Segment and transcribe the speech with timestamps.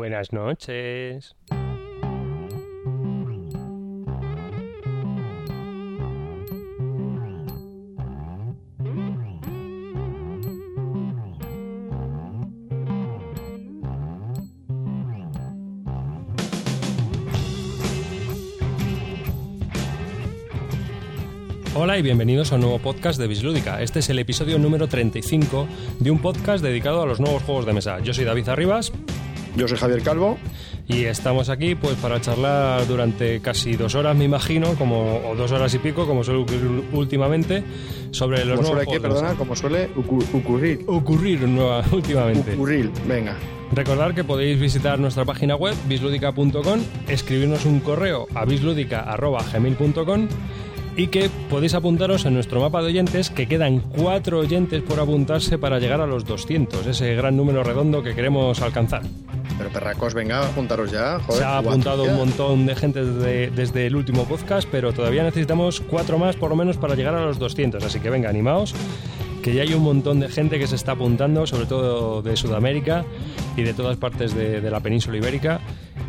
[0.00, 1.36] Buenas noches.
[21.74, 23.82] Hola y bienvenidos a un nuevo podcast de Bislúdica.
[23.82, 27.74] Este es el episodio número 35 de un podcast dedicado a los nuevos juegos de
[27.74, 28.00] mesa.
[28.00, 28.92] Yo soy David Arribas.
[29.56, 30.38] Yo soy Javier Calvo.
[30.88, 35.52] Y estamos aquí pues para charlar durante casi dos horas, me imagino, como, o dos
[35.52, 37.62] horas y pico, como suele ocurrir últimamente,
[38.10, 39.00] sobre los ¿Cómo nuevos suele qué?
[39.08, 40.80] Perdona, como suele ocu- ocurrir.
[40.88, 42.54] Ocurrir nueva- últimamente.
[42.54, 43.36] Ocurrir, venga.
[43.72, 50.26] Recordad que podéis visitar nuestra página web bisludica.com, escribirnos un correo a bisludica.gmail.com
[50.96, 55.56] y que podéis apuntaros en nuestro mapa de oyentes, que quedan cuatro oyentes por apuntarse
[55.56, 59.02] para llegar a los 200, ese gran número redondo que queremos alcanzar.
[59.60, 61.18] Pero perracos, venga, juntaros ya.
[61.20, 64.94] Joder, Se ha ¿cuánto apuntado un montón de gente desde, desde el último podcast, pero
[64.94, 67.84] todavía necesitamos cuatro más por lo menos para llegar a los 200.
[67.84, 68.74] Así que venga, animaos,
[69.42, 73.04] que ya hay un montón de gente que se está apuntando, sobre todo de Sudamérica
[73.54, 75.60] y de todas partes de, de la península ibérica,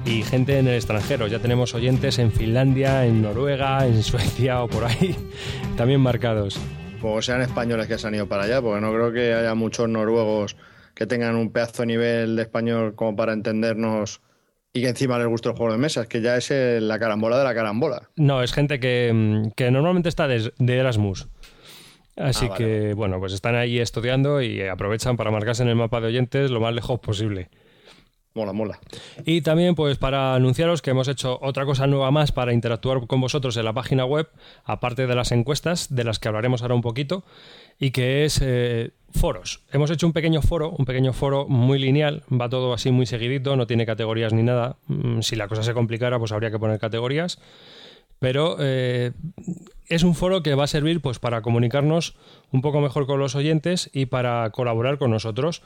[0.06, 1.28] y gente en el extranjero.
[1.28, 5.14] Ya tenemos oyentes en Finlandia, en Noruega, en Suecia o por ahí,
[5.76, 6.58] también marcados.
[7.02, 9.90] O sean españoles que se han ido para allá, porque no creo que haya muchos
[9.90, 10.56] noruegos
[11.02, 14.22] que tengan un pedazo de nivel de español como para entendernos
[14.72, 17.40] y que encima les guste el juego de mesas, que ya es el- la carambola
[17.40, 18.12] de la carambola.
[18.18, 21.28] No, es gente que, mm, que normalmente está de, de Erasmus.
[22.18, 22.58] Así Ah, vale,
[22.90, 26.52] que, bueno, pues están ahí estudiando y aprovechan para marcarse en el mapa de oyentes
[26.52, 27.50] lo más lejos posible.
[28.34, 28.80] Mola, mola.
[29.26, 33.20] Y también, pues, para anunciaros que hemos hecho otra cosa nueva más para interactuar con
[33.20, 34.30] vosotros en la página web,
[34.64, 37.26] aparte de las encuestas, de las que hablaremos ahora un poquito,
[37.78, 39.64] y que es eh, foros.
[39.74, 43.58] Hemos hecho un pequeño foro, un pequeño foro muy lineal, va todo así muy seguidito,
[43.58, 44.78] no tiene categorías ni nada.
[44.88, 47.38] Mm, Si la cosa se complicara, pues habría que poner categorías.
[48.20, 49.12] Pero eh,
[49.88, 52.16] es un foro que va a servir pues para comunicarnos
[52.52, 55.64] un poco mejor con los oyentes y para colaborar con nosotros.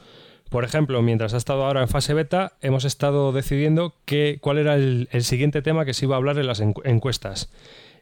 [0.50, 4.74] Por ejemplo, mientras ha estado ahora en fase beta, hemos estado decidiendo qué- cuál era
[4.76, 7.50] el, siguiente tema que se iba a hablar en las encu- encuestas.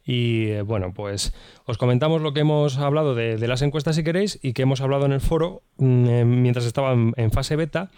[0.06, 1.33] Y eh, bueno, pues
[1.65, 5.06] os comentamos lo que hemos hablado de, las encuestas si queréis y que hemos hablado
[5.06, 7.91] en el foro mm, eh, mientras estaba en, en fase beta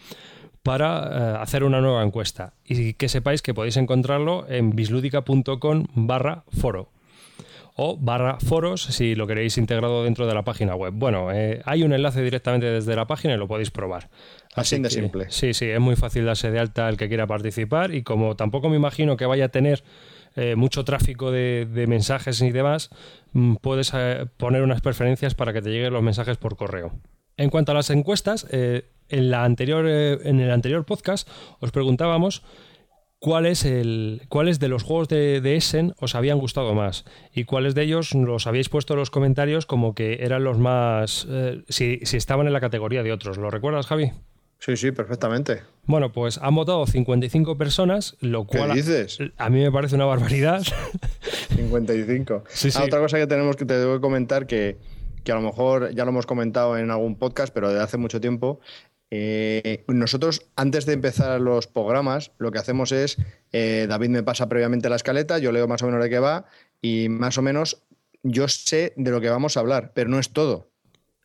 [0.62, 2.54] para eh, hacer una nueva encuesta.
[2.64, 6.88] Y que sepáis que podéis encontrarlo en bisludica.com barra foro
[7.76, 10.94] o barra foros si lo queréis integrado dentro de la página web.
[10.94, 14.08] Bueno, eh, hay un enlace directamente desde la página y lo podéis probar.
[14.54, 15.26] Así de que, simple.
[15.28, 18.70] Sí, sí, es muy fácil darse de alta el que quiera participar y como tampoco
[18.70, 19.84] me imagino que vaya a tener
[20.36, 22.88] eh, mucho tráfico de, de mensajes y demás,
[23.32, 26.92] mm, puedes eh, poner unas preferencias para que te lleguen los mensajes por correo.
[27.36, 31.28] En cuanto a las encuestas, en, la anterior, en el anterior podcast
[31.60, 32.42] os preguntábamos
[33.18, 37.04] cuáles el, cuáles de los juegos de, de Essen os habían gustado más
[37.34, 41.26] y cuáles de ellos los habéis puesto en los comentarios como que eran los más
[41.30, 43.38] eh, si, si estaban en la categoría de otros.
[43.38, 44.12] ¿Lo recuerdas, Javi?
[44.58, 45.62] Sí, sí, perfectamente.
[45.84, 49.18] Bueno, pues han votado 55 personas, lo ¿Qué cual a- dices?
[49.36, 50.62] a mí me parece una barbaridad.
[51.56, 52.44] 55.
[52.48, 52.78] Sí, sí.
[52.80, 54.76] Ah, otra cosa que tenemos que te debo comentar que,
[55.24, 58.20] que a lo mejor ya lo hemos comentado en algún podcast, pero de hace mucho
[58.20, 58.60] tiempo.
[59.10, 63.18] Eh, nosotros, antes de empezar los programas, lo que hacemos es,
[63.52, 66.46] eh, David me pasa previamente la escaleta, yo leo más o menos de qué va
[66.82, 67.82] y más o menos
[68.22, 70.70] yo sé de lo que vamos a hablar, pero no es todo.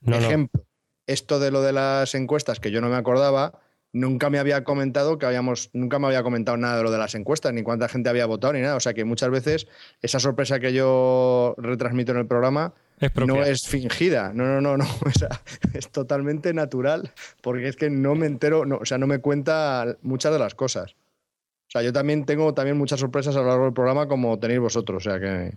[0.01, 0.25] No, no.
[0.25, 0.65] Ejemplo,
[1.07, 3.59] esto de lo de las encuestas que yo no me acordaba,
[3.93, 7.15] nunca me había comentado que habíamos, nunca me había comentado nada de lo de las
[7.15, 8.75] encuestas, ni cuánta gente había votado, ni nada.
[8.75, 9.67] O sea que muchas veces
[10.01, 14.31] esa sorpresa que yo retransmito en el programa Es no es fingida.
[14.33, 14.85] No, no, no, no.
[15.05, 15.41] O sea,
[15.73, 17.11] es totalmente natural.
[17.41, 20.55] Porque es que no me entero, no, o sea, no me cuenta muchas de las
[20.55, 20.91] cosas.
[20.93, 24.59] O sea, yo también tengo también muchas sorpresas a lo largo del programa, como tenéis
[24.59, 25.05] vosotros.
[25.05, 25.53] O sea que,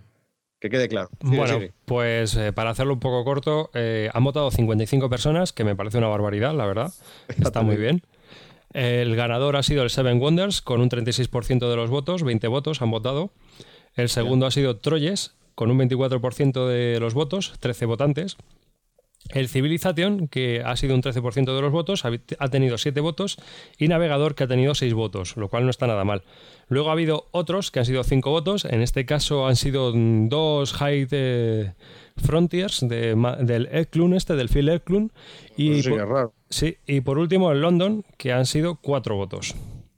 [0.59, 1.09] que quede claro.
[1.21, 1.73] Sigue, Bueno, sigue.
[1.85, 5.97] pues eh, para hacerlo un poco corto, eh, han votado 55 personas, que me parece
[5.97, 6.93] una barbaridad, la verdad.
[7.27, 8.01] Está muy bien.
[8.73, 12.81] El ganador ha sido el Seven Wonders, con un 36% de los votos, 20 votos
[12.81, 13.31] han votado.
[13.95, 18.37] El segundo ha sido Troyes, con un 24% de los votos, 13 votantes.
[19.29, 23.37] El Civilization, que ha sido un 13% de los votos, ha tenido 7 votos.
[23.79, 26.23] Y Navegador, que ha tenido 6 votos, lo cual no está nada mal.
[26.67, 28.65] Luego ha habido otros que han sido 5 votos.
[28.65, 31.73] En este caso han sido dos High eh,
[32.17, 35.11] Frontiers de del Eklund, este, del Phil Eklund.
[35.57, 36.33] Y, sí por, raro.
[36.49, 39.55] sí, y por último el London, que han sido 4 votos.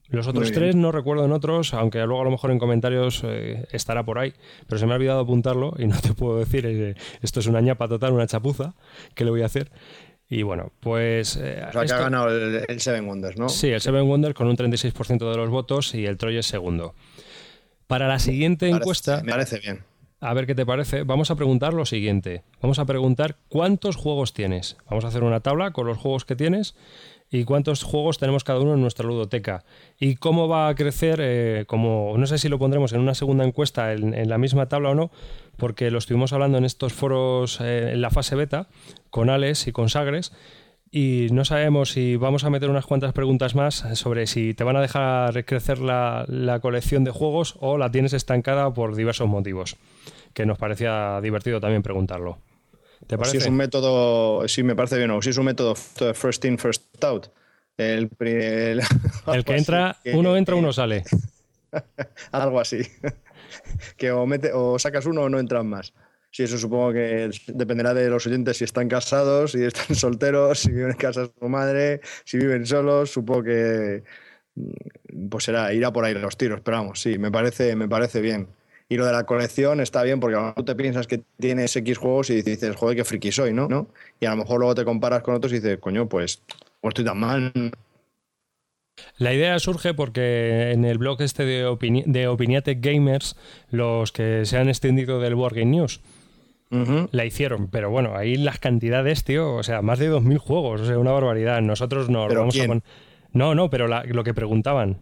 [0.09, 3.67] Los otros tres no recuerdo en otros, aunque luego a lo mejor en comentarios eh,
[3.71, 4.33] estará por ahí,
[4.67, 7.61] pero se me ha olvidado apuntarlo y no te puedo decir, eh, esto es una
[7.61, 8.73] ñapa total, una chapuza,
[9.15, 9.71] ¿qué le voy a hacer?
[10.29, 11.37] Y bueno, pues...
[11.37, 13.47] Eh, o sea, que ha ganado el, Seven Wonders, ¿no?
[13.47, 16.95] Sí, el Seven Wonders con un 36% de los votos y el Troy es segundo.
[17.87, 19.21] Para la siguiente encuesta...
[19.23, 19.83] Me parece bien.
[20.19, 21.03] A ver qué te parece.
[21.03, 22.43] Vamos a preguntar lo siguiente.
[22.61, 24.75] Vamos a preguntar cuántos juegos tienes.
[24.89, 26.75] Vamos a hacer una tabla con los juegos que tienes
[27.29, 29.63] y cuántos juegos tenemos cada uno en nuestra ludoteca
[29.99, 33.43] y cómo va a crecer, eh, como no sé si lo pondremos en una segunda
[33.43, 35.11] encuesta en, la misma tabla o no,
[35.57, 38.67] porque lo estuvimos hablando en estos foros eh, en la fase beta
[39.09, 40.31] con Alex y con Sagres
[40.89, 44.77] y no sabemos si vamos a meter unas cuantas preguntas más sobre si te van
[44.77, 49.75] a dejar crecer la, la colección de juegos o la tienes estancada por diversos motivos,
[50.33, 52.37] que nos parecía divertido también preguntarlo.
[53.05, 53.31] ¿Te parece?
[53.31, 56.57] Si es un método, sí me parece bien, o si es un método first in,
[56.57, 57.27] first out.
[57.77, 61.03] El, el, que entra, uno entra, uno sale.
[62.31, 62.81] algo así.
[63.97, 65.93] que o, mete, o sacas uno o no entran más.
[66.31, 70.71] Sí, eso supongo que dependerá de los oyentes si están casados, si están solteros, si
[70.71, 74.03] viven en casa de su madre, si viven solos, supongo que
[74.55, 78.21] mm, pues será, irá por ahí los tiros, pero vamos, sí, me parece, me parece
[78.21, 78.49] bien.
[78.89, 81.75] Y lo de la colección está bien porque a lo mejor te piensas que tienes
[81.75, 83.67] X juegos y dices, joder, qué friki soy, ¿no?
[83.67, 83.87] ¿no?
[84.19, 86.41] Y a lo mejor luego te comparas con otros y dices, coño, pues
[86.81, 87.51] no estoy tan mal.
[89.17, 93.35] La idea surge porque en el blog este de, Opini de Opiniate Gamers,
[93.69, 95.99] los que se han extendido del Board Game News,
[96.69, 97.67] la hicieron.
[97.67, 101.11] Pero bueno, ahí las cantidades, tío, o sea, más de 2.000 juegos, o sea, una
[101.11, 101.61] barbaridad.
[101.61, 102.81] Nosotros no vamos a
[103.33, 104.97] No, no, pero lo que preguntaban,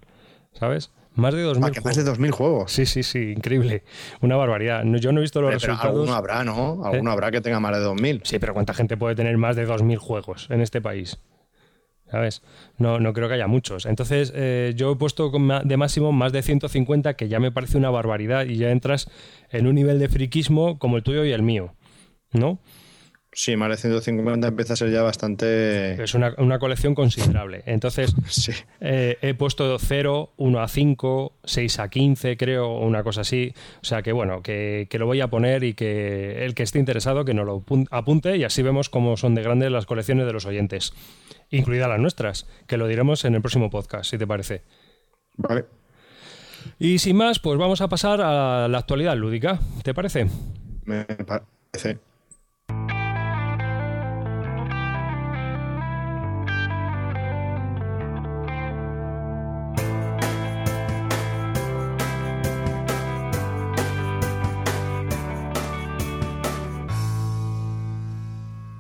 [0.54, 0.92] ¿sabes?
[1.16, 1.86] Más de 2.000 juegos.
[1.86, 2.72] Más de 2.000 juegos.
[2.72, 3.84] Sí, sí, sí, increíble.
[4.22, 4.84] Una barbaridad.
[4.84, 5.86] Yo no he visto los resultados.
[5.86, 6.86] Alguno habrá, ¿no?
[6.86, 8.22] Alguno habrá que tenga más de 2.000.
[8.24, 11.18] Sí, pero ¿cuánta gente puede tener más de 2.000 juegos en este país?
[12.12, 12.44] ¿Sabes?
[12.78, 13.86] No, no creo que haya muchos.
[13.86, 17.90] Entonces, eh, yo he puesto de máximo más de 150, que ya me parece una
[17.90, 19.10] barbaridad y ya entras
[19.50, 21.74] en un nivel de friquismo como el tuyo y el mío.
[22.32, 22.60] ¿No?
[23.38, 26.02] Sí, más de 150 empieza a ser ya bastante...
[26.02, 27.64] Es una, colección considerable.
[27.66, 28.16] Entonces,
[28.80, 33.54] eh, he puesto 0, 1 a 5, 6 a 15, creo, una cosa así.
[33.82, 37.26] O sea que, bueno, que, lo voy a poner y que el que esté interesado
[37.26, 40.46] que nos lo apunte y así vemos cómo son de grandes las colecciones de los
[40.46, 40.94] oyentes,
[41.50, 44.62] incluidas las nuestras, que lo diremos en el próximo podcast, si te parece.
[45.36, 45.66] Vale.
[46.80, 49.60] Y sin más, pues vamos a pasar a la actualidad lúdica.
[49.84, 50.28] ¿Te parece?
[50.86, 52.00] Me parece.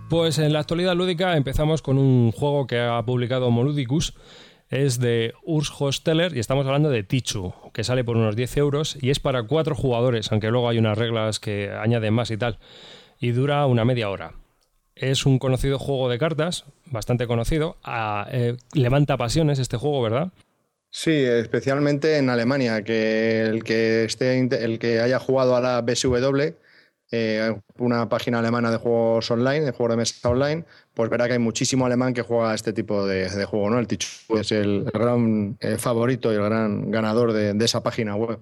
[0.09, 4.13] Pues en la actualidad lúdica empezamos con un juego que ha publicado Moludicus.
[4.69, 8.97] Es de Urs Hosteller y estamos hablando de Tichu, que sale por unos 10 euros
[9.01, 12.59] y es para cuatro jugadores, aunque luego hay unas reglas que añaden más y tal.
[13.19, 14.33] Y dura una media hora.
[14.95, 17.77] Es un conocido juego de cartas, bastante conocido.
[17.83, 20.31] Ah, eh, levanta pasiones este juego, ¿verdad?
[20.91, 26.53] Sí, especialmente en Alemania, que el que esté el que haya jugado a la BSW
[27.15, 31.33] eh, una página alemana de juegos online, de juegos de mesa online, pues verá que
[31.33, 33.79] hay muchísimo alemán que juega este tipo de, juego, ¿no?
[33.79, 38.39] El Tichu es el, gran eh, favorito y el gran ganador de, esa página web.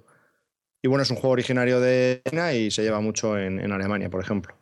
[0.81, 4.21] Y bueno, es un juego originario de China y se lleva mucho en, Alemania, por
[4.21, 4.55] ejemplo.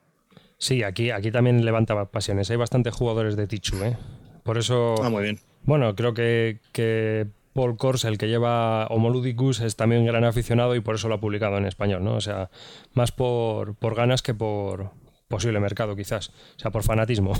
[0.57, 2.51] Sí, aquí, aquí también levanta pasiones.
[2.51, 3.97] Hay bastantes jugadores de Tichu, ¿eh?
[4.43, 4.95] Por eso.
[5.01, 5.39] Ah, muy bien.
[5.63, 10.81] Bueno, creo que, que Paul Kors, el que lleva Homoludicus, es también gran aficionado y
[10.81, 12.15] por eso lo ha publicado en español, ¿no?
[12.15, 12.49] O sea,
[12.93, 14.91] más por, por ganas que por
[15.27, 16.29] posible mercado, quizás.
[16.29, 17.33] O sea, por fanatismo.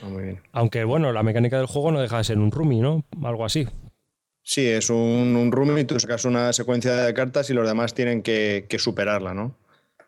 [0.00, 0.40] Ah, muy bien.
[0.52, 3.04] Aunque, bueno, la mecánica del juego no deja de ser un roomie, ¿no?
[3.24, 3.66] Algo así.
[4.44, 8.22] Sí, es un, un roomie, tú sacas una secuencia de cartas y los demás tienen
[8.22, 9.56] que, superarla, ¿no?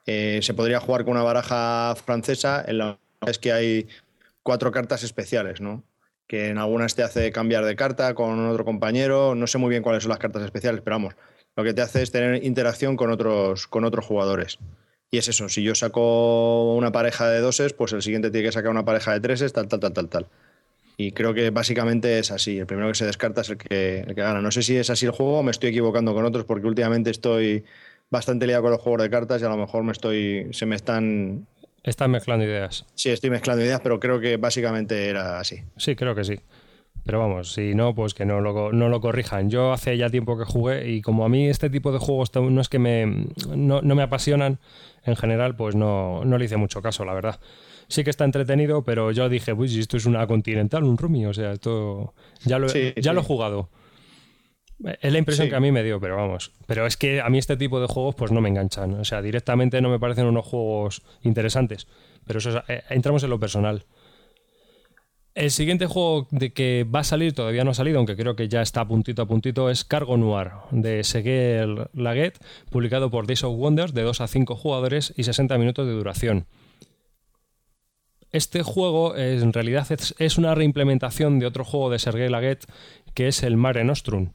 [0.06, 3.88] Eh, se podría jugar con una baraja francesa, en la es que hay
[4.42, 5.84] cuatro cartas especiales, ¿no?
[6.30, 9.34] Que en algunas te hace cambiar de carta con otro compañero.
[9.34, 11.16] No sé muy bien cuáles son las cartas especiales, pero vamos,
[11.56, 14.60] lo que te hace es tener interacción con otros, con otros jugadores.
[15.10, 18.52] Y es eso, si yo saco una pareja de doses, pues el siguiente tiene que
[18.52, 20.26] sacar una pareja de treses, tal, tal, tal, tal, tal.
[20.96, 22.60] Y creo que básicamente es así.
[22.60, 24.40] El primero que se descarta es el que, el que gana.
[24.40, 27.10] No sé si es así el juego o me estoy equivocando con otros, porque últimamente
[27.10, 27.64] estoy
[28.08, 30.76] bastante liado con los juegos de cartas y a lo mejor me estoy, se me
[30.76, 31.48] están
[31.82, 32.84] Estás mezclando ideas.
[32.94, 35.62] Sí, estoy mezclando ideas, pero creo que básicamente era así.
[35.76, 36.40] Sí, creo que sí.
[37.04, 39.48] Pero vamos, si no, pues que no lo, no lo corrijan.
[39.48, 42.60] Yo hace ya tiempo que jugué y como a mí este tipo de juegos no
[42.60, 44.58] es que me, no, me apasionan
[45.04, 47.40] en general, pues no, no le hice mucho caso, la verdad.
[47.88, 51.32] Sí que está entretenido, pero yo dije, uy, esto es una continental, un Rumi, o
[51.32, 52.12] sea, esto
[52.44, 53.70] ya lo, ya lo he jugado.
[55.00, 56.52] Es la impresión que a mí me dio, pero vamos.
[56.66, 58.94] Pero es que a mí este tipo de juegos pues no me enganchan.
[58.94, 61.86] O sea, directamente no me parecen unos juegos interesantes.
[62.26, 63.84] Pero eso eh, entramos en lo personal.
[65.34, 68.48] El siguiente juego de que va a salir, todavía no ha salido, aunque creo que
[68.48, 72.38] ya está puntito a puntito, es Cargo Noir, de Seguel Laguet,
[72.70, 76.46] publicado por Days of Wonders, de 2 a 5 jugadores y 60 minutos de duración.
[78.32, 82.64] Este juego en realidad es una reimplementación de otro juego de Sergei Laguet,
[83.14, 84.30] que es el Mare Nostrum.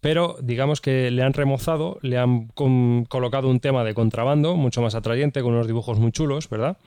[0.00, 4.94] Pero digamos que le han remozado, le han colocado un tema de contrabando mucho más
[4.94, 6.78] atrayente, con unos dibujos muy chulos, ¿verdad?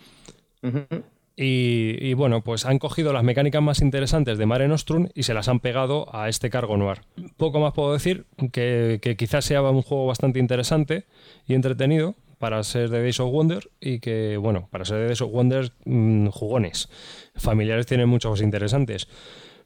[1.36, 5.48] Y, bueno, pues han cogido las mecánicas más interesantes de Mare Nostrum y se las
[5.48, 7.02] han pegado a este cargo noir.
[7.38, 11.06] Poco más puedo decir, que, quizás sea un juego bastante interesante
[11.48, 15.22] y entretenido para ser de Days of Wonder y que, bueno, para ser de Days
[15.22, 16.90] of Wonder, mm, jugones.
[17.36, 19.08] Familiares tienen muchos cosas interesantes.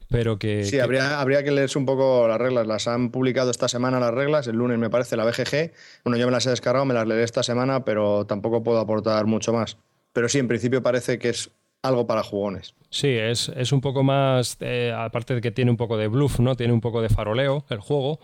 [0.09, 0.63] Pero que.
[0.63, 2.67] Sí, Habría, habría que leerse un poco las reglas.
[2.67, 5.71] Las han publicado esta semana las reglas, el lunes me parece, la BGG.
[6.03, 9.25] Bueno, yo me las he descargado, me las leeré esta semana, pero tampoco puedo aportar
[9.25, 9.77] mucho más.
[10.13, 11.51] Pero sí, en principio parece que es
[11.83, 12.73] algo para jugones.
[12.89, 16.39] Sí, es, es un poco más, eh, aparte de que tiene un poco de bluff,
[16.39, 16.55] ¿no?
[16.55, 18.19] Tiene un poco de faroleo el juego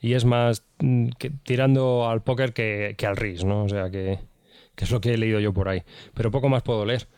[0.00, 1.08] y es más mm,
[1.42, 3.64] tirando al póker que, al RIS, ¿no?
[3.64, 4.20] O sea, que,
[4.74, 5.82] que, es lo que he leído yo por ahí.
[6.14, 7.08] Pero poco más puedo leer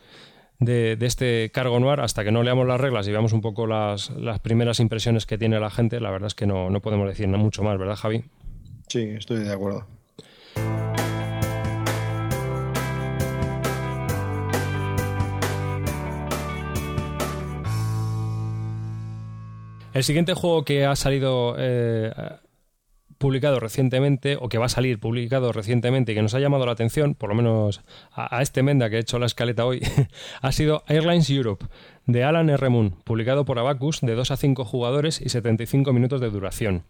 [0.59, 4.09] de, este cargo noir hasta que no leamos las reglas y veamos un poco las,
[4.11, 5.99] las primeras impresiones que tiene la gente.
[5.99, 8.23] La verdad es que no, no podemos decir mucho más, ¿verdad, Javi?
[8.87, 9.85] Sí, estoy de acuerdo.
[19.93, 22.13] El siguiente juego que ha salido eh,
[23.17, 26.71] publicado recientemente, o que va a salir publicado recientemente y que nos ha llamado la
[26.71, 27.81] atención, por lo menos
[28.11, 29.81] a, este Menda que ha hecho la escaleta hoy,
[30.41, 31.65] ha sido Airlines Europe,
[32.05, 32.69] de Alan R.
[32.69, 36.83] Moon, publicado por Abacus, de 2 a 5 jugadores y 75 minutos de duración.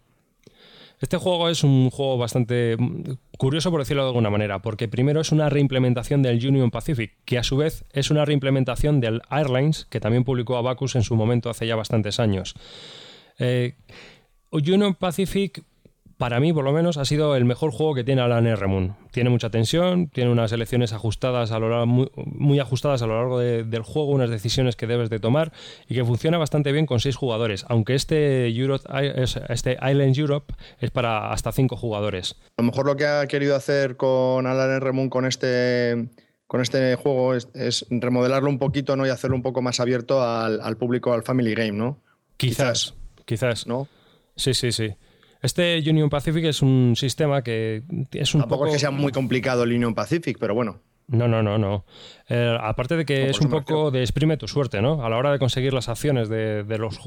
[1.00, 2.75] Este juego es un juego bastante
[3.38, 7.38] curioso, por decirlo de alguna manera, porque primero es una reimplementación del Union Pacific, que
[7.38, 11.51] a su vez es una reimplementación del Airlines, que también publicó Abacus en su momento
[11.51, 12.55] hace ya bastantes años.
[13.38, 13.75] Eh,
[14.51, 15.63] Union Pacific
[16.18, 18.68] para mí, por lo menos, ha sido el mejor juego que tiene Alan R.
[18.68, 18.96] Moon.
[19.12, 23.40] Tiene mucha tensión, tiene unas elecciones ajustadas a lo largo, muy, ajustadas a lo largo
[23.40, 25.52] del juego, unas decisiones que debes de tomar
[25.88, 31.32] y que funciona bastante bien con seis jugadores, aunque este, este Island Europe es para
[31.32, 32.36] hasta cinco jugadores.
[32.58, 34.92] A lo mejor lo que ha querido hacer con Alan R.
[34.92, 36.10] Moon con este
[36.48, 39.06] con este juego es, remodelarlo un poquito ¿no?
[39.06, 42.00] y hacerlo un poco más abierto al, al público, al Family Game, ¿no?
[42.38, 42.96] Quizás,
[43.26, 43.68] quizás.
[43.68, 43.90] ¿No?
[44.38, 44.96] Sí, sí, sí.
[45.41, 48.67] Este Union Pacific es un sistema que es un Tampoco poco...
[48.67, 50.79] es que sea muy complicado el Union Pacific, pero bueno.
[51.08, 51.86] No, no, no, no.
[52.27, 55.06] Eh, aparte de que es un poco de exprime tu suerte, ¿no?
[55.06, 57.00] A la hora de conseguir las acciones de, los,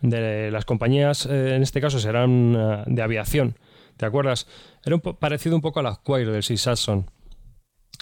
[0.00, 3.56] de las compañías, eh, en este caso serán eh, de aviación.
[3.96, 4.46] ¿Te acuerdas?
[4.84, 7.10] Era un parecido un poco a la Squire del Six Saxon.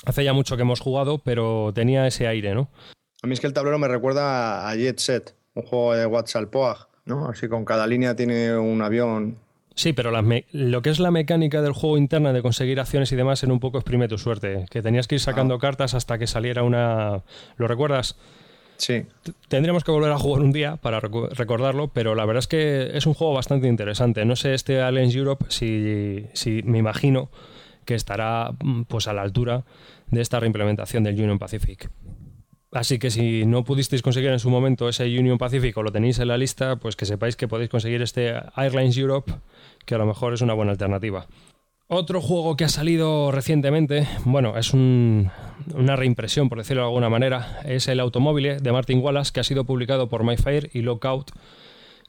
[0.04, 2.70] Hace ya mucho que hemos jugado, pero tenía ese aire, ¿no?
[3.22, 6.54] A mí es que el tablero me recuerda a Jet Set, un juego de WhatsApp
[7.06, 7.28] ¿no?
[7.28, 9.38] Así con cada línea tiene un avión
[9.80, 13.42] Sí, pero lo que es la mecánica del juego interna de conseguir acciones y demás
[13.42, 15.58] era un poco exprime tu suerte, que tenías que ir sacando ah.
[15.58, 17.22] cartas hasta que saliera una...
[17.56, 18.18] ¿Lo recuerdas?
[18.76, 19.06] Sí.
[19.48, 23.06] Tendríamos que volver a jugar un día para recordarlo, pero la verdad es que es
[23.06, 24.26] un juego bastante interesante.
[24.26, 27.30] No sé este Aliens Europe si, si me imagino
[27.86, 29.64] que estará mm, pues a la altura
[30.08, 31.90] de esta reimplementación del Union Pacific.
[32.72, 36.18] Así que si no pudisteis conseguir en su momento ese Union Pacific o lo tenéis
[36.20, 39.32] en la lista, pues que sepáis que podéis conseguir este Airlines Europe,
[39.84, 41.26] que a lo mejor es una buena alternativa.
[41.88, 47.60] Otro juego que ha salido recientemente, bueno, es una reimpresión, por decirlo de alguna manera,
[47.64, 51.32] es el Automóvil de Martin Wallace, que ha sido publicado por MyFire y Lockout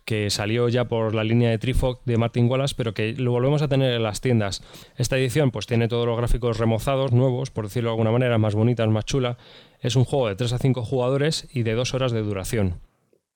[0.06, 3.62] que salió ya por la línea de Trifog de Martin Wallace, pero que lo volvemos
[3.62, 4.64] a tener en las tiendas.
[4.98, 8.56] Esta edición pues tiene todos los gráficos remozados, nuevos, por decirlo de alguna manera, más
[8.56, 9.38] bonitas, más chula.
[9.80, 12.80] Es un juego de 3 a 5 jugadores y de 2 horas de duración.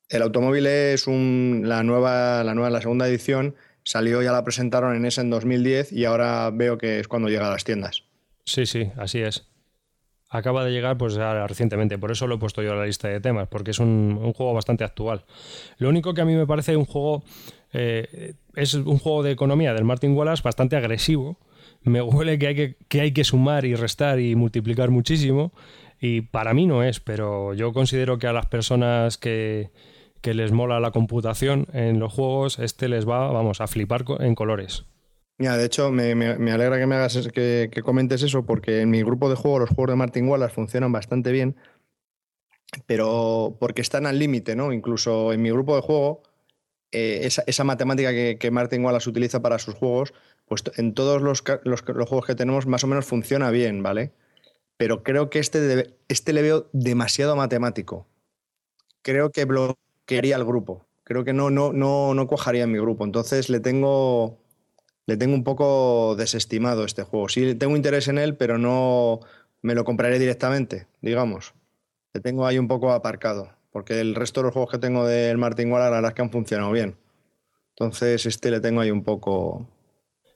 [0.09, 5.05] El automóvil es la, nueva, la nueva, la segunda edición, salió, ya la presentaron en
[5.05, 8.03] ese en 2010 y ahora veo que es cuando llega a las tiendas.
[8.43, 9.47] Sí, sí, así es
[10.37, 13.19] acaba de llegar pues recientemente, por eso lo he puesto yo a la lista de
[13.19, 15.23] temas, porque es un, juego bastante actual.
[15.77, 17.23] Lo único que a mí me parece un juego,
[17.73, 21.37] eh, es un juego de economía del Martin Wallace bastante agresivo,
[21.83, 25.53] me huele que hay que, que hay que sumar y restar y multiplicar muchísimo,
[25.99, 29.69] y para mí no es, pero yo considero que a las personas que,
[30.25, 34.33] que les mola la computación en los juegos, este les va, vamos, a flipar en
[34.33, 34.85] colores.
[35.37, 36.13] Mira, de hecho, me,
[36.51, 39.91] alegra que me hagas que, comentes eso, porque en mi grupo de juego los juegos
[39.91, 41.55] de Martin Wallace funcionan bastante bien,
[42.87, 44.73] pero porque están al límite, ¿no?
[44.73, 46.23] Incluso en mi grupo de juego,
[46.91, 50.11] eh, esa, matemática que, Martin Wallace utiliza para sus juegos,
[50.47, 54.11] pues en todos los, juegos que tenemos más o menos funciona bien, ¿vale?
[54.75, 58.07] Pero creo que este, este le veo demasiado matemático.
[59.03, 59.45] creo que
[60.05, 60.85] bloquearía el grupo.
[61.03, 63.05] Creo que no, no, no, no cuajaría en mi grupo.
[63.05, 64.39] Entonces le tengo,
[65.05, 67.29] le tengo un poco desestimado este juego.
[67.29, 69.19] Sí, tengo interés en él, pero no
[69.61, 71.53] me lo compraré directamente, digamos.
[72.13, 75.37] Le tengo ahí un poco aparcado, porque el resto de los juegos que tengo del
[75.37, 76.95] Martin Waller, la verdad es que han funcionado bien.
[77.71, 79.67] Entonces, este le tengo ahí un poco.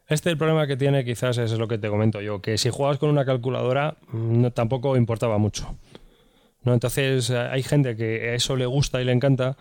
[0.08, 2.98] Este el problema que tiene quizás es lo que te comento yo, que si juegas
[2.98, 5.78] con una calculadora mm, no, tampoco importaba mucho.
[6.64, 6.74] ¿No?
[6.74, 9.58] Entonces hay gente que eso le gusta y le encanta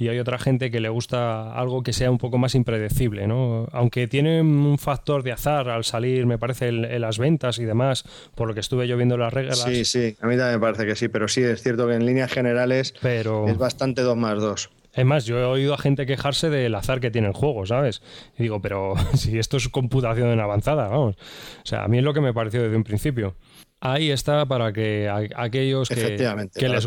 [0.00, 3.68] y hay otra gente que le gusta algo que sea un poco más impredecible, ¿no?
[3.70, 8.04] Aunque tiene un factor de azar al salir, me parece, en, las ventas y demás,
[8.34, 9.60] por lo que estuve yo viendo las reglas.
[9.60, 12.06] Sí, sí, a mí también me parece que sí, pero sí, es cierto que en
[12.06, 14.70] líneas generales es bastante 2 más 2.
[14.94, 18.02] Es más, yo he oído a gente quejarse del azar que tiene el juego, ¿sabes?
[18.38, 21.16] Y digo, pero si esto es computación en avanzada, vamos.
[21.16, 23.36] O sea, a mí es lo que me pareció desde un principio.
[23.80, 26.16] Ahí está para que aquellos que,
[26.54, 26.84] que, les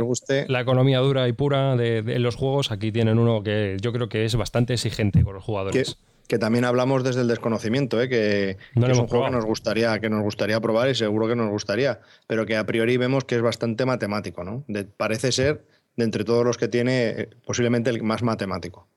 [0.00, 4.08] guste, la economía dura y pura de, los juegos, aquí tienen uno que yo creo
[4.08, 5.98] que es bastante exigente con los jugadores.
[6.28, 8.08] Que, también hablamos desde el desconocimiento, ¿eh?
[8.08, 11.50] que, es un juego que nos, gustaría, que nos gustaría probar y seguro que nos
[11.50, 14.44] gustaría, pero que a priori vemos que es bastante matemático.
[14.44, 14.64] ¿no?
[14.96, 18.88] parece ser, de entre todos los que tiene, eh, posiblemente el más matemático.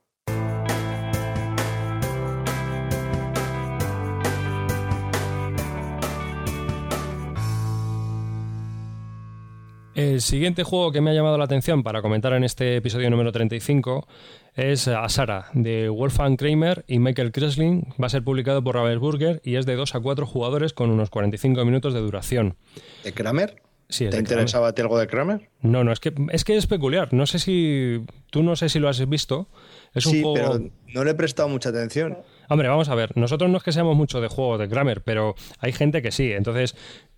[9.95, 13.31] El siguiente juego que me ha llamado la atención para comentar en este episodio número
[13.31, 14.05] 35
[14.53, 17.93] es Asara, de Wolfgang Kramer y Michael Kresling.
[18.01, 21.09] Va a ser publicado por Ravensburger y es de 2 a 4 jugadores con unos
[21.09, 22.57] 45 minutos de duración.
[23.05, 23.61] ¿De Kramer?
[23.87, 25.49] Sí, ¿Te interesaba a ti algo de Kramer?
[25.61, 27.13] No, no, es que, es que es peculiar.
[27.13, 28.03] No sé si.
[28.31, 29.47] Tú no sé si lo has visto.
[29.93, 30.33] Es un sí, juego...
[30.33, 32.17] pero no le he prestado mucha atención.
[32.49, 33.15] Hombre, vamos a ver.
[33.15, 36.31] Nosotros no es que seamos mucho de juegos de Kramer, pero hay gente que sí.
[36.31, 36.75] Entonces,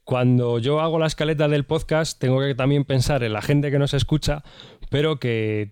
[0.07, 3.77] cuando yo hago la escaleta del podcast, tengo que también pensar en la gente que
[3.77, 4.41] nos escucha,
[4.89, 5.69] pero que,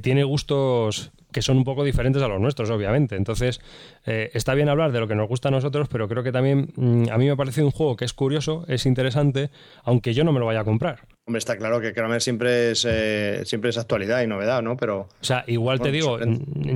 [0.00, 3.16] tiene gustos que son un poco diferentes a los nuestros, obviamente.
[3.16, 3.60] Entonces,
[4.06, 6.72] eh, está bien hablar de lo que nos gusta a nosotros, pero creo que también
[6.76, 9.50] mm, a mí me ha parecido un juego que es curioso, es interesante,
[9.82, 11.00] aunque yo no me lo vaya a comprar.
[11.26, 14.78] Hombre, está claro que Kramer siempre es, eh, siempre es actualidad y novedad, ¿no?
[14.78, 15.00] Pero.
[15.00, 16.18] O sea, igual te digo,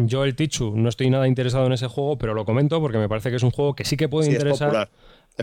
[0.05, 3.09] yo el Tichu no estoy nada interesado en ese juego, pero lo comento porque me
[3.09, 4.89] parece que es un juego que sí que puede interesar es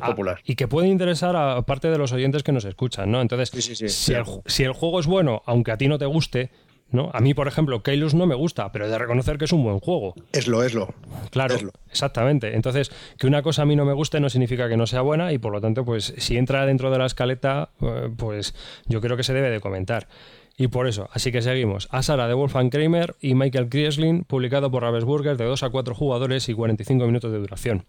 [0.01, 0.39] ah, popular.
[0.45, 3.21] y que puede interesar a parte de los oyentes que nos escuchan, ¿no?
[3.21, 6.51] Entonces, si, el, juego es bueno, aunque a ti no te guste,
[6.91, 7.09] ¿no?
[7.13, 9.63] A mí, por ejemplo, Keylus no me gusta, pero he de reconocer que es un
[9.63, 10.13] buen juego.
[10.31, 10.93] Es lo, es lo.
[11.31, 11.55] Claro,
[11.89, 12.55] exactamente.
[12.55, 15.33] Entonces, que una cosa a mí no me guste no significa que no sea buena
[15.33, 18.53] y por lo tanto, pues si entra dentro de la escaleta, eh, pues
[18.85, 20.07] yo creo que se debe de comentar.
[20.57, 21.89] Y por eso, así que seguimos.
[21.91, 26.47] Asara de Wolfgang Kramer y Michael Kriesling, publicado por Ravensburger de 2 a 4 jugadores
[26.47, 27.85] y 45 minutos de duración.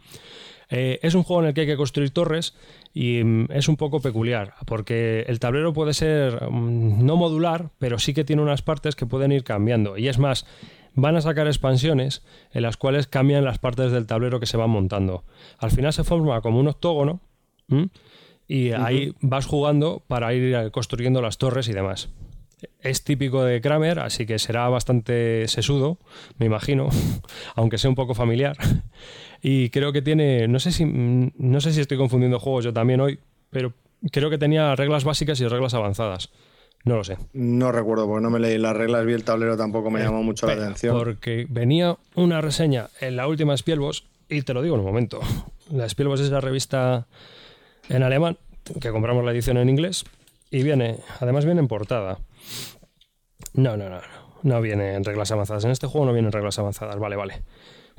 [0.69, 2.55] Eh, es un juego en el que hay que construir torres
[2.93, 7.99] y mm, es un poco peculiar, porque el tablero puede ser mm, no modular, pero
[7.99, 9.97] sí que tiene unas partes que pueden ir cambiando.
[9.97, 10.47] Y es más,
[10.95, 14.71] van a sacar expansiones en las cuales cambian las partes del tablero que se van
[14.71, 15.25] montando.
[15.59, 17.21] Al final se forma como un octógono
[18.49, 22.09] y ahí vas jugando para ir construyendo las torres y demás.
[22.81, 25.99] Es típico de Kramer, así que será bastante sesudo,
[26.39, 26.89] me imagino,
[27.55, 28.57] aunque sea un poco familiar.
[29.43, 33.01] Y creo que tiene, no sé si, no sé si estoy confundiendo juegos yo también
[33.01, 33.19] hoy,
[33.51, 33.73] pero
[34.11, 36.31] creo que tenía reglas básicas y reglas avanzadas.
[36.85, 37.19] No lo sé.
[37.33, 40.23] No recuerdo, porque no me leí las reglas, vi el tablero, tampoco me eh, llamó
[40.23, 40.97] mucho la atención.
[40.97, 45.21] Porque venía una reseña en la última Spielboss, y te lo digo en un momento.
[45.73, 47.09] La Spielboss es la revista
[47.89, 48.39] en alemán,
[48.81, 50.05] que compramos la edición en inglés,
[50.51, 52.19] y viene, además viene en portada.
[53.55, 55.65] No, no, no, no, no viene en reglas avanzadas.
[55.65, 57.43] En este juego no vienen reglas avanzadas, vale, vale.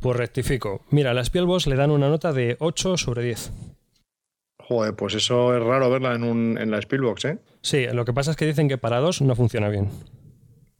[0.01, 0.81] Pues rectifico.
[0.91, 3.51] Mira, las Spielboss le dan una nota de 8 sobre 10.
[4.60, 7.39] Joder, pues eso es raro verla en, un, en la Spielbox, ¿eh?
[7.62, 9.89] Sí, lo que pasa es que dicen que para 2 no funciona bien.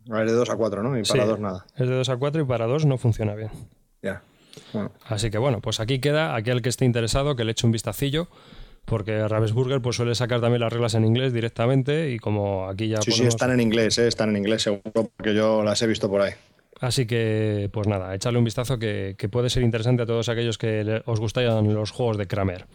[0.10, 0.98] A ver, de 2 a 4, ¿no?
[0.98, 1.66] Y para 2 nada.
[1.76, 3.50] Es de 2 a 4 y para 2 no funciona bien.
[4.02, 4.22] Ya.
[4.74, 4.92] Bueno.
[5.06, 8.28] Así que bueno, pues aquí queda aquel que esté interesado que le eche un vistacillo
[8.88, 13.02] porque Ravensburger pues suele sacar también las reglas en inglés directamente y como aquí ya
[13.02, 14.08] Sí, sí, están en inglés, ¿eh?
[14.08, 16.32] están en inglés seguro, porque yo las he visto por ahí.
[16.80, 21.02] Así que, pues nada, échale un vistazo que, puede ser interesante a todos aquellos que
[21.06, 22.66] os gustan los juegos de Kramer.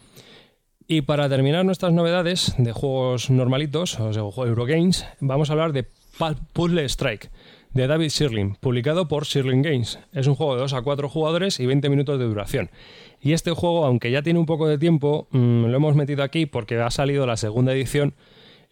[0.87, 5.87] Y para terminar nuestras novedades de juegos normalitos, o sea, Eurogames, vamos a hablar de
[6.53, 7.31] Puzzle Strike,
[7.73, 9.97] de David Shirling, publicado por Shirling Games.
[10.11, 12.69] Es un juego de 2 a 4 jugadores y 20 minutos de duración.
[13.21, 16.45] Y este juego, aunque ya tiene un poco de tiempo, mm, lo hemos metido aquí
[16.45, 18.13] porque ha salido la segunda edición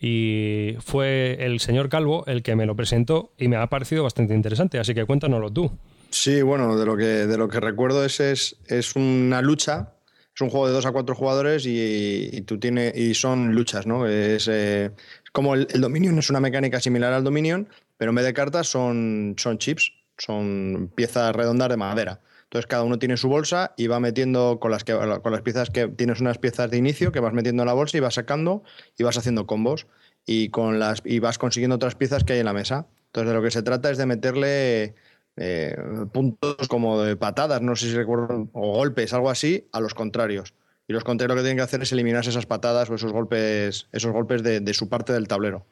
[0.01, 4.33] y fue el señor Calvo el que me lo presentó y me ha parecido bastante
[4.33, 5.71] interesante, así que cuéntanoslo tú.
[6.09, 9.93] Sí, bueno, de lo que, de lo que recuerdo es, es, es una lucha,
[10.33, 14.07] es un juego de dos a cuatro jugadores y, tú y son luchas, ¿no?
[14.07, 14.91] Es eh,
[15.31, 19.35] como el, Dominion es una mecánica similar al Dominion, pero en vez de cartas son,
[19.37, 22.21] son chips, son piezas redondas de madera.
[22.51, 25.69] Entonces cada uno tiene su bolsa y va metiendo con las, que, con las piezas
[25.69, 28.63] que tienes unas piezas de inicio que vas metiendo en la bolsa y vas sacando
[28.97, 29.87] y vas haciendo combos
[30.25, 32.87] y, con las, y vas consiguiendo otras piezas que hay en la mesa.
[33.05, 34.95] Entonces de lo que se trata es de meterle
[35.37, 35.77] eh,
[36.11, 40.53] puntos como de patadas, no sé si recuerdo, o golpes, algo así, a los contrarios.
[40.89, 43.87] Y los contrarios lo que tienen que hacer es eliminar esas patadas o esos golpes,
[43.93, 45.65] esos golpes de, su parte del tablero.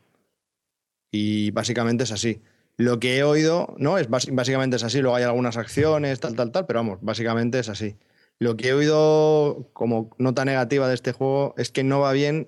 [1.12, 2.42] Y básicamente es así.
[2.80, 5.02] Lo que he oído, no, es básicamente es así.
[5.02, 7.98] Luego hay algunas acciones, tal, tal, tal, pero vamos, básicamente es así.
[8.40, 12.48] Lo que he oído como nota negativa de este juego es que no va bien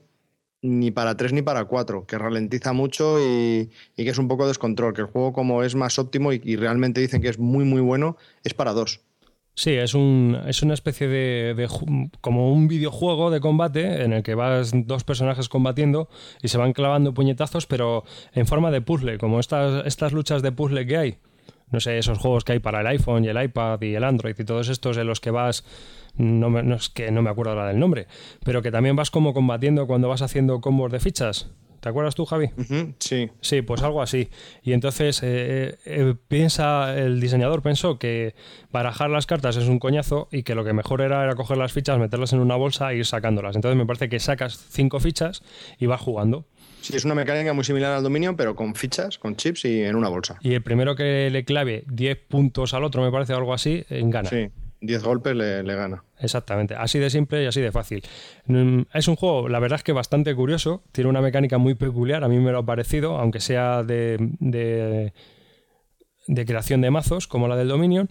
[0.62, 4.94] ni para 3 ni para 4, que ralentiza mucho y, que es un poco descontrol,
[4.94, 8.16] que el juego como es más óptimo y, realmente dicen que es muy muy bueno,
[8.46, 9.02] es para 2.
[9.62, 11.70] Sí, es, un, es una especie de,
[12.20, 16.10] como un videojuego de combate en el que vas dos personajes combatiendo
[16.42, 20.52] y se van clavando puñetazos, pero en forma de puzzle, como estas, estas luchas de
[20.52, 21.18] puzzle que hay.
[21.70, 24.34] No sé, esos juegos que hay para el iPhone y el iPad y el Android
[24.36, 25.64] y todos estos en los que vas
[26.16, 28.08] no, no, es que no me acuerdo ahora del nombre,
[28.44, 31.52] pero que también vas como combatiendo cuando vas haciendo combos de fichas.
[31.82, 32.52] ¿Te acuerdas tú, Javi?
[33.00, 33.30] sí.
[33.42, 34.30] Sí, pues algo así.
[34.62, 38.36] Y entonces eh, eh, piensa, el diseñador pensó que
[38.72, 41.74] barajar las cartas es un coñazo y que lo que mejor era era coger las
[41.74, 43.56] fichas, meterlas en una bolsa e ir sacándolas.
[43.56, 45.42] Entonces me parece que sacas cinco fichas
[45.80, 46.46] y vas jugando.
[46.82, 49.96] Sí, es una mecánica muy similar al dominio, pero con fichas, con chips y en
[49.96, 50.38] una bolsa.
[50.42, 54.10] Y el primero que le clave 10 puntos al otro, me parece, algo así, en
[54.12, 54.30] gana.
[54.30, 54.50] Sí.
[54.82, 56.04] 10 golpes le, gana.
[56.20, 58.04] Exactamente, así de simple y así de fácil.
[58.46, 62.24] Mm, es un juego, la verdad es que bastante curioso, tiene una mecánica muy peculiar,
[62.24, 65.14] a mí me lo ha parecido, aunque sea de, de,
[66.46, 68.10] creación de mazos, como la del Dominion.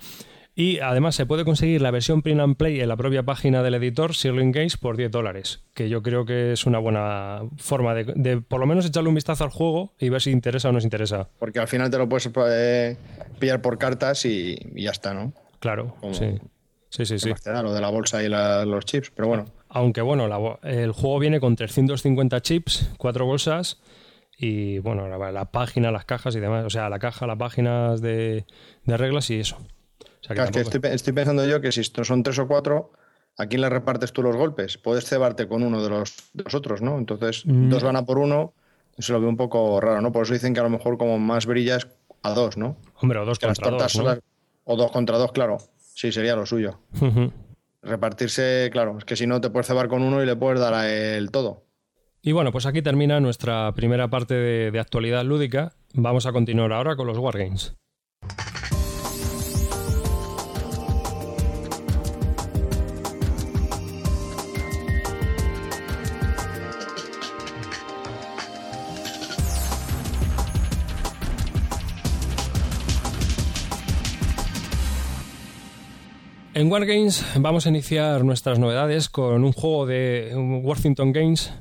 [0.54, 3.74] Y además se puede conseguir la versión print and play en la propia página del
[3.74, 8.40] editor, Sirling Games, por 10 dólares, que yo creo que es una buena forma de,
[8.42, 10.84] por lo menos echarle un vistazo al juego y ver si interesa o no nos
[10.84, 11.28] interesa.
[11.38, 12.96] Porque al final te lo puedes eh,
[13.38, 15.32] pillar por cartas y, ya está, ¿no?
[15.60, 16.38] Claro, sí.
[16.90, 17.30] Sí, sí, sí.
[17.44, 19.46] lo de la bolsa y los chips, pero bueno.
[19.68, 23.80] Aunque bueno, el juego viene con 350 chips, cuatro bolsas
[24.36, 26.64] y bueno, la, página, las cajas y demás.
[26.64, 28.44] O sea, la caja, las páginas de,
[28.86, 29.58] reglas y eso.
[30.28, 32.90] estoy, pensando yo que si son tres o cuatro,
[33.36, 34.76] ¿a quién le repartes tú los golpes?
[34.76, 36.16] Puedes cebarte con uno de los,
[36.52, 36.98] otros, ¿no?
[36.98, 37.68] Entonces, mm.
[37.68, 38.52] dos van a por uno,
[38.98, 40.10] se lo veo un poco raro, ¿no?
[40.10, 41.86] Por eso dicen que a lo mejor como más brillas
[42.22, 42.76] a dos, ¿no?
[42.96, 44.02] Hombre, o dos contra dos,
[44.64, 45.58] O dos contra dos, claro.
[46.00, 46.80] Sí, sería lo suyo.
[47.82, 50.72] Repartirse, claro, es que si no te puedes cebar con uno y le puedes dar
[50.72, 51.66] a él todo.
[52.22, 55.74] Y bueno, pues aquí termina nuestra primera parte de, de actualidad lúdica.
[55.92, 57.76] Vamos a continuar ahora con los Wargames.
[76.60, 80.30] En Wargames vamos a iniciar nuestras novedades con un juego de
[80.62, 81.54] Worthington Games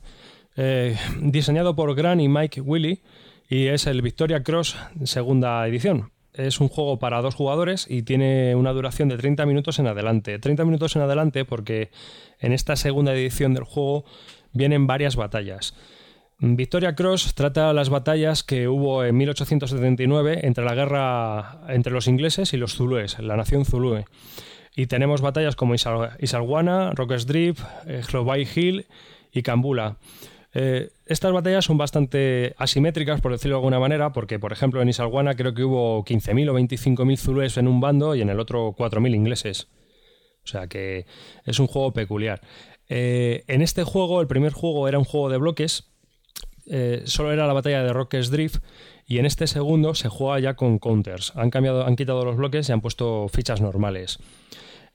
[0.57, 3.01] eh, diseñado por Gran y Mike Willy
[3.47, 6.11] y es el Victoria Cross segunda edición.
[6.33, 10.37] Es un juego para dos jugadores y tiene una duración de 30 minutos en adelante.
[10.37, 11.91] 30 minutos en adelante porque
[12.41, 14.03] en esta segunda edición del juego
[14.51, 15.75] vienen varias batallas.
[16.39, 22.53] Victoria Cross trata las batallas que hubo en 1879 entre la guerra entre los ingleses
[22.53, 24.03] y los zulúes, la nación zulúe.
[24.75, 28.01] Y tenemos batallas como Isalguana, Rockers Drip, eh,
[28.55, 28.85] Hill
[29.31, 29.97] y Kambula.
[30.53, 34.89] Eh, estas batallas son bastante asimétricas, por decirlo de alguna manera, porque, por ejemplo, en
[34.89, 38.75] Isalguana creo que hubo 15.000 o 25.000 zulúes en un bando y en el otro
[38.75, 39.67] 4.000 ingleses.
[40.43, 41.05] O sea que
[41.45, 42.41] es un juego peculiar.
[42.87, 45.91] Eh, en este juego, el primer juego era un juego de bloques,
[46.65, 48.63] eh, solo era la batalla de Rockers Drift
[49.09, 51.33] y en este segundo se juega ya con counters.
[51.35, 54.19] Han cambiado, han quitado los bloques y han puesto fichas normales.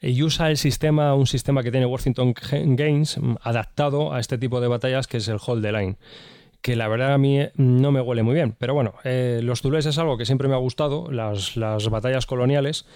[0.00, 2.32] Y usa el sistema, un sistema que tiene Worthington
[2.76, 5.96] Games mm, adaptado a este tipo de batallas que es el hold the line
[6.62, 8.54] que la verdad a mí mm, no me huele muy bien.
[8.58, 11.58] Pero bueno, eh, los dueles es algo que siempre me ha gustado, las
[11.90, 12.86] batallas coloniales,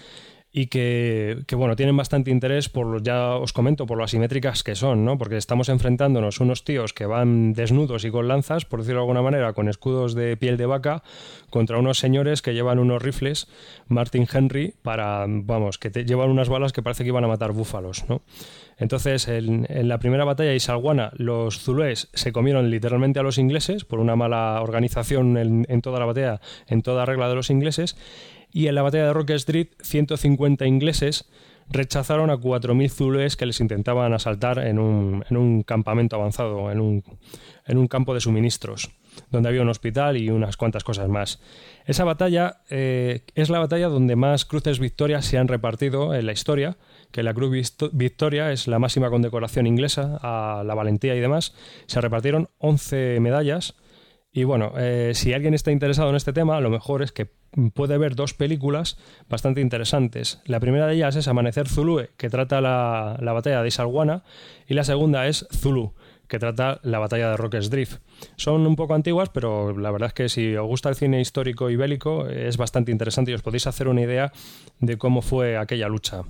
[0.51, 5.05] y que, bueno, tienen bastante interés por, ya os comento, por lo asimétricas que son,
[5.05, 5.17] ¿no?
[5.17, 9.21] Porque estamos enfrentándonos unos tíos que van desnudos y con lanzas, por decirlo de alguna
[9.21, 11.03] manera, con escudos de piel de vaca,
[11.51, 13.47] contra unos señores que llevan unos rifles,
[13.87, 18.05] Martin Henry, para, vamos, que llevan unas balas que parece que iban a matar búfalos,
[18.09, 18.23] ¿no?
[18.77, 23.83] Entonces, en, la primera batalla de Isalguana, los zulúes se comieron literalmente a los ingleses
[23.83, 27.97] por una mala organización en, en toda la batalla, en toda regla de los ingleses,
[28.51, 31.29] y en la batalla de Rock Street 150 ingleses
[31.69, 36.79] rechazaron a 4.000 zulúes que les intentaban asaltar en un, en un campamento avanzado, en
[36.79, 37.03] un,
[37.67, 38.89] en un, campo de suministros,
[39.29, 41.39] donde había un hospital y unas cuantas cosas más.
[41.85, 46.31] Esa batalla eh, es la batalla donde más cruces Victoria se han repartido en la
[46.31, 46.77] historia,
[47.11, 51.53] que la Cruz Victoria es la máxima condecoración inglesa a la valentía y demás.
[51.85, 53.75] Se repartieron 11 medallas.
[54.31, 57.31] Y bueno, eh, si alguien está interesado en este tema, lo mejor es que
[57.73, 60.39] puede ver dos películas bastante interesantes.
[60.45, 64.23] La primera de ellas es Amanecer Zulúe, que trata la, batalla de Isalguana,
[64.67, 65.95] y la segunda es Zulu,
[66.27, 68.01] que trata la batalla de Rock's Drift.
[68.35, 71.71] Son un poco antiguas, pero la verdad es que si os gusta el cine histórico
[71.71, 74.31] y bélico, es bastante interesante y os podéis hacer una idea
[74.79, 76.21] de cómo fue aquella lucha.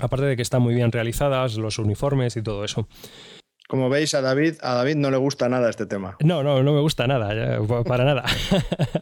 [0.00, 2.88] Aparte de que están muy bien realizadas, los uniformes y todo eso.
[3.66, 6.16] Como veis, a David, a David no le gusta nada este tema.
[6.20, 8.24] No, no, no me gusta nada, para nada.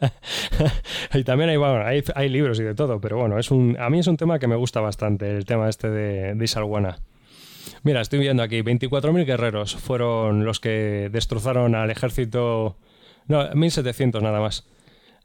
[1.13, 4.07] y también hay, hay, libros y de todo, pero bueno, es un, a mí es
[4.07, 6.95] un tema que me gusta bastante, el tema este de, de.
[7.83, 12.77] Mira, estoy viendo aquí, 24.000 guerreros fueron los que destrozaron al ejército...
[13.27, 14.65] No, 1.700 nada más.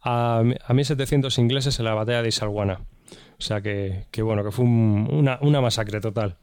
[0.03, 2.81] A, a 1.700 ingleses en la batalla de Isalguana.
[3.39, 6.37] O sea que, bueno, que fue una, una masacre total.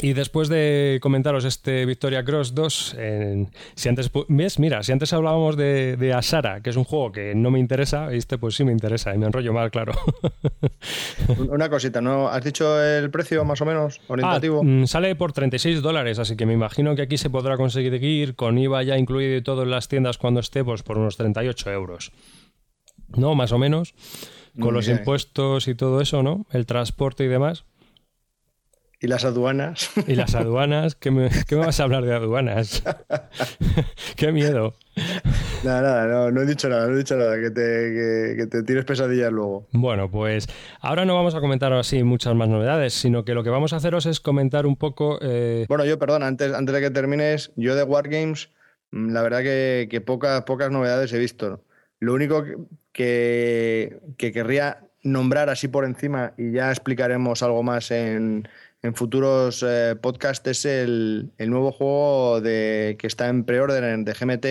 [0.00, 2.96] Y después de comentaros este Victoria Cross 2,
[3.74, 4.58] si antes, ¿ves?
[4.58, 8.38] Mira, si antes hablábamos de, Asara, que es un juego que no me interesa, este
[8.38, 9.92] pues sí me interesa y me enrollo mal, claro.
[11.48, 12.28] Una cosita, ¿no?
[12.28, 14.60] ¿Has dicho el precio más o menos orientativo?
[14.60, 18.34] Ah, mm, sale por 36 dólares, así que me imagino que aquí se podrá conseguir
[18.34, 21.70] con IVA ya incluido y todo en las tiendas cuando esté, pues por unos 38
[21.70, 22.12] euros.
[23.14, 23.34] ¿No?
[23.34, 23.94] Más o menos.
[24.58, 26.46] Con los impuestos y todo eso, ¿no?
[26.50, 27.64] El transporte y demás.
[29.02, 29.90] ¿Y las aduanas?
[30.06, 30.94] ¿Y las aduanas?
[30.94, 32.84] ¿Qué me, vas a hablar de aduanas?
[34.16, 34.74] ¡Qué miedo!
[35.64, 38.84] Nada, nada, no, he dicho nada, no he dicho nada, que te, que, te tires
[38.84, 39.66] pesadillas luego.
[39.72, 40.46] Bueno, pues
[40.80, 43.76] ahora no vamos a comentar así muchas más novedades, sino que lo que vamos a
[43.76, 45.18] haceros es comentar un poco...
[45.20, 48.50] Eh, bueno, yo, perdón, antes, antes de que termines, yo de Wargames,
[48.92, 51.64] mm, la verdad que, que pocas, pocas novedades he visto.
[51.98, 52.44] Lo único
[52.92, 58.48] que, que querría nombrar así por encima y ya explicaremos algo más en,
[58.82, 64.46] en futuros eh, podcasts es el, nuevo juego de, que está en preorden de GMT,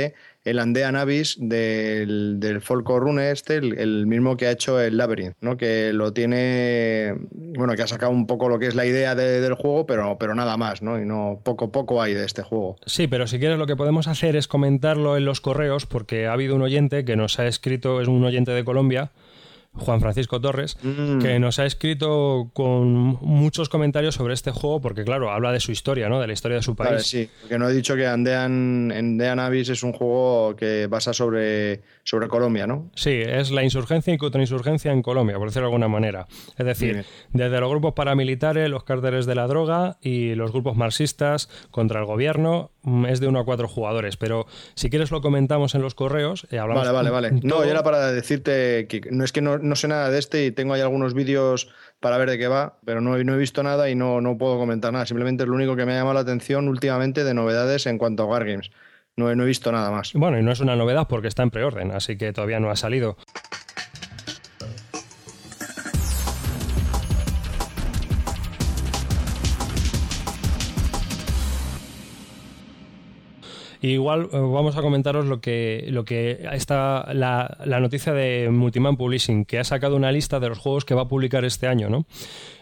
[0.45, 5.35] el Andean Abyss del, del Folco Rune este, el, mismo que ha hecho el Labyrinth,
[5.41, 5.57] ¿no?
[5.57, 9.53] que lo tiene, bueno, que ha sacado un poco lo que es la idea del
[9.53, 10.99] juego, pero, pero nada más, ¿no?
[10.99, 12.77] y no poco poco hay de este juego.
[12.85, 16.33] Sí, pero si quieres lo que podemos hacer es comentarlo en los correos, porque ha
[16.33, 19.11] habido un oyente que nos ha escrito, es un oyente de Colombia,
[19.73, 21.19] Juan Francisco Torres, mm.
[21.19, 25.71] que nos ha escrito con muchos comentarios sobre este juego, porque claro, habla de su
[25.71, 26.19] historia, ¿no?
[26.19, 27.03] De la historia de su país.
[27.03, 31.81] sí, porque no he dicho que Andean, Andean Abyss es un juego que basa sobre,
[32.03, 32.91] sobre Colombia, ¿no?
[32.95, 36.27] Sí, es la insurgencia y contrainsurgencia en Colombia, por decirlo de alguna manera.
[36.57, 41.49] Es decir, desde los grupos paramilitares, los cárteles de la droga y los grupos marxistas
[41.71, 42.71] contra el gobierno,
[43.07, 44.17] es de uno a cuatro jugadores.
[44.17, 46.47] Pero si quieres lo comentamos en los correos.
[46.51, 47.41] y hablamos vale, vale, vale.
[47.43, 50.45] No, yo era para decirte que no es que no no sé nada de este
[50.45, 53.63] y tengo ahí algunos vídeos para ver de qué va, pero no, no he visto
[53.63, 55.05] nada y no, no puedo comentar nada.
[55.05, 58.23] Simplemente es lo único que me ha llamado la atención últimamente de novedades en cuanto
[58.23, 58.71] a Wargames.
[59.17, 60.13] No, no he visto nada más.
[60.13, 62.75] Bueno, y no es una novedad porque está en preorden, así que todavía no ha
[62.75, 63.17] salido.
[73.89, 78.97] Igual eh, vamos a comentaros lo que, lo que está la, la, noticia de Multiman
[78.97, 81.89] Publishing, que ha sacado una lista de los juegos que va a publicar este año,
[81.89, 82.05] ¿no?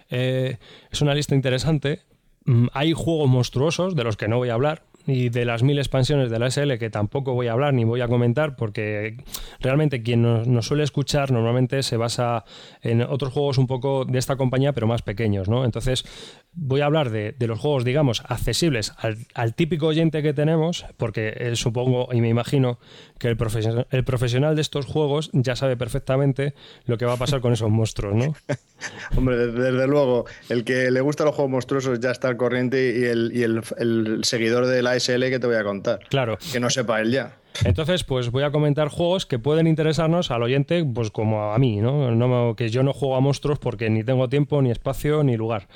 [0.10, 0.58] Eh,
[0.92, 2.02] es una lista interesante.
[2.46, 5.78] Mm, hay juegos monstruosos de los que no voy a hablar, y de las mil
[5.78, 9.18] expansiones de la SL que tampoco voy a hablar ni voy a comentar porque
[9.60, 12.46] realmente quien nos, suele escuchar normalmente se basa
[12.82, 15.66] en otros juegos un poco de esta compañía pero más pequeños, ¿no?
[15.66, 16.06] Entonces
[16.54, 18.94] voy a hablar de, los juegos, digamos, accesibles
[19.34, 22.80] al, típico oyente que tenemos porque eh, supongo y me imagino
[23.18, 26.54] que el, profesional, el profesional de estos juegos ya sabe perfectamente
[26.86, 28.36] lo que va a pasar con esos monstruos, ¿no?
[29.18, 33.04] Hombre, desde, luego, el que le gusta los juegos monstruosos ya está al corriente y
[33.06, 36.00] el, y el, el seguidor de la SL que te voy a contar.
[36.10, 36.38] Claro.
[36.52, 37.36] Que no sepa él ya.
[37.66, 41.78] Entonces, pues voy a comentar juegos que pueden interesarnos al oyente, pues como a mí,
[41.78, 42.12] ¿no?
[42.12, 45.68] no que yo no juego a monstruos porque ni tengo tiempo, ni espacio, ni lugar.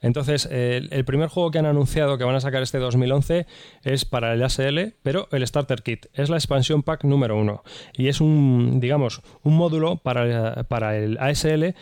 [0.00, 3.46] Entonces, el, primer juego que han anunciado que van a sacar este 2011
[3.84, 6.06] es para el ASL, pero el Starter Kit.
[6.14, 7.62] Es la expansión pack número uno.
[7.94, 11.74] Y es un, digamos, un módulo para, para el ASL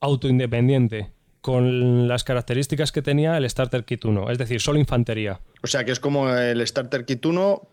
[0.00, 1.13] autoindependiente
[1.44, 5.40] con las características que tenía el Starter Kit 1, es decir, solo infantería.
[5.62, 7.68] O sea que es como el Starter Kit 1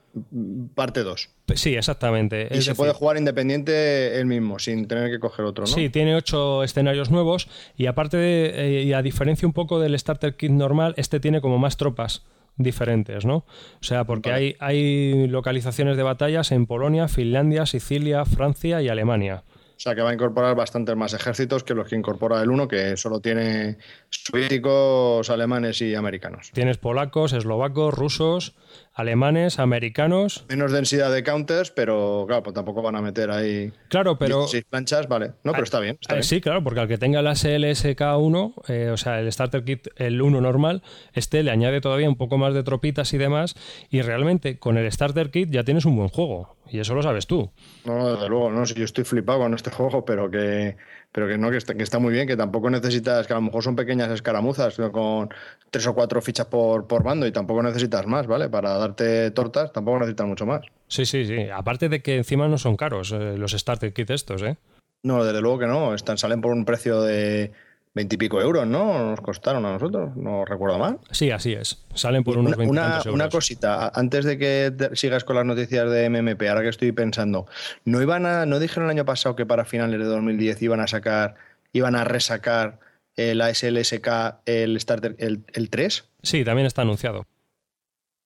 [0.75, 1.29] parte 2.
[1.55, 2.49] Sí, exactamente.
[2.51, 5.71] Y se puede jugar independiente él mismo, sin tener que coger otro, ¿no?
[5.71, 9.97] Sí, tiene ocho escenarios nuevos y aparte, de, eh, y a diferencia un poco del
[9.97, 12.25] Starter Kit normal, este tiene como más tropas
[12.57, 13.36] diferentes, ¿no?
[13.36, 19.45] O sea, porque hay, hay localizaciones de batallas en Polonia, Finlandia, Sicilia, Francia y Alemania.
[19.81, 22.95] Sea que va a incorporar bastantes más ejércitos que los que incorpora el 1, que
[22.97, 23.79] solo tiene
[24.12, 26.52] soviéticos, alemanes y americanos.
[26.54, 28.56] Tienes polacos, eslovacos, rusos,
[28.93, 30.45] alemanes, americanos.
[30.50, 33.71] Menos densidad de counters, pero claro, pues tampoco van a meter ahí.
[33.88, 34.45] Claro, pero.
[34.69, 35.34] Planchas, vale.
[35.43, 35.97] No, pero está bien.
[36.10, 39.88] Eh, sí, claro, porque al que tenga la SLSK1, eh, o sea, el Starter Kit,
[39.95, 43.56] el 1 normal, este le añade todavía un poco más de tropitas y demás.
[43.89, 46.56] Y realmente con el Starter Kit ya tienes un buen juego.
[46.69, 47.52] Y eso lo sabes tú.
[47.84, 48.65] No, desde luego, no.
[48.65, 50.78] Si yo estoy flipado con este juego, pero que,
[51.12, 53.41] pero que no, que está, que está muy bien, que tampoco necesitas, que a lo
[53.41, 55.30] mejor son pequeñas escaramuzas con
[55.69, 58.50] tres o cuatro fichas por, por bando y tampoco necesitas más, ¿vale?
[58.50, 60.65] Para darte tortas, tampoco necesitas mucho más.
[60.88, 61.50] Sí, sí, sí.
[61.50, 64.58] Aparte de que encima no son caros eh, los starter kits estos, ¿eh?
[65.04, 65.93] No, desde luego que no.
[65.95, 67.52] Están, salen por un precio de
[67.93, 69.12] veintipico euros, ¿no?
[69.12, 70.99] Nos costaron a nosotros, no recuerdo mal.
[71.12, 71.84] Sí, así es.
[71.93, 73.06] Salen por unos una, euros.
[73.08, 77.47] Una cosita, antes de que sigas con las noticias de MMP, ahora que estoy pensando,
[77.86, 80.88] ¿no iban a, no dijeron el año pasado que para finales de 2010 iban a
[80.88, 81.36] sacar,
[81.73, 82.80] iban a resacar
[83.17, 84.08] la SLSK,
[84.45, 86.06] el Starter, el, el 3?
[86.23, 87.25] Sí, también está anunciado.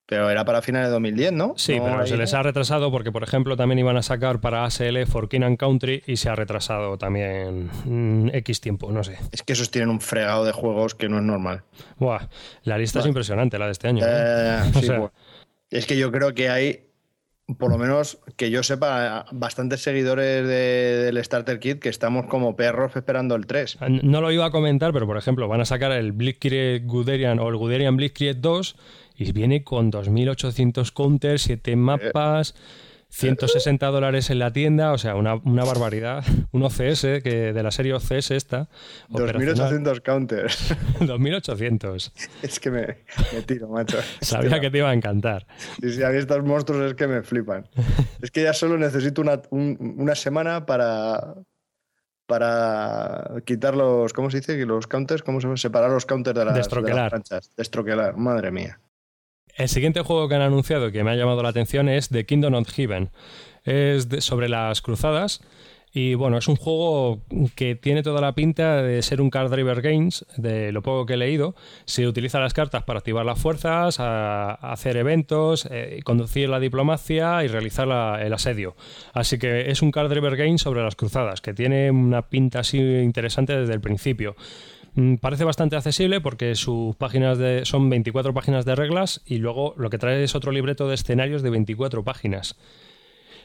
[0.07, 1.53] Pero era para finales de 2010, ¿no?
[1.57, 5.05] Sí, pero se les ha retrasado porque, por ejemplo, también iban a sacar para ASL
[5.07, 9.17] for King and Country y se ha retrasado también mm, X tiempo, no sé.
[9.31, 11.63] Es que esos tienen un fregado de juegos que no es normal.
[11.97, 12.27] Buah,
[12.63, 14.05] la lista es impresionante, la de este año.
[14.05, 14.09] ¿eh?
[14.09, 14.91] Eh, sí,
[15.71, 16.83] Es que yo creo que hay,
[17.57, 22.95] por lo menos que yo sepa, bastantes seguidores del Starter Kit que estamos como perros
[22.95, 23.79] esperando el 3.
[24.03, 27.49] No lo iba a comentar, pero por ejemplo, van a sacar el Blitzkrieg Guderian o
[27.49, 28.75] el Guderian Blitzkrieg 2
[29.17, 32.56] y viene con 2.800 counters, 7 mapas,
[33.10, 36.23] 160 dólares en la tienda, o sea, una, barbaridad.
[36.51, 38.67] Un OCS, que de la serie OCS esta.
[39.10, 40.75] 2.800 counters.
[40.99, 42.12] 2.800.
[42.41, 42.97] Es que me,
[43.45, 43.97] tiro, macho.
[44.21, 45.47] Sabía que te iba a encantar.
[45.82, 47.67] Sí, sí, a mí estos monstruos es que me flipan.
[48.21, 51.36] Es que ya solo necesito una, una semana para,
[52.25, 54.58] para quitar los, ¿cómo se dice?
[54.65, 55.58] Los counters, ¿cómo se llama?
[55.58, 57.12] Separar los counters de las, Destroquelar.
[57.12, 58.80] De las Destroquelar, madre mía.
[59.55, 62.55] El siguiente juego que han anunciado que me ha llamado la atención es The Kingdom
[62.55, 63.09] of Heaven.
[63.63, 65.41] Es sobre las cruzadas.
[65.93, 67.21] Y bueno, es un juego
[67.55, 71.13] que tiene toda la pinta de ser un card driver games, de lo poco que
[71.13, 71.55] he leído.
[71.85, 77.47] Se utiliza las cartas para activar las fuerzas, hacer eventos, eh, conducir la diplomacia y
[77.47, 77.87] realizar
[78.21, 78.75] el asedio.
[79.13, 82.77] Así que es un card driver game sobre las cruzadas, que tiene una pinta así
[82.77, 84.35] interesante desde el principio.
[84.95, 89.73] Mm, parece bastante accesible porque sus páginas de, son 24 páginas de reglas y luego
[89.77, 92.55] lo que trae es otro libreto de escenarios de 24 páginas.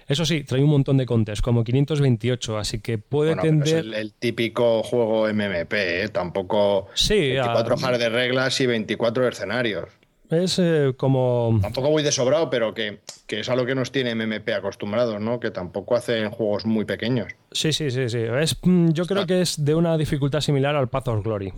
[0.07, 4.13] Eso sí, trae un montón de contes, como 528, así que puede bueno, Es el,
[4.13, 6.09] típico juego MMP, ¿eh?
[6.09, 10.00] tampoco sí, 24 hojas de reglas y 24 escenarios.
[10.31, 11.59] Es eh, como.
[11.61, 15.41] Tampoco voy de sobrado, pero que, es a lo que nos tiene MMP acostumbrados, ¿no?
[15.41, 17.33] Que tampoco hacen juegos muy pequeños.
[17.51, 18.19] Sí, sí, sí, sí.
[18.19, 21.53] Es, mm, yo creo que es de una dificultad similar al Path of Glory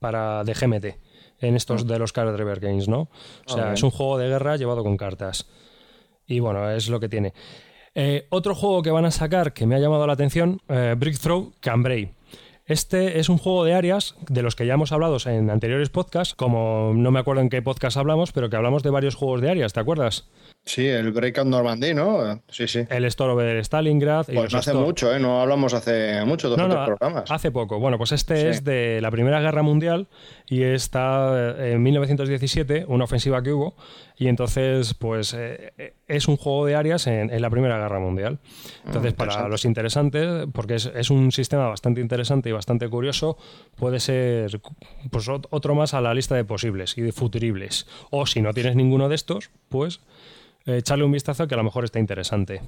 [0.00, 0.86] para de GMT
[1.40, 1.92] en estos ah.
[1.92, 3.08] de los Card Driver Games, ¿no?
[3.46, 5.46] O sea, es un juego de guerra llevado con cartas.
[6.26, 7.32] Y bueno, es lo que tiene.
[7.94, 11.54] Eh, otro juego que van a sacar que me ha llamado la atención, eh, Breakthrough
[11.60, 12.17] Cambrai.
[12.68, 16.34] Este es un juego de áreas de los que ya hemos hablado en anteriores podcasts,
[16.34, 19.48] como no me acuerdo en qué podcast hablamos, pero que hablamos de varios juegos de
[19.50, 20.28] áreas, ¿te acuerdas?
[20.68, 22.42] Sí, el Breakout Normandy, ¿no?
[22.50, 22.84] Sí, sí.
[22.90, 24.26] El Over Stalingrad.
[24.26, 25.18] Pues no hace mucho, ¿eh?
[25.18, 27.30] No hablamos hace mucho, dos programas.
[27.30, 27.78] Hace poco.
[27.78, 30.08] Bueno, pues este es de la Primera Guerra Mundial
[30.46, 33.76] y está eh, en 1917, una ofensiva que hubo,
[34.18, 38.38] y entonces, pues eh, es un juego de áreas en, la Primera Guerra Mundial.
[38.84, 43.38] Entonces, ah, para los interesantes, porque es, es, un sistema bastante interesante y bastante curioso,
[43.74, 44.60] puede ser
[45.10, 47.86] pues, otro más a la lista de posibles y de futuribles.
[48.10, 50.00] O si no tienes ninguno de estos, pues
[50.76, 52.60] echarle un vistazo que a lo mejor está interesante.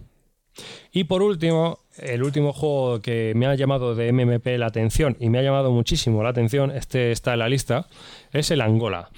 [0.93, 5.29] Y por último, el último juego que me ha llamado de MMP la atención y
[5.29, 7.87] me ha llamado muchísimo la atención, este está en la lista,
[8.33, 9.11] es el Angola.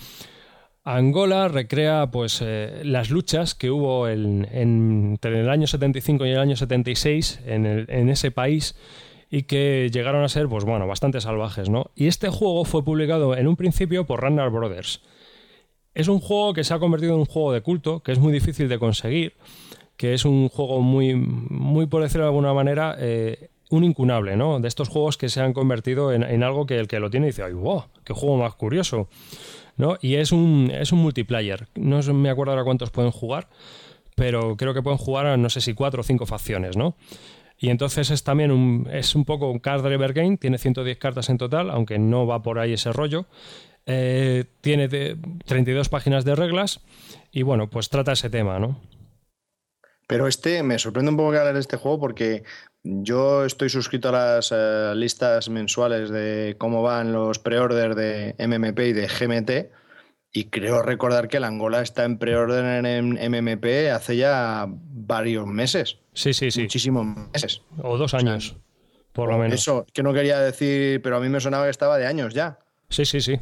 [0.84, 6.56] Angola recrea pues eh, las luchas que hubo entre el año 75 y el año
[6.56, 8.74] 76 en, en, ese país
[9.30, 11.92] y que llegaron a ser pues bueno, bastante salvajes, ¿no?
[11.94, 15.02] Y este juego fue publicado en un principio por Randall Brothers.
[15.94, 18.32] Es un juego que se ha convertido en un juego de culto, que es muy
[18.32, 19.34] difícil de conseguir,
[19.96, 24.60] que es un juego muy, muy por decirlo de alguna manera, eh, un incunable, ¿no?
[24.60, 27.42] De estos juegos que se han convertido en, algo que el que lo tiene dice,
[27.42, 27.84] ¡ay, wow!
[28.04, 29.08] ¡Qué juego más curioso!
[29.76, 29.96] ¿No?
[30.02, 31.68] Y es un, es un multiplayer.
[31.74, 33.48] No me acuerdo ahora cuántos pueden jugar,
[34.14, 36.96] pero creo que pueden jugar a no sé si cuatro o cinco facciones, ¿no?
[37.58, 41.30] Y entonces es también un, es un poco un card driver game, tiene 110 cartas
[41.30, 43.26] en total, aunque no va por ahí ese rollo.
[43.86, 46.80] Eh, tiene 32 páginas de reglas
[47.32, 48.80] y bueno, pues trata ese tema, ¿no?
[50.06, 52.44] Pero este me sorprende un poco que hablar de este juego porque
[52.84, 58.78] yo estoy suscrito a las eh, listas mensuales de cómo van los pre-order de MMP
[58.80, 59.72] y de GMT
[60.32, 65.98] y creo recordar que la Angola está en pre-order en MMP hace ya varios meses.
[66.14, 66.62] Sí, sí, sí.
[66.62, 67.62] Muchísimos meses.
[67.82, 68.56] O dos años,
[69.12, 69.60] por lo menos.
[69.60, 72.58] Eso, que no quería decir, pero a mí me sonaba que estaba de años ya.
[72.88, 73.38] Sí, sí, sí.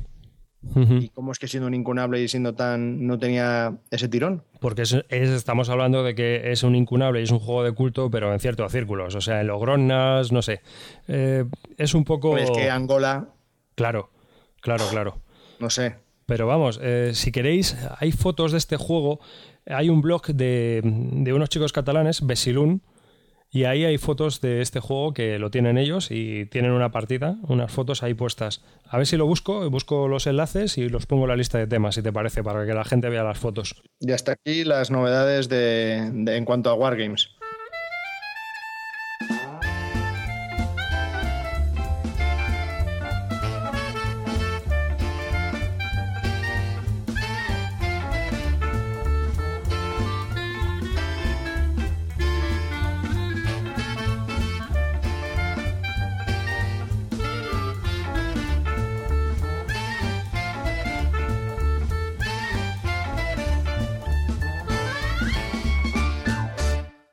[0.62, 3.06] ¿Y cómo es que siendo un incunable y siendo tan.
[3.06, 4.44] no tenía ese tirón?
[4.60, 8.32] Porque estamos hablando de que es un incunable y es un juego de culto, pero
[8.32, 9.14] en ciertos círculos.
[9.14, 10.60] O sea, en Logronas, no sé.
[11.08, 11.44] Eh,
[11.78, 12.32] es un poco.
[12.32, 13.28] Pues que Angola.
[13.74, 14.10] Claro,
[14.60, 15.18] claro, claro.
[15.60, 15.96] No sé.
[16.26, 19.18] Pero vamos, eh, si queréis, hay fotos de este juego.
[19.66, 22.82] Hay un blog de, de unos chicos catalanes, Besilun,
[23.50, 27.36] y ahí hay fotos de este juego que lo tienen ellos y tienen una partida,
[27.48, 28.62] unas fotos ahí puestas.
[28.88, 31.66] A ver si lo busco, busco los enlaces y los pongo en la lista de
[31.66, 33.82] temas, si te parece, para que la gente vea las fotos.
[33.98, 37.39] Y hasta aquí las novedades de en cuanto a Wargames.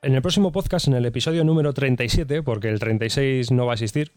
[0.08, 3.74] En el próximo podcast, en el episodio número 37, porque el 36 no va a
[3.74, 4.12] existir,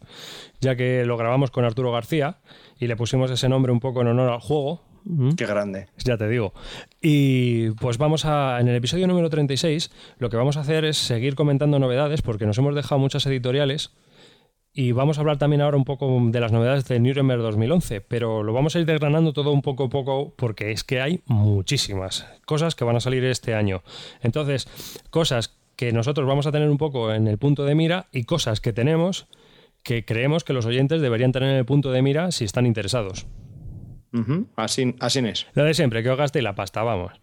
[0.58, 2.38] ya que lo grabamos con Arturo García
[2.80, 4.80] y le pusimos ese nombre un poco en honor al juego.
[5.04, 5.32] ¿Mm?
[5.32, 5.88] Qué grande.
[5.98, 6.54] Ya te digo.
[7.02, 10.96] Y pues vamos a, en el episodio número 36, lo que vamos a hacer es
[10.96, 13.90] seguir comentando novedades, porque nos hemos dejado muchas editoriales.
[14.72, 18.42] Y vamos a hablar también ahora un poco de las novedades de Nuremberg 2011, pero
[18.42, 22.26] lo vamos a ir desgranando todo un poco a poco porque es que hay muchísimas
[22.46, 23.82] cosas que van a salir este año.
[24.22, 24.66] Entonces,
[25.10, 28.60] cosas que nosotros vamos a tener un poco en el punto de mira y cosas
[28.60, 29.28] que tenemos
[29.82, 33.26] que creemos que los oyentes deberían tener en el punto de mira si están interesados.
[34.56, 35.46] así, así es.
[35.54, 37.20] Lo de siempre, que os gastéis la pasta, vamos.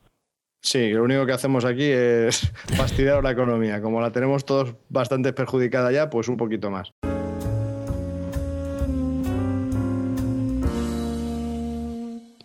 [0.62, 3.82] Sí, lo único que hacemos aquí es fastidiar la economía.
[3.82, 6.92] Como la tenemos todos bastante perjudicada ya, pues un poquito más.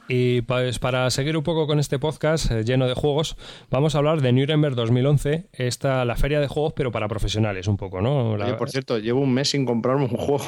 [0.08, 3.36] Y pues para seguir un poco con este podcast eh, lleno de juegos,
[3.70, 7.76] vamos a hablar de Nuremberg 2011, esta, la feria de juegos, pero para profesionales un
[7.76, 8.36] poco, ¿no?
[8.58, 10.44] por cierto, llevo un mes sin comprarme un juego.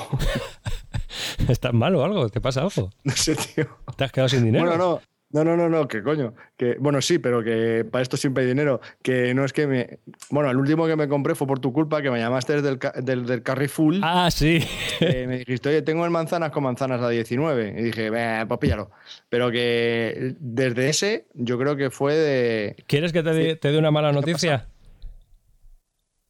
[1.49, 2.29] ¿Estás mal o algo?
[2.29, 2.91] ¿Te pasa algo?
[3.05, 3.67] No sé, tío.
[3.97, 4.67] ¿Te has quedado sin dinero?
[4.67, 5.16] Bueno, no.
[5.31, 6.35] No, no, no, no, que coño.
[6.57, 8.81] Que, bueno, sí, pero que para esto siempre hay dinero.
[9.03, 9.99] Que no es que me.
[10.31, 13.27] Bueno, el último que me compré fue por tu culpa, que me llamaste del, del,
[13.27, 14.01] del Carry Full.
[14.03, 14.64] Ah, sí.
[15.01, 17.74] me dijiste, oye, tengo el manzanas con manzanas a 19.
[17.77, 18.11] Y dije,
[18.47, 18.91] pues píllalo.
[19.29, 22.77] Pero que desde ese, yo creo que fue de.
[22.87, 24.68] ¿Quieres que te, dé una mala noticia?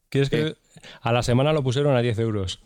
[0.08, 0.54] ¿Quieres que.?
[1.02, 2.62] A la semana lo pusieron a 10 euros.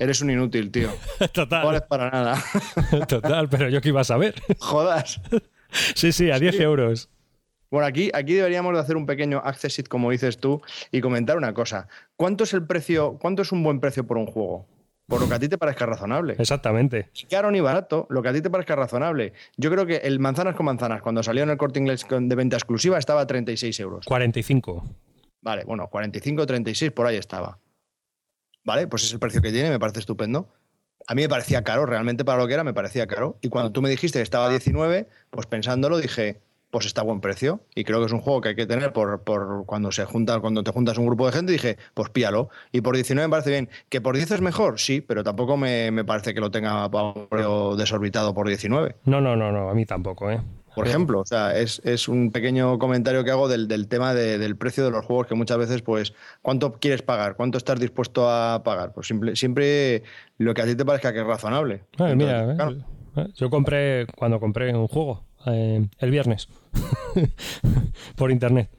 [0.00, 0.88] Eres un inútil, tío.
[1.32, 1.60] Total.
[1.60, 2.42] No vales para nada.
[3.08, 4.34] Total, pero yo qué iba a saber.
[4.58, 5.20] Jodas.
[5.94, 7.10] Sí, sí, a 10 euros.
[7.70, 11.52] Bueno, aquí, aquí deberíamos de hacer un pequeño accessit, como dices tú, y comentar una
[11.52, 11.86] cosa.
[12.16, 14.66] ¿Cuánto es el precio, cuánto es un buen precio por un juego?
[15.06, 16.34] Por lo que a ti te parezca razonable.
[16.38, 17.10] Exactamente.
[17.28, 19.34] Caro ni barato, lo que a ti te parezca razonable.
[19.58, 22.56] Yo creo que el manzanas con manzanas, cuando salió en el corte inglés de venta
[22.56, 24.06] exclusiva, estaba a 36 euros.
[24.06, 24.82] 45.
[25.42, 27.58] Vale, bueno, 45, 36, por ahí estaba.
[28.64, 28.86] ¿Vale?
[28.86, 30.48] Pues es el precio que tiene, me parece estupendo.
[31.06, 33.38] A mí me parecía caro, realmente para lo que era me parecía caro.
[33.40, 36.40] Y cuando tú me dijiste que estaba a 19, pues pensándolo dije,
[36.70, 37.60] pues está a buen precio.
[37.74, 39.22] Y creo que es un juego que hay que tener por,
[39.66, 42.48] cuando se junta, cuando te juntas un grupo de gente, dije, pues píalo.
[42.72, 43.68] Y por 19 me parece bien.
[43.88, 44.78] ¿Que por 10 es mejor?
[44.78, 46.88] Sí, pero tampoco me, me parece que lo tenga
[47.76, 48.96] desorbitado por 19.
[49.04, 50.40] No, no, no, no, a mí tampoco, ¿eh?
[50.74, 51.20] Por ejemplo.
[51.20, 55.26] O sea, es, un pequeño comentario que hago del, tema del precio de los juegos,
[55.26, 57.36] que muchas veces, pues, ¿cuánto quieres pagar?
[57.36, 58.92] ¿Cuánto estás dispuesto a pagar?
[58.92, 60.02] Pues siempre
[60.38, 61.84] lo que a ti te parezca que es razonable.
[62.14, 62.56] mira,
[63.16, 66.48] eh, yo compré, cuando compré un juego, eh, el viernes,
[68.16, 68.70] por internet.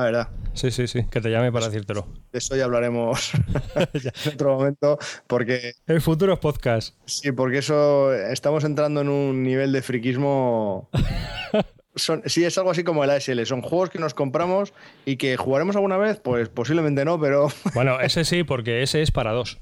[0.00, 0.28] Ah, verdad.
[0.54, 2.08] Sí, sí, sí, que te llame para decírtelo.
[2.32, 3.32] De eso ya hablaremos
[3.74, 5.74] en otro momento, porque...
[5.86, 6.94] El futuro es podcast.
[7.04, 10.88] Sí, porque eso estamos entrando en un nivel de friquismo
[11.94, 13.44] son, sí, es algo así como el ASL.
[13.44, 14.72] Son juegos que nos compramos
[15.04, 17.48] y que jugaremos alguna vez, pues posiblemente no, pero.
[17.74, 19.58] Bueno, ese sí, porque ese es para dos.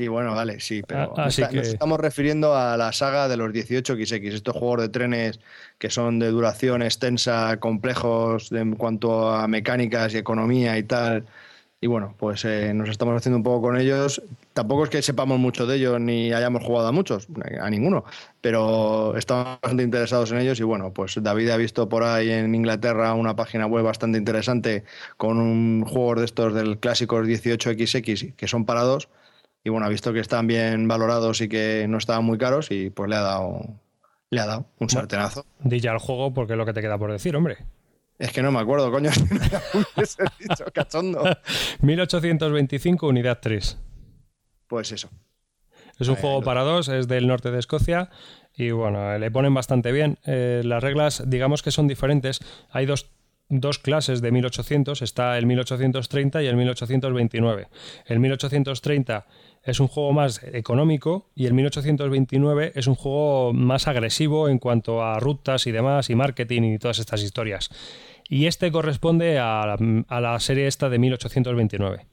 [0.00, 4.32] Sí, bueno, vale, sí, pero ah, nos estamos refiriendo a la saga de los 18XX,
[4.32, 5.40] estos juegos de trenes
[5.76, 11.26] que son de duración extensa, complejos en cuanto a mecánicas y economía y tal.
[11.82, 14.22] Y bueno, pues eh, nos estamos haciendo un poco con ellos.
[14.54, 17.28] Tampoco es que sepamos mucho de ellos ni hayamos jugado a muchos,
[17.60, 18.06] a ninguno,
[18.40, 20.58] pero estamos bastante interesados en ellos.
[20.60, 24.84] Y bueno, pues David ha visto por ahí en Inglaterra una página web bastante interesante
[25.18, 29.10] con un juego de estos del clásicos 18XX que son parados.
[29.64, 32.90] Y bueno, ha visto que están bien valorados y que no estaban muy caros y
[32.90, 33.80] pues le ha dado,
[34.30, 35.44] le ha dado un sartenazo.
[35.60, 37.58] Di ya el juego porque es lo que te queda por decir, hombre.
[38.18, 39.10] Es que no me acuerdo, coño.
[40.38, 41.24] dicho, cachondo.
[41.80, 43.78] 1825, unidad 3.
[44.66, 45.10] Pues eso.
[45.98, 48.08] Es un juego para dos, es del norte de Escocia
[48.54, 50.18] y bueno, le ponen bastante bien.
[50.24, 52.40] Eh, las reglas, digamos que son diferentes.
[52.70, 53.10] Hay dos,
[53.48, 57.68] dos, clases de 1800, está el 1830 y el 1829.
[58.06, 59.26] El 1830
[59.62, 65.02] es un juego más económico y el 1829 es un juego más agresivo en cuanto
[65.02, 67.70] a rutas y demás y marketing y todas estas historias.
[68.28, 69.76] Y este corresponde a
[70.08, 72.06] la, serie esta de 1829.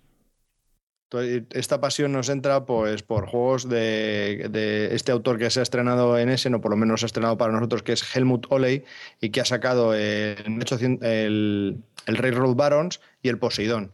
[1.51, 6.27] Esta pasión nos entra pues por juegos de, este autor que se ha estrenado en
[6.27, 8.83] ese, o por lo menos se ha estrenado para nosotros, que es Helmut Oley,
[9.21, 10.65] y que ha sacado el,
[11.01, 11.77] el,
[12.07, 13.93] el Railroad Barons y el Poseidón,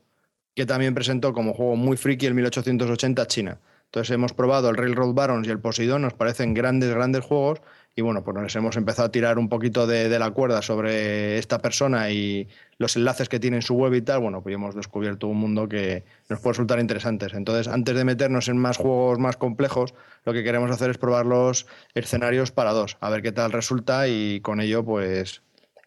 [0.55, 3.59] que también presentó como juego muy friki el 1880 China.
[3.85, 7.61] Entonces hemos probado el Railroad Barons y el Poseidón, nos parecen grandes, grandes juegos,
[7.95, 11.59] y bueno, pues nos hemos empezado a tirar un poquito de, la cuerda sobre esta
[11.59, 12.47] persona y
[12.79, 15.69] los enlaces que tiene en su web y tal, bueno, pues hemos descubierto un mundo
[15.69, 17.35] que nos puede resultar interesantes.
[17.35, 19.93] Entonces, antes de meternos en más juegos más complejos,
[20.25, 24.07] lo que queremos hacer es probar los escenarios para dos, a ver qué tal resulta
[24.07, 25.43] y con ello, pues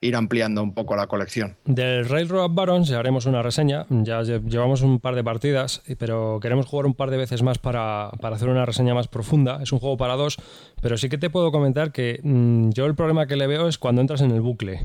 [0.06, 1.56] ir ampliando un poco la colección.
[1.64, 6.66] Del Railroad Barons ya haremos una reseña, ya llevamos un par de partidas, pero queremos
[6.66, 9.60] jugar un par de veces más para, hacer una reseña más profunda.
[9.62, 10.36] Es un juego para dos,
[10.80, 13.78] pero sí que te puedo comentar que mm, yo el problema que le veo es
[13.78, 14.80] cuando entras en el bucle.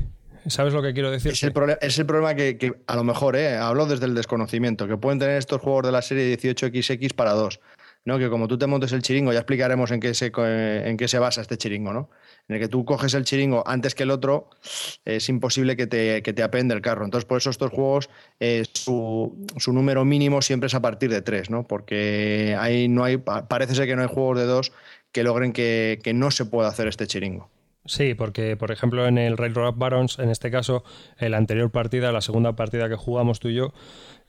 [0.46, 1.32] ¿Sabes lo que quiero decir?
[1.32, 4.96] Es el, es el problema que, a lo mejor, eh, hablo desde el desconocimiento, que
[4.96, 7.60] pueden tener estos juegos de la serie 18XX para dos.
[8.04, 8.18] ¿No?
[8.18, 11.18] Que como tú te montes el chiringo, ya explicaremos en qué se, en qué se
[11.18, 12.10] basa este chiringo, ¿no?
[12.48, 14.50] en el que tú coges el chiringo antes que el otro,
[15.04, 17.04] es imposible que te, que te apende el carro.
[17.04, 19.36] Entonces, por eso estos juegos, eh, su,
[19.68, 21.66] número mínimo siempre es a partir de tres, ¿no?
[21.66, 24.72] Porque ahí no hay, parece ser que no hay juegos de dos
[25.12, 27.50] que logren que, no se pueda hacer este chiringo.
[27.84, 30.84] Sí, porque por ejemplo en el Railroad Barons, en este caso,
[31.18, 33.72] en la anterior partida, la segunda partida que jugamos tú y yo,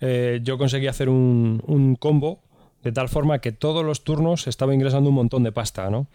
[0.01, 2.41] eh, yo conseguí hacer un, un combo
[2.83, 6.07] de tal forma que todos los turnos estaba ingresando un montón de pasta, ¿no?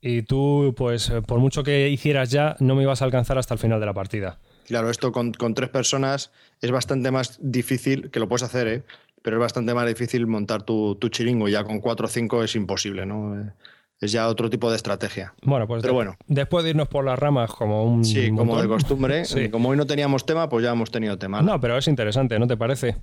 [0.00, 3.54] y tú, pues eh, por mucho que hicieras ya, no me ibas a alcanzar hasta
[3.54, 4.38] el final de la partida.
[4.66, 8.82] Claro, esto con, tres personas es bastante más difícil, que lo puedes hacer, ¿eh?
[9.22, 11.48] pero es bastante más difícil montar tu, chiringo.
[11.48, 13.40] Ya con cuatro o cinco es imposible, ¿no?
[13.40, 13.52] Eh,
[14.00, 15.34] es ya otro tipo de estrategia.
[15.42, 16.16] Bueno, pues pero bueno.
[16.26, 18.04] después de irnos por las ramas como un.
[18.04, 19.22] Sí, como de costumbre.
[19.50, 21.40] Como hoy no teníamos tema, pues ya hemos tenido tema.
[21.40, 21.58] ¿no?
[21.60, 22.96] pero es interesante, ¿no te parece?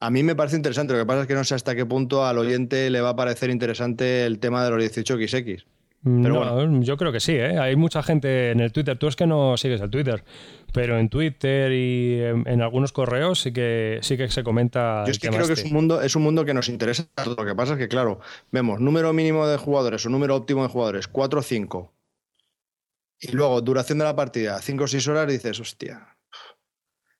[0.00, 0.92] A mí me parece interesante.
[0.92, 3.16] Lo que pasa es que no sé hasta qué punto al oyente le va a
[3.16, 5.64] parecer interesante el tema de los 18XX
[6.04, 7.58] no, yo creo que sí, ¿eh?
[7.58, 8.98] Hay mucha gente en el Twitter.
[8.98, 10.22] Tú es que no sigues el Twitter,
[10.72, 15.04] pero en Twitter y en, algunos correos sí que sí que se comenta.
[15.06, 17.08] Yo es que creo que es un mundo es un mundo que nos interesa.
[17.24, 18.20] Lo que pasa es que claro,
[18.52, 21.92] vemos número mínimo de jugadores o número óptimo de jugadores 4 o 5
[23.20, 26.13] y luego duración de la partida 5 o 6 horas dices hostia.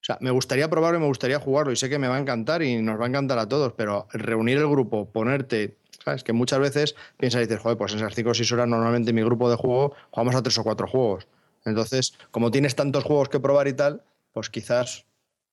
[0.05, 2.21] O sea, me gustaría probarlo y me gustaría jugarlo y sé que me va a
[2.21, 6.23] encantar y nos va a encantar a todos, pero reunir el grupo, ponerte ¿Sabes?
[6.23, 9.11] Que muchas veces piensas y dices, joder, pues en esas 5 o 6 horas normalmente
[9.11, 11.27] en mi grupo de juego jugamos a 3 o 4 juegos.
[11.65, 14.03] Entonces, como tienes tantos juegos que probar y tal,
[14.33, 15.07] pues quizás,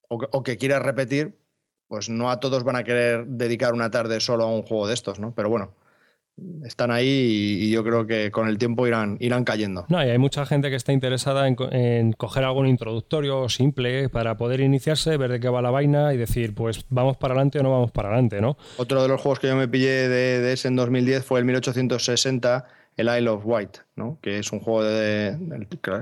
[0.09, 1.37] o que, quieras repetir,
[1.87, 4.93] pues no a todos van a querer dedicar una tarde solo a un juego de
[4.93, 5.33] estos, ¿no?
[5.33, 5.73] Pero bueno,
[6.65, 7.07] están ahí
[7.61, 9.85] y, yo creo que con el tiempo irán, irán cayendo.
[9.89, 14.59] No, y hay mucha gente que está interesada en, coger algún introductorio simple para poder
[14.61, 17.71] iniciarse, ver de qué va la vaina y decir, pues vamos para adelante o no
[17.71, 18.57] vamos para adelante, ¿no?
[18.77, 22.65] Otro de los juegos que yo me pillé de, ese en 2010 fue el 1860,
[22.97, 24.17] el Isle of Wight, ¿no?
[24.21, 25.37] que es un juego de,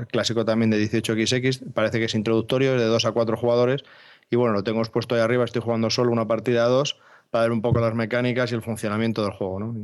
[0.10, 3.84] clásico también de 18XX, parece que es introductorio, es de 2 a 4 jugadores,
[4.32, 7.00] y bueno, lo tengo expuesto ahí arriba, estoy jugando solo una partida a dos
[7.32, 9.60] para ver un poco las mecánicas y el funcionamiento del juego.
[9.60, 9.76] ¿no?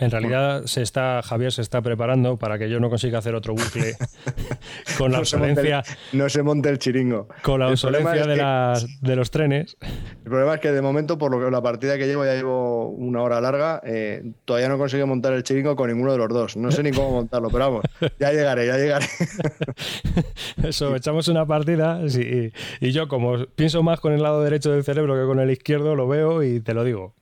[0.00, 3.54] En realidad se está, Javier se está preparando para que yo no consiga hacer otro
[3.54, 3.96] bucle
[4.98, 7.28] con la No se obsolencia, el- no se monte el chiringo.
[7.42, 9.76] con la El obsolencia de, que- las- de los trenes.
[10.24, 12.88] El problema es que de momento, por lo que la partida que llevo, ya llevo
[12.88, 16.56] una hora larga, eh, todavía no consigo montar el chiringo con ninguno de los dos.
[16.56, 17.84] No sé ni cómo montarlo, pero vamos,
[18.18, 19.06] ya llegaré, ya llegaré.
[20.62, 24.70] Eso, echamos una partida sí, y, y yo como pienso más con el lado derecho
[24.72, 27.14] del cerebro que con el izquierdo, lo veo y te lo digo.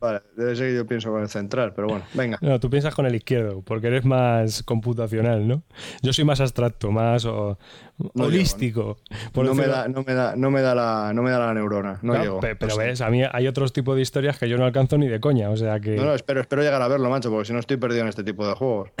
[0.00, 2.38] Vale, debe ser que yo pienso con el central, pero bueno, venga.
[2.42, 5.62] No, tú piensas con el izquierdo, porque eres más computacional, ¿no?
[6.02, 7.58] Yo soy más abstracto, más o-
[8.14, 8.98] No holístico.
[9.32, 11.54] por No me, da, no, me da, no, me da la, no me da la
[11.54, 12.40] neurona, no, llego.
[12.40, 15.08] pe- Pero ves, a mí hay otros tipos de historias que yo no alcanzo ni
[15.08, 15.96] de coña, o sea que...
[15.96, 18.22] No, no, espero, espero llegar a verlo, macho, porque si no estoy perdido en este
[18.24, 18.90] tipo de juegos.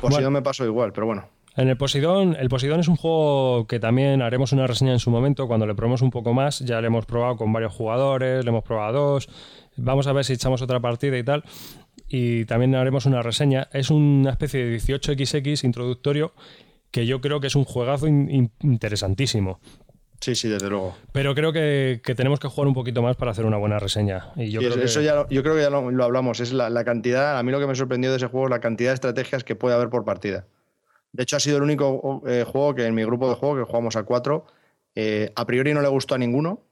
[0.00, 1.28] Pues si no me paso igual, pero bueno.
[1.56, 5.10] En el Poseidón, el Poseidón es un juego que también haremos una reseña en su
[5.10, 6.60] momento cuando le probemos un poco más.
[6.60, 9.28] Ya le hemos probado con varios jugadores, le hemos probado a dos.
[9.76, 11.44] Vamos a ver si echamos otra partida y tal.
[12.08, 13.68] Y también haremos una reseña.
[13.72, 16.32] Es una especie de 18XX introductorio
[16.90, 19.60] que yo creo que es un juegazo in- in- interesantísimo.
[20.20, 20.94] Sí, sí, desde luego.
[21.12, 24.28] Pero creo que, que tenemos que jugar un poquito más para hacer una buena reseña.
[24.36, 26.40] Y yo Sí, creo eso, que- ya lo- yo creo que ya lo, lo hablamos.
[26.40, 27.38] Es la, la cantidad.
[27.38, 29.54] A mí lo que me sorprendió de ese juego es la cantidad de estrategias que
[29.56, 30.46] puede haber por partida.
[31.12, 33.64] De hecho, ha sido el único eh, juego que en mi grupo de juego, que
[33.64, 34.46] jugamos a cuatro,
[34.94, 36.62] eh, a priori no le gustó a ninguno.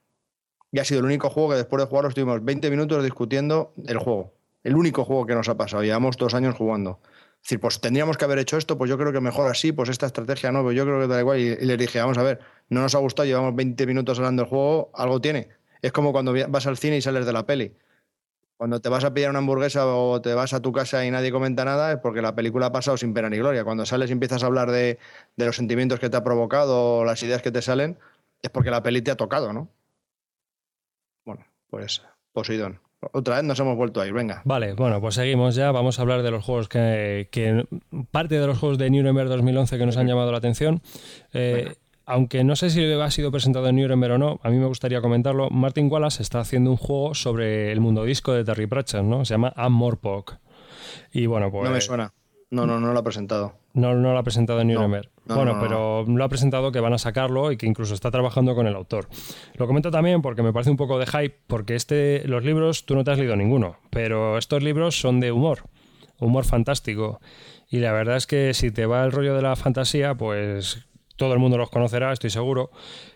[0.73, 3.99] Y ha sido el único juego que después de jugarlo estuvimos 20 minutos discutiendo el
[3.99, 4.33] juego.
[4.63, 5.83] El único juego que nos ha pasado.
[5.83, 7.01] Llevamos dos años jugando.
[7.03, 9.89] Es decir, pues tendríamos que haber hecho esto, pues yo creo que mejor así, pues
[9.89, 11.41] esta estrategia no, pues yo creo que da igual.
[11.41, 14.43] Y, y le dije, vamos a ver, no nos ha gustado, llevamos 20 minutos hablando
[14.43, 15.49] del juego, algo tiene.
[15.83, 17.75] Es como cuando vas al cine y sales de la peli.
[18.61, 21.33] Cuando te vas a pillar una hamburguesa o te vas a tu casa y nadie
[21.33, 23.65] comenta nada, es porque la película ha pasado sin pena ni gloria.
[23.65, 24.99] Cuando sales y empiezas a hablar de,
[25.37, 27.97] de los sentimientos que te ha provocado o las ideas que te salen,
[28.43, 29.71] es porque la peli te ha tocado, ¿no?
[31.25, 32.03] Bueno, pues
[32.35, 32.81] Poseidón.
[33.13, 34.43] Otra vez nos hemos vuelto a ir, venga.
[34.45, 35.73] Vale, bueno, pues seguimos ya.
[35.73, 37.67] Vamos a hablar de los juegos que, que-
[38.11, 40.83] parte de los juegos de Nuremberg 2011 que nos han llamado la atención.
[41.33, 41.77] Eh,
[42.11, 45.01] aunque no sé si ha sido presentado en Nuremberg o no, a mí me gustaría
[45.01, 45.49] comentarlo.
[45.51, 49.25] Martin Wallace está haciendo un juego sobre el mundo disco de Terry Pratchett, ¿no?
[49.25, 50.35] Se llama Amorpok.
[51.13, 52.13] Y bueno, pues No me suena.
[52.51, 53.55] No, no, no lo ha presentado.
[53.75, 55.09] no, no lo ha presentado en Nuremberg.
[55.27, 57.95] no, bueno, no, no, pero lo ha presentado que van a sacarlo y que incluso
[57.95, 59.09] está trabajando con el autor.
[59.55, 62.97] Lo comento también porque me parece un poco de hype, porque este, los libros tú
[62.97, 65.61] no te has leído ninguno, pero estos libros son de humor,
[66.19, 67.21] humor fantástico.
[67.69, 70.90] Y la verdad es que si te va el rollo de la fantasía, pues
[71.21, 72.71] todo el mundo los conocerá, estoy seguro.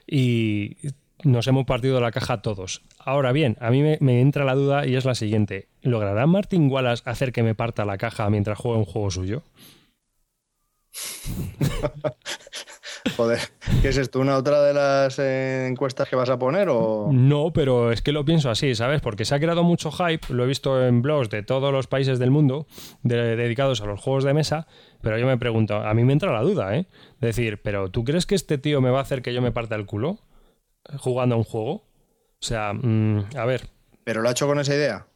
[0.07, 0.77] Y
[1.23, 2.83] nos hemos partido la caja todos.
[2.99, 5.69] Ahora bien, a mí me, entra la duda y es la siguiente.
[5.81, 9.43] ¿Logrará Martin Wallace hacer que me parta la caja mientras juegue un juego suyo?
[13.17, 13.39] Joder,
[13.83, 14.19] ¿qué es esto?
[14.19, 17.11] ¿Una otra de las eh, encuestas que vas a poner o...?
[17.13, 19.03] No, pero es que lo pienso así, ¿sabes?
[19.03, 22.19] Porque se ha creado mucho hype, lo he visto en blogs de todos los países
[22.19, 22.67] del mundo
[23.03, 24.67] de- dedicados a los juegos de mesa,
[25.03, 26.87] pero yo me pregunto, a mí me entra la duda, ¿eh?
[27.21, 29.75] Decir, pero ¿tú crees que este tío me va a hacer que yo me parta
[29.77, 30.19] el culo
[30.99, 31.73] jugando a un juego?
[31.73, 33.69] O sea, mm, a ver,
[34.05, 35.07] ¿Pero lo ha hecho con esa idea?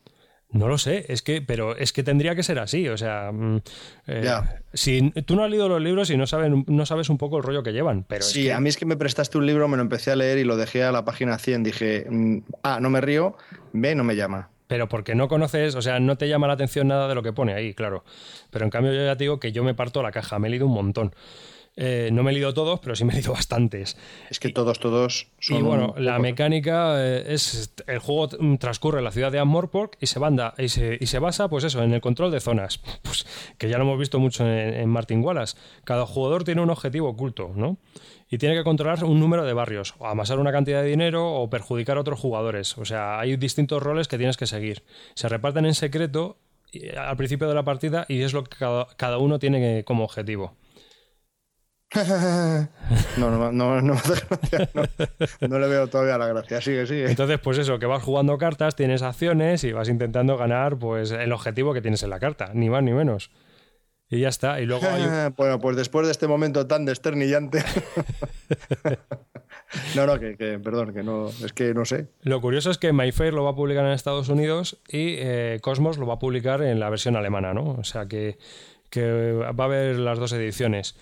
[0.51, 3.61] No lo sé, es que, pero es que tendría que ser así, o sea, mm,
[4.07, 4.31] eh,
[4.73, 7.43] si tú no has leído los libros y no sabes, no sabes un poco el
[7.43, 9.69] rollo que llevan, pero es Sí, que- a mí es que me prestaste un libro,
[9.69, 11.63] me lo empecé a leer y lo dejé a la página 100.
[11.63, 13.37] Dije, mm, A, no me río,
[13.73, 14.49] B, no me llama.
[14.69, 17.33] Pero porque no conoces, o sea, no te llama la atención nada de lo que
[17.33, 18.05] pone ahí, claro.
[18.51, 20.51] Pero en cambio yo ya te digo que yo me parto la caja, me he
[20.51, 21.15] leído un montón.
[21.81, 23.97] Eh, no me he leído todos, pero sí me he leído bastantes.
[24.31, 27.73] Es que todos, todos son Y bueno, un la mecánica eh, es.
[27.87, 31.21] El juego transcurre en la ciudad de Amorpork y se, banda, y, se, y se
[31.21, 32.81] basa, pues eso, en el control de zonas.
[33.03, 33.27] Pues,
[33.57, 35.57] que ya lo hemos visto mucho en, en Martin Wallace.
[35.85, 37.79] Cada jugador tiene un objetivo oculto, ¿no?
[38.29, 41.49] Y tiene que controlar un número de barrios, o amasar una cantidad de dinero, o
[41.49, 42.77] perjudicar a otros jugadores.
[42.77, 44.83] O sea, hay distintos roles que tienes que seguir.
[45.15, 46.39] Se reparten en secreto
[46.73, 50.05] eh, al principio de la partida y es lo que cada, cada uno tiene como
[50.05, 50.55] objetivo.
[53.17, 54.71] No, no, no, no, me hace gracia,
[55.49, 56.61] no, le veo todavía la gracia.
[56.61, 57.11] Sigue, sigue.
[57.11, 61.33] Entonces, pues eso, que vas jugando cartas, tienes acciones y vas intentando ganar pues el
[61.33, 63.31] objetivo que tienes en la carta, ni más ni menos.
[64.11, 64.61] Y ya está.
[64.61, 65.03] Y luego hay
[65.37, 67.63] Bueno, pues después de este momento tan desternillante.
[69.95, 72.09] No, no, que, que- perdón, que no, es que no sé.
[72.23, 75.99] Lo curioso es que MyFair lo va a publicar en Estados Unidos y eh, Cosmos
[75.99, 77.73] lo va a publicar en la versión alemana, ¿no?
[77.79, 78.39] O sea que,
[78.89, 80.97] que va a haber las dos ediciones.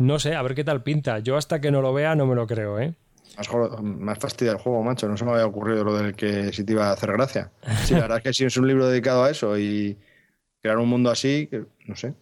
[0.00, 1.18] No sé, a ver qué tal pinta.
[1.18, 2.94] Yo hasta que no lo vea no me lo creo, ¿eh?
[3.36, 3.48] Más,
[3.82, 5.06] más fastidia el juego, macho.
[5.06, 7.52] No se me había ocurrido lo del que si te iba a hacer gracia.
[7.84, 9.98] Sí, la verdad es que si es un libro dedicado a eso y
[10.62, 12.14] crear un mundo así, que, no sé.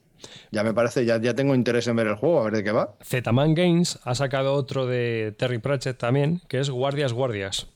[0.50, 2.72] Ya me parece, ya, ya tengo interés en ver el juego, a ver de qué
[2.72, 2.96] va.
[3.00, 7.68] Zetaman Games ha sacado otro de Terry Pratchett también, que es Guardias Guardias.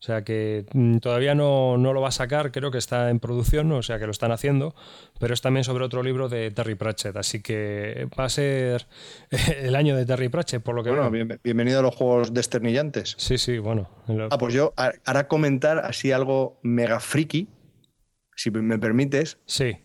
[0.00, 3.18] O sea que mm, todavía no, no, lo va a sacar, creo que está en
[3.18, 4.76] producción, o sea que lo están haciendo,
[5.18, 8.86] pero es también sobre otro libro de Terry Pratchett, así que va a ser
[9.60, 11.10] el año de Terry Pratchett, por lo que bueno,
[11.42, 13.16] bienvenido a los juegos desternillantes.
[13.18, 13.88] Sí, sí, bueno.
[14.30, 17.48] Ah, pues yo hará comentar así algo mega friki,
[18.36, 19.38] si me permites.
[19.46, 19.78] Sí.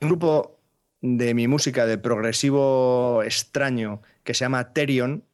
[0.00, 0.58] Un grupo
[1.02, 5.24] de mi música de progresivo extraño que se llama Terion,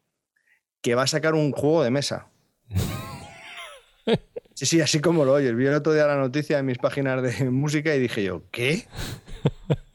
[0.80, 2.28] que va a sacar un juego de mesa.
[4.57, 5.54] Sí, sí, así como lo oyes.
[5.54, 8.86] Vi el otro día la noticia en mis páginas de música y dije yo, ¿qué?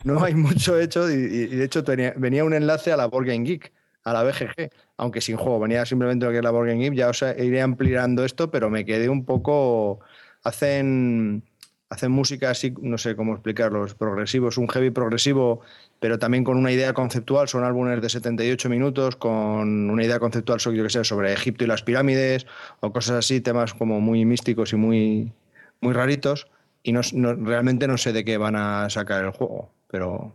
[0.03, 1.84] No hay mucho hecho y, de hecho
[2.16, 6.26] venía un enlace a la Board Geek, a la BGG, aunque sin juego, venía simplemente
[6.26, 9.26] lo que es la Board Geek, ya os iré ampliando esto, pero me quedé un
[9.26, 9.99] poco...
[10.43, 11.43] Hacen
[11.91, 15.62] hacen música así, no sé cómo explicarlo, es progresivo, es un heavy progresivo,
[16.02, 20.60] pero también con una idea conceptual, son álbumes de 78 minutos, con una idea conceptual
[20.60, 22.47] sobre, yo que sé, sobre Egipto y las pirámides,
[22.80, 25.32] o cosas así, temas como muy místicos y muy,
[25.80, 26.47] muy raritos,
[26.82, 27.02] y no,
[27.36, 30.34] realmente no sé de qué van a sacar el juego, pero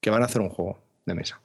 [0.00, 1.40] que van a hacer un juego de mesa.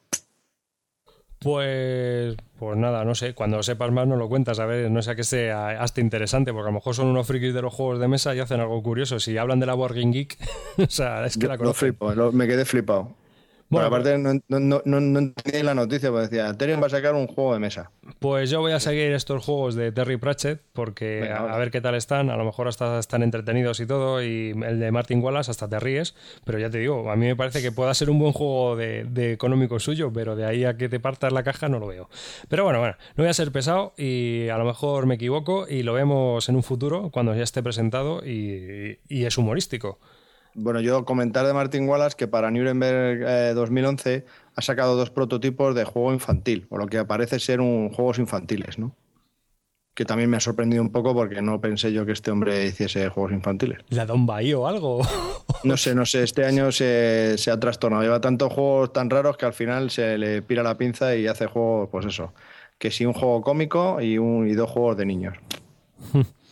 [1.39, 5.15] Pues, pues nada, no sé, cuando sepas más no lo cuentas, a ver, no sé
[5.15, 8.07] que sea hasta interesante, porque a lo mejor son unos frikis de los juegos de
[8.07, 9.19] mesa y hacen algo curioso.
[9.19, 10.38] Si hablan de la Board Geek,
[10.78, 12.32] o sea, es que la conozco.
[12.34, 13.22] me quedé flipado.
[13.70, 17.16] Bueno, aparte no, no, no, no, entendí la noticia, porque decía, Ethereum va a sacar
[17.16, 17.91] un juego de mesa.
[18.20, 21.95] Pues yo voy a seguir estos juegos de Terry Pratchett, porque a, ver qué tal
[21.95, 25.68] están, a lo mejor hasta están entretenidos y todo, y el de Martin Wallace hasta
[25.68, 28.34] te ríes, pero ya te digo, a mí me parece que pueda ser un buen
[28.34, 31.80] juego de, de económico suyo, pero de ahí a que te partas la caja no
[31.80, 32.09] lo veo.
[32.49, 35.84] Pero bueno, bueno, no voy a ser pesado y a lo mejor me equivoco y
[35.84, 39.99] lo vemos en un futuro, cuando ya esté presentado y, y es humorístico.
[40.55, 44.25] Bueno, yo comentar de Martin Wallace que para Nuremberg 2011 eh,
[44.55, 48.77] ha sacado dos prototipos de juego infantil, o lo que parece ser un juegos infantiles,
[48.77, 48.95] ¿no?
[49.95, 53.09] Que también me ha sorprendido un poco porque no pensé yo que este hombre hiciese
[53.09, 53.79] juegos infantiles.
[53.89, 55.01] ¿La Don Bahía o algo?
[55.63, 56.23] no sé, no sé.
[56.23, 58.01] Este año se, se ha trastornado.
[58.01, 61.45] Lleva tantos juegos tan raros que al final se le pira la pinza y hace
[61.45, 62.33] juegos, pues eso.
[62.79, 65.35] Que sí, un juego cómico y, un, y dos juegos de niños.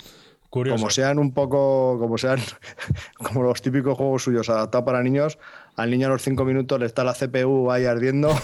[0.52, 2.40] Como sean un poco, como sean
[3.18, 5.40] como los típicos juegos suyos adaptados para niños,
[5.78, 8.30] al niño a los cinco minutos le está la CPU ahí ardiendo.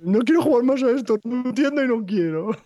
[0.00, 2.50] no quiero jugar más a esto, no entiendo y no quiero.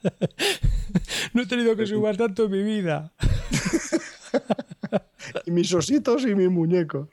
[1.35, 3.13] no he tenido que jugar tanto en mi vida.
[5.47, 7.09] y mis ositos y mis muñecos.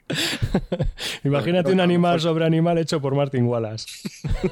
[1.23, 3.87] Imagínate un animal sobre animal hecho por Martin Wallace.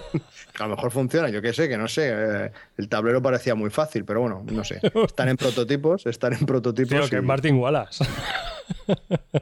[0.60, 2.12] a lo mejor funciona, yo qué sé, que no sé.
[2.14, 4.80] Eh, el tablero parecía muy fácil, pero bueno, no sé.
[5.06, 6.90] Están en prototipos, están en prototipos.
[6.90, 8.06] Pero que es Martin Wallace.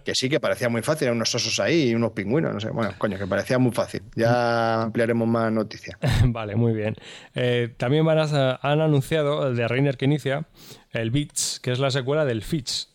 [0.03, 2.69] Que sí, que parecía muy fácil, unos osos ahí y unos pingüinos, no sé.
[2.69, 4.03] Bueno, coño, que parecía muy fácil.
[4.15, 5.97] Ya ampliaremos más noticias.
[6.25, 6.95] vale, muy bien.
[7.35, 10.45] Eh, también van a, han anunciado el de Reiner que inicia,
[10.91, 12.92] el Beats, que es la secuela del Fitch.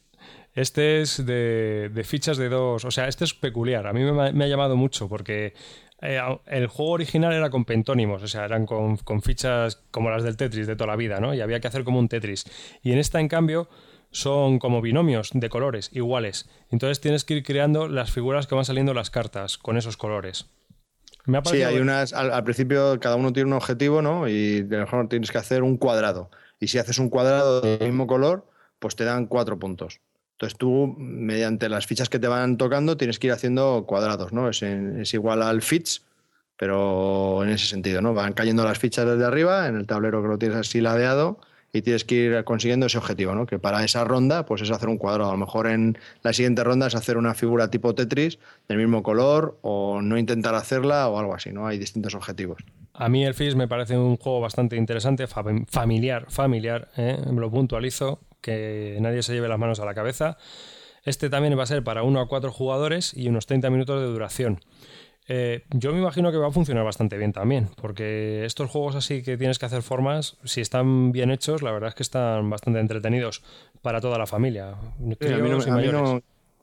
[0.59, 2.85] Este es de, fichas de dos.
[2.85, 3.87] O sea, este es peculiar.
[3.87, 5.55] A mí me, ha llamado mucho porque
[6.03, 10.25] eh, el juego original era con pentónimos, o sea, eran con, con, fichas como las
[10.25, 11.33] del Tetris de toda la vida, ¿no?
[11.33, 12.45] Y había que hacer como un Tetris.
[12.83, 13.69] Y en esta, en cambio,
[14.11, 16.49] son como binomios de colores iguales.
[16.71, 20.47] Entonces tienes que ir creando las figuras que van saliendo las cartas con esos colores.
[21.45, 22.13] sí, hay unas.
[22.13, 24.27] Al, principio cada uno tiene un objetivo, ¿no?
[24.27, 26.33] Y de mejor tienes que hacer un cuadrado.
[26.59, 28.51] Y si haces un cuadrado del mismo color,
[28.81, 30.01] pues te dan cuatro puntos.
[30.39, 34.49] Entonces tú, mediante las fichas que te van tocando, tienes que ir haciendo cuadrados, ¿no?
[34.49, 36.05] Es, es, igual al fits,
[36.57, 38.15] pero en ese sentido, ¿no?
[38.15, 41.41] Van cayendo las fichas desde arriba, en el tablero que lo tienes así ladeado,
[41.73, 43.47] y tienes que ir consiguiendo ese objetivo, ¿no?
[43.47, 45.31] Que para esa ronda, pues es hacer un cuadrado.
[45.31, 49.03] A lo mejor en la siguiente ronda es hacer una figura tipo Tetris del mismo
[49.03, 51.67] color, o no intentar hacerla, o algo así, ¿no?
[51.67, 52.63] Hay distintos objetivos.
[52.95, 57.19] A mí el FIS me parece un juego bastante interesante, familiar, familiar, ¿eh?
[57.29, 60.37] lo puntualizo, que nadie se lleve las manos a la cabeza.
[61.05, 64.07] Este también va a ser para 1 a 4 jugadores y unos 30 minutos de
[64.07, 64.61] duración.
[65.31, 69.23] Eh, yo me imagino que va a funcionar bastante bien también, porque estos juegos así
[69.23, 72.81] que tienes que hacer formas, si están bien hechos, la verdad es que están bastante
[72.81, 73.43] entretenidos
[73.83, 74.71] para toda la familia.
[74.71, 76.23] a mí no,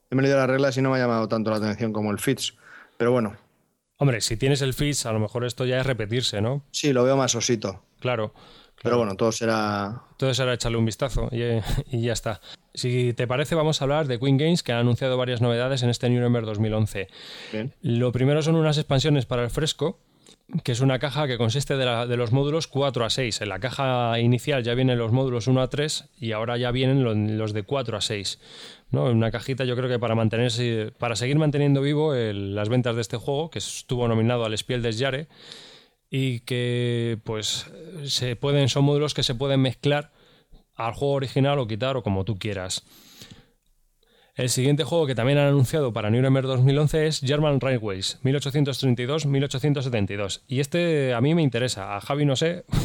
[0.09, 2.55] he leído las reglas y no me ha llamado tanto la atención como el Fitz,
[2.97, 3.35] pero bueno.
[3.97, 6.63] Hombre, si tienes el Fitz, a lo mejor esto ya es repetirse, ¿no?
[6.71, 7.83] Sí, lo veo más osito.
[7.99, 8.33] Claro.
[8.83, 10.03] Pero bueno, todo será.
[10.17, 12.41] Todo será echarle un vistazo y, ya está.
[12.73, 15.89] Si te parece, vamos a hablar de Queen Games, que ha anunciado varias novedades en
[15.89, 17.07] este Nuremberg 2011.
[17.81, 19.99] Lo primero son unas expansiones para el fresco,
[20.63, 23.41] que es una caja que consiste de, los módulos 4 a 6.
[23.41, 27.37] En la caja inicial ya vienen los módulos 1 a 3 y ahora ya vienen
[27.37, 28.39] los, de 4 a 6.
[28.91, 29.05] ¿no?
[29.05, 33.17] Una cajita yo creo que para mantenerse, para seguir manteniendo vivo las ventas de este
[33.17, 35.27] juego, que estuvo nominado al Spiel des Jahres,
[36.09, 37.67] y que pues
[38.05, 40.11] se pueden, son módulos que se pueden mezclar
[40.75, 42.83] al juego original o quitar o como tú quieras.
[44.35, 50.41] El siguiente juego que también han anunciado para Nuremberg 2011 es German Railways 1832-1872.
[50.45, 52.65] Y este a mí me interesa, a Javi no sé.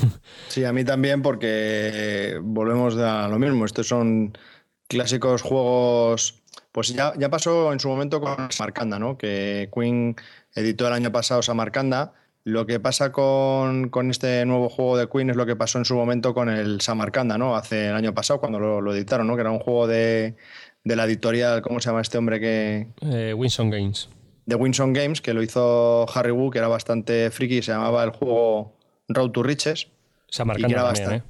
[0.48, 3.64] Sí, a mí también porque volvemos a lo mismo.
[3.64, 4.38] Estos son
[4.86, 6.40] clásicos juegos.
[6.70, 9.18] Pues ya, ya pasó en su momento con Samarcanda, ¿no?
[9.18, 10.14] Que Queen
[10.54, 12.12] editó el año pasado Samarcanda.
[12.44, 15.94] Lo que pasa con, este nuevo juego de Queen es lo que pasó en su
[15.94, 17.54] momento con el Samarcanda, ¿no?
[17.54, 19.34] Hace el año pasado cuando lo, lo editaron, ¿no?
[19.34, 20.36] Que era un juego de,
[20.84, 22.88] de la editorial, ¿cómo se llama este hombre que...?
[23.02, 24.08] Eh, Winson Games.
[24.46, 28.10] De Winson Games, que lo hizo Harry Wu, que era bastante friki, se llamaba el
[28.10, 28.74] juego
[29.08, 29.88] Road to Riches.
[30.28, 31.22] Se era, bastante, ¿eh?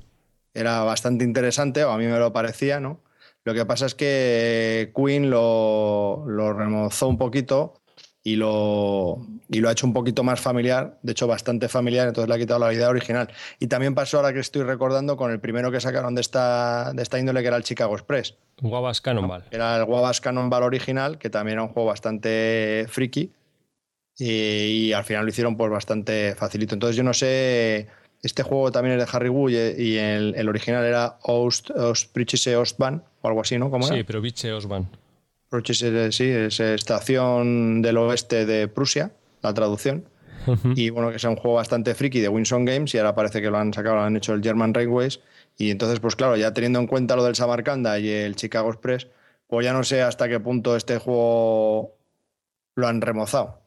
[0.54, 3.00] era bastante interesante, o a mí me lo parecía, ¿no?
[3.44, 7.79] Lo que pasa es que Queen lo, lo remozó un poquito
[8.22, 12.28] y lo, y lo ha hecho un poquito más familiar, de hecho bastante familiar, entonces
[12.28, 13.30] le ha quitado la idea original.
[13.58, 17.02] Y también pasó ahora que estoy recordando con el primero que sacaron de esta, de
[17.02, 18.36] esta índole, que era el Chicago Express.
[18.60, 19.44] Guavas Cannonball.
[19.50, 23.32] Era el Guavas Cannonball original, que también era un juego bastante friki.
[24.18, 26.74] Y, al final lo hicieron pues bastante facilito.
[26.74, 27.88] Entonces yo no sé,
[28.22, 32.14] este juego también es de Harry Wu y, el, original era Ost, Ost
[32.54, 33.70] Ostban o algo así, ¿no?
[33.70, 34.52] ¿Cómo sí, pero Biche
[35.52, 40.04] Ostban sí, es estación del oeste de Prusia, la traducción.
[40.74, 43.50] Y bueno, que es un juego bastante friki de Winson Games y ahora parece que
[43.50, 45.20] lo han sacado, lo han hecho el German Railways.
[45.58, 49.08] Y entonces, pues claro, ya teniendo en cuenta lo del Samarcanda y el Chicago Express,
[49.46, 51.96] pues ya no sé hasta qué punto este juego
[52.76, 53.60] lo han remozado.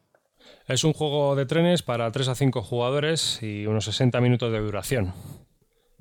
[0.67, 4.59] Es un juego de trenes para 3 a 5 jugadores y unos 60 minutos de
[4.59, 5.13] duración.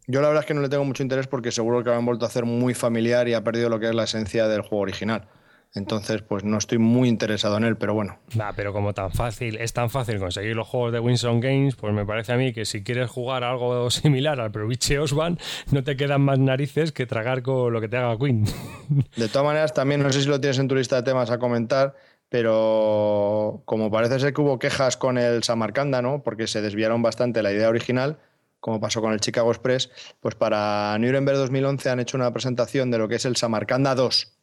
[0.06, 2.06] Yo la verdad es que no le tengo mucho interés porque seguro que lo han
[2.06, 4.78] vuelto a hacer muy familiar y ha perdido lo que es la esencia del juego
[4.78, 5.28] original.
[5.74, 8.18] Entonces, pues no estoy muy interesado en él, pero bueno.
[8.34, 11.94] Nah, pero como tan fácil, es tan fácil conseguir los juegos de Winston Games, pues
[11.94, 15.38] me parece a mí que si quieres jugar algo similar al Proviche Osvan,
[15.70, 18.44] no te quedan más narices que tragar con lo que te haga Queen.
[19.16, 21.38] De todas maneras, también no sé si lo tienes en tu lista de temas a
[21.38, 21.94] comentar,
[22.28, 26.22] pero como parece ser que hubo quejas con el Samarcanda, ¿no?
[26.22, 28.18] Porque se desviaron bastante la idea original,
[28.60, 32.98] como pasó con el Chicago Express, pues para Nuremberg 2011 han hecho una presentación de
[32.98, 34.41] lo que es el Samarcanda 2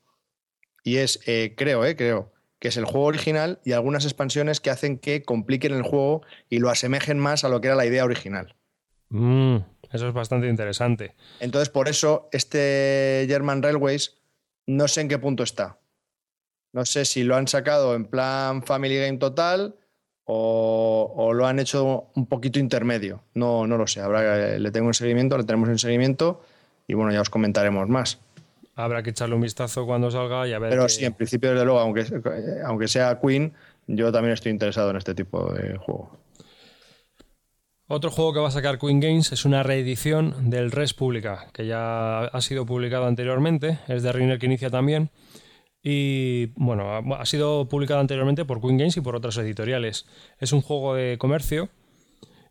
[0.84, 4.70] y es, eh, creo, eh, creo, que es el juego original y algunas expansiones que
[4.70, 8.04] hacen que compliquen el juego y lo asemejen más a lo que era la idea
[8.04, 8.56] original.
[9.10, 9.58] Mm,
[9.92, 11.16] eso es bastante interesante.
[11.40, 14.18] Entonces, por eso, este German Railways
[14.68, 15.80] no sé en qué punto está.
[16.72, 19.76] No sé si lo han sacado en plan Family Game total
[20.26, 23.24] o, lo han hecho un poquito intermedio.
[23.34, 24.02] No, no lo sé.
[24.02, 26.44] Habrá, le tengo un seguimiento, le tenemos en seguimiento
[26.88, 28.20] y bueno, ya os comentaremos más.
[28.80, 30.70] Habrá que echarle un vistazo cuando salga y a ver.
[30.70, 32.06] Pero sí, en principio, desde luego, aunque,
[32.66, 33.54] aunque sea Queen,
[33.88, 36.18] yo también estoy interesado en este tipo de juego.
[37.88, 41.66] Otro juego que va a sacar Queen Games es una reedición del Res Publica, que
[41.68, 45.10] ya ha sido publicado anteriormente, es de Reiner que inicia también.
[45.84, 50.06] Y bueno, ha sido publicado anteriormente por Queen Games y por otras editoriales.
[50.38, 51.70] Es un juego de comercio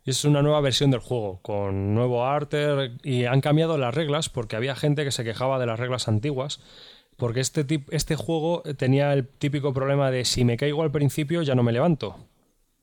[0.09, 4.55] es una nueva versión del juego, con nuevo arte y han cambiado las reglas porque
[4.55, 6.59] había gente que se quejaba de las reglas antiguas.
[7.17, 11.53] Porque este, este juego tenía el típico problema de si me caigo al principio ya
[11.53, 12.15] no me levanto.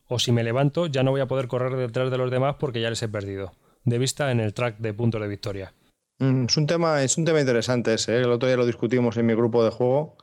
[0.09, 2.81] O si me levanto ya no voy a poder correr detrás de los demás porque
[2.81, 3.53] ya les he perdido.
[3.85, 5.73] De vista en el track de puntos de victoria.
[6.19, 8.17] Mm, es un tema, es un tema interesante ese.
[8.17, 8.21] ¿eh?
[8.21, 10.17] El otro día lo discutimos en mi grupo de juego.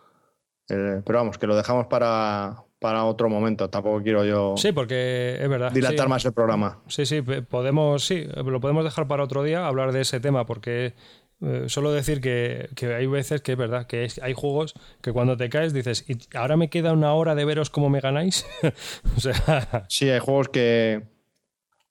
[0.69, 3.69] Eh, pero vamos, que lo dejamos para, para otro momento.
[3.69, 4.55] Tampoco quiero yo.
[4.57, 5.71] Sí, porque es verdad.
[5.71, 6.81] Dilatar más el programa.
[6.89, 10.93] Sí, sí, podemos, sí, lo podemos dejar para otro día hablar de ese tema, porque
[11.39, 15.49] eh, solo decir que, hay veces que es verdad, que hay juegos que cuando te
[15.49, 18.45] caes dices, ¿y ahora me queda una hora de veros cómo me ganáis?
[19.15, 19.85] o sea...
[19.87, 21.03] Sí, hay juegos que.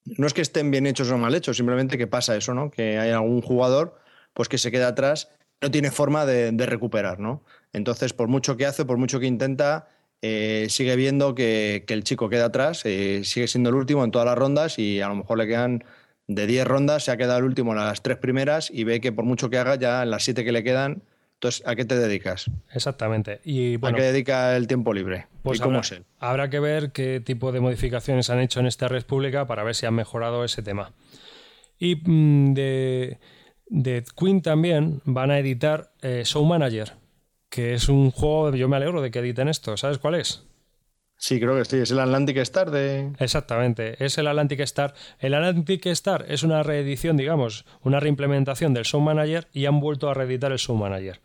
[0.05, 2.70] No es que estén bien hechos o mal hechos, simplemente que pasa eso, ¿no?
[2.70, 3.99] Que hay algún jugador
[4.34, 5.30] pues que se queda atrás,
[5.62, 7.45] no tiene forma de, de recuperar, ¿no?
[7.72, 9.88] Entonces, por mucho que hace, por mucho que intenta,
[10.24, 14.24] eh, sigue viendo que, el chico queda atrás, eh, sigue siendo el último en todas
[14.24, 15.84] las rondas y a lo mejor le quedan
[16.28, 19.10] de 10 rondas, se ha quedado el último en las tres primeras y ve que
[19.10, 21.02] por mucho que haga ya en las siete que le quedan,
[21.34, 22.48] entonces ¿a qué te dedicas?
[22.72, 23.40] Exactamente.
[23.44, 25.26] Y, bueno, ¿A qué dedica el tiempo libre?
[25.42, 28.86] Pues cómo habrá, es Habrá que ver qué tipo de modificaciones han hecho en esta
[28.86, 30.92] red pública para ver si han mejorado ese tema.
[31.80, 33.18] Y mm, de,
[33.66, 37.01] de Queen también van a editar eh, Show Manager
[37.53, 40.42] que es un juego, yo me alegro de que editen esto, ¿sabes cuál es?
[41.18, 43.12] Sí, creo que sí, es el Atlantic Star de...
[43.18, 44.94] Exactamente, es el Atlantic Star.
[45.18, 50.09] El Atlantic Star es una reedición, digamos, una reimplementación del Show Manager y han vuelto
[50.09, 51.20] a reeditar el Show Manager.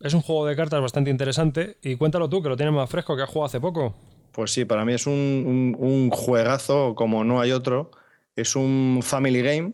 [0.00, 3.16] Es un juego de cartas bastante interesante y cuéntalo tú, que lo tienes más fresco,
[3.16, 3.94] que has jugado hace poco.
[4.32, 7.92] Pues sí, para mí es un, un juegazo como no hay otro.
[8.34, 9.72] Es un family game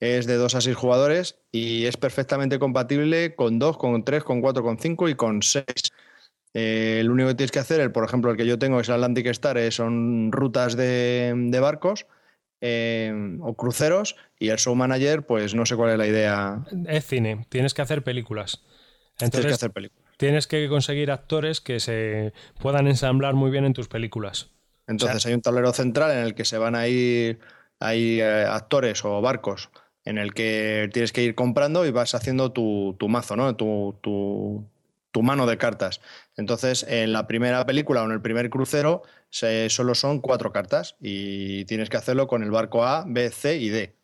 [0.00, 4.40] es de 2 a 6 jugadores y es perfectamente compatible con 2, con 3, con
[4.40, 5.64] 4, con 5 y con 6.
[6.54, 8.88] Eh, lo único que tienes que hacer, el, por ejemplo, el que yo tengo es
[8.88, 12.06] el Atlantic Star, eh, son rutas de, barcos
[12.60, 16.64] eh, o cruceros y el Show Manager, pues no sé cuál es la idea.
[16.88, 18.62] Es cine, tienes que hacer películas.
[19.18, 20.06] Entonces, tienes que hacer películas.
[20.18, 24.50] Tienes que conseguir actores que se puedan ensamblar muy bien en tus películas.
[24.86, 27.40] Entonces hay un tablero central en el que se van a ir
[27.80, 29.68] hay, actores o barcos
[30.06, 33.56] en el que tienes que ir comprando y vas haciendo tu, mazo, ¿no?
[33.56, 36.00] Tu, tu, mano de cartas.
[36.36, 41.64] Entonces, en la primera película o en el primer crucero solo son cuatro cartas y
[41.64, 43.94] tienes que hacerlo con el barco A, B, C y D.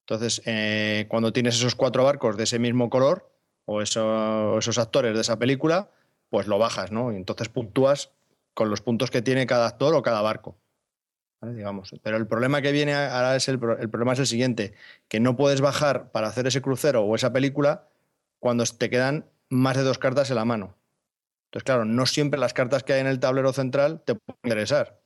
[0.00, 3.30] Entonces, eh, cuando tienes esos cuatro barcos de ese mismo color
[3.66, 5.90] o esos actores de esa película,
[6.30, 7.12] pues lo bajas, ¿no?
[7.12, 8.10] Y entonces puntúas
[8.54, 10.56] con los puntos que tiene cada actor o cada barco.
[12.02, 14.74] Pero el problema que viene ahora es el, el, problema es el siguiente,
[15.08, 17.88] que no puedes bajar para hacer ese crucero o esa película
[18.38, 20.76] cuando te quedan más de dos cartas en la mano.
[21.46, 25.00] Entonces, claro, no siempre las cartas que hay en el tablero central te pueden interesar.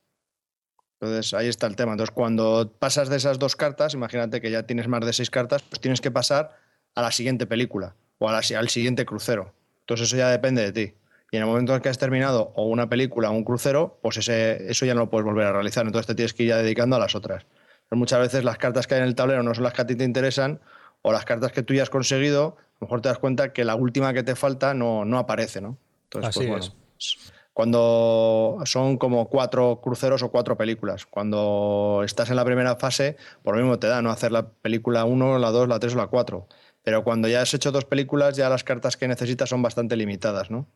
[0.99, 1.91] Entonces, ahí está el tema.
[1.91, 5.63] Entonces, cuando pasas de esas dos cartas, imagínate que ya tienes más de seis cartas,
[5.63, 6.55] pues tienes que pasar
[6.95, 9.53] a la siguiente película o al siguiente crucero.
[9.81, 10.93] Entonces, eso ya depende de ti.
[11.31, 14.17] Y en el momento en que has terminado o una película o un crucero, pues
[14.17, 15.85] ese, eso ya no lo puedes volver a realizar.
[15.85, 17.45] Entonces te tienes que ir ya dedicando a las otras.
[17.89, 19.87] Pero muchas veces las cartas que hay en el tablero no son las que a
[19.87, 20.59] ti te interesan
[21.01, 23.63] o las cartas que tú ya has conseguido, a lo mejor te das cuenta que
[23.63, 25.77] la última que te falta no, no aparece, ¿no?
[26.05, 27.33] Entonces, Así pues, es.
[27.53, 31.07] Cuando son como cuatro cruceros o cuatro películas.
[31.07, 35.05] Cuando estás en la primera fase, por lo mismo te da no hacer la película
[35.05, 36.47] 1, la 2, la 3 o la 4.
[36.83, 40.51] Pero cuando ya has hecho dos películas, ya las cartas que necesitas son bastante limitadas,
[40.51, 40.67] ¿no?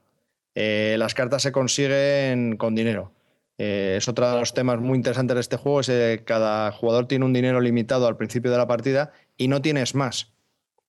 [0.56, 3.14] Eh, las cartas se consiguen con dinero.
[3.58, 7.08] Eh, es otro de los temas muy interesantes de este juego, es que cada jugador
[7.08, 10.34] tiene un dinero limitado al principio de la partida y no tienes más.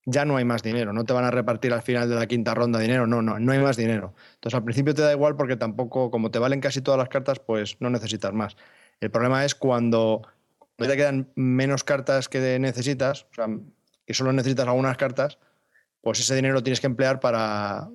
[0.05, 2.55] Ya no hay más dinero, no te van a repartir al final de la quinta
[2.55, 4.15] ronda dinero, no, no, no hay más dinero.
[4.35, 7.39] Entonces al principio te da igual porque tampoco, como te valen casi todas las cartas,
[7.39, 8.57] pues no necesitas más.
[9.01, 10.23] El problema es cuando
[10.77, 13.47] te quedan menos cartas que necesitas, o sea,
[14.07, 15.39] que solo necesitas algunas cartas,
[16.01, 17.89] pues ese dinero lo tienes que emplear para,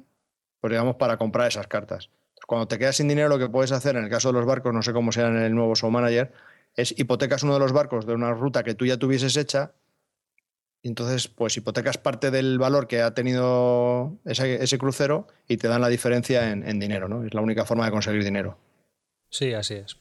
[0.67, 2.09] pues digamos, para comprar esas cartas.
[2.45, 4.73] Cuando te quedas sin dinero, lo que puedes hacer, en el caso de los barcos,
[4.73, 6.33] no sé cómo sea en el nuevo Show Manager,
[6.75, 9.71] es hipotecas uno de los barcos de una ruta que tú ya tuvieses hecha,
[10.81, 15.81] y entonces, pues hipotecas parte del valor que ha tenido ese, crucero y te dan
[15.81, 17.23] la diferencia en, dinero, ¿no?
[17.23, 18.57] Es la única forma de conseguir dinero.
[19.29, 19.97] Sí, así es.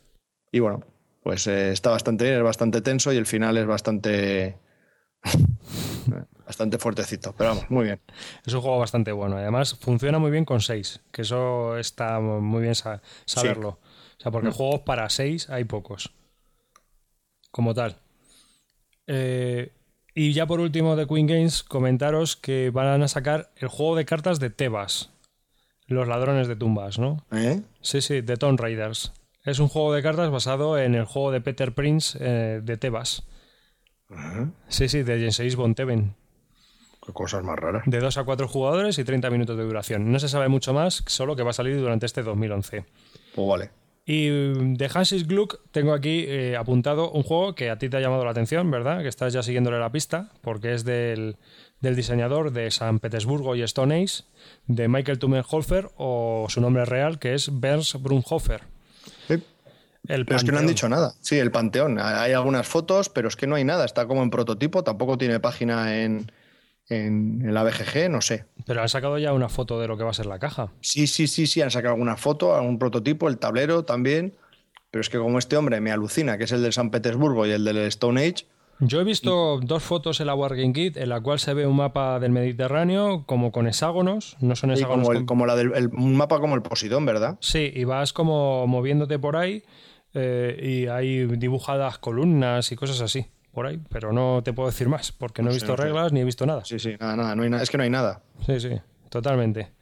[0.50, 0.84] Y bueno,
[1.22, 4.58] pues eh, está bastante bien, es bastante tenso y el final es bastante
[6.56, 8.00] bastante fuertecito, pero vamos, muy bien.
[8.46, 9.36] Es un juego bastante bueno.
[9.36, 13.68] Además, funciona muy bien con 6, que eso está muy bien saberlo.
[13.68, 14.52] O sea, porque mm.
[14.52, 16.14] juegos para 6 hay pocos.
[17.50, 17.96] Como tal.
[19.06, 19.70] Eh,
[20.14, 24.06] y ya por último de Queen Games, comentaros que van a sacar el juego de
[24.06, 25.10] cartas de Tebas.
[25.86, 27.22] Los ladrones de tumbas, ¿no?
[27.32, 27.60] ¿Eh?
[27.82, 29.12] Sí, sí, de Tomb Raiders.
[29.44, 33.24] Es un juego de cartas basado en el juego de Peter Prince eh, de Tebas.
[34.68, 36.14] Sí, sí, de Jenseis Bonteven.
[36.14, 36.25] Qué
[37.14, 37.82] cosas más raras.
[37.86, 40.10] De 2 a 4 jugadores y 30 minutos de duración.
[40.10, 42.84] No se sabe mucho más, solo que va a salir durante este 2011.
[43.34, 43.70] Pues vale.
[44.08, 48.00] Y de Hansis Gluck tengo aquí eh, apuntado un juego que a ti te ha
[48.00, 49.02] llamado la atención, ¿verdad?
[49.02, 51.36] Que estás ya siguiéndole la pista, porque es del,
[51.80, 54.22] diseñador de San Petersburgo y Stone Age,
[54.68, 58.62] de Michael Tumenhofer, o su nombre real, que es Berns Brunhofer.
[59.26, 61.14] pero es que no han dicho nada.
[61.20, 61.98] Sí, el Panteón.
[61.98, 63.84] Hay algunas fotos, pero es que no hay nada.
[63.84, 66.30] Está como en prototipo, tampoco tiene página en,
[66.88, 68.44] en, la BGG, no sé.
[68.64, 70.72] Pero han sacado ya una foto de lo que va a ser la caja.
[70.80, 74.34] Sí, sí, sí, sí, han sacado alguna foto, algún prototipo, el tablero también.
[74.90, 77.50] Pero es que como este hombre me alucina, que es el del San Petersburgo y
[77.50, 78.46] el del Stone Age.
[78.78, 81.76] Yo he visto dos fotos en la Wargame Kit en la cual se ve un
[81.76, 85.08] mapa del Mediterráneo como con hexágonos, no son hexágonos.
[85.08, 87.38] como, como la del un mapa como el Posidón, ¿verdad?
[87.40, 89.62] Sí, y vas como moviéndote por ahí
[90.12, 93.26] eh, y hay dibujadas columnas y cosas así
[93.56, 96.24] por ahí, pero no te puedo decir más, porque no, he visto reglas ni he
[96.24, 96.62] visto nada.
[96.66, 98.20] Sí, sí, nada, nada, no hay nada, es que no hay nada.
[98.44, 98.68] Sí, sí,
[99.08, 99.72] totalmente.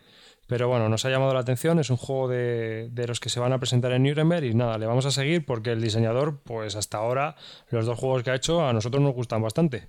[0.47, 3.53] Pero bueno, nos ha llamado la atención, es un juego de, los que se van
[3.53, 6.99] a presentar en Nuremberg y nada, le vamos a seguir porque el diseñador, pues hasta
[6.99, 7.35] ahora,
[7.69, 9.89] los dos juegos que ha hecho a nosotros nos gustan bastante.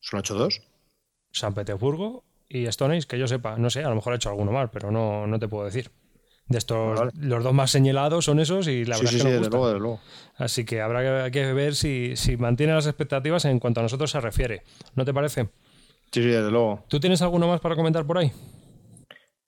[0.00, 0.62] ¿Son hecho dos?
[1.32, 4.30] San Petersburgo y Stone Age, que yo sepa, no sé, a lo mejor ha hecho
[4.30, 5.90] alguno más, pero no, no te puedo decir.
[6.50, 10.00] De estos, los dos más señalados son esos y la verdad es que sí, luego,
[10.36, 14.20] Así que habrá que, ver si, si, mantiene las expectativas en cuanto a nosotros se
[14.20, 14.64] refiere.
[14.96, 15.44] ¿No te parece?
[16.10, 16.84] Sí, sí, desde luego.
[16.88, 18.32] ¿Tú tienes alguno más para comentar por ahí?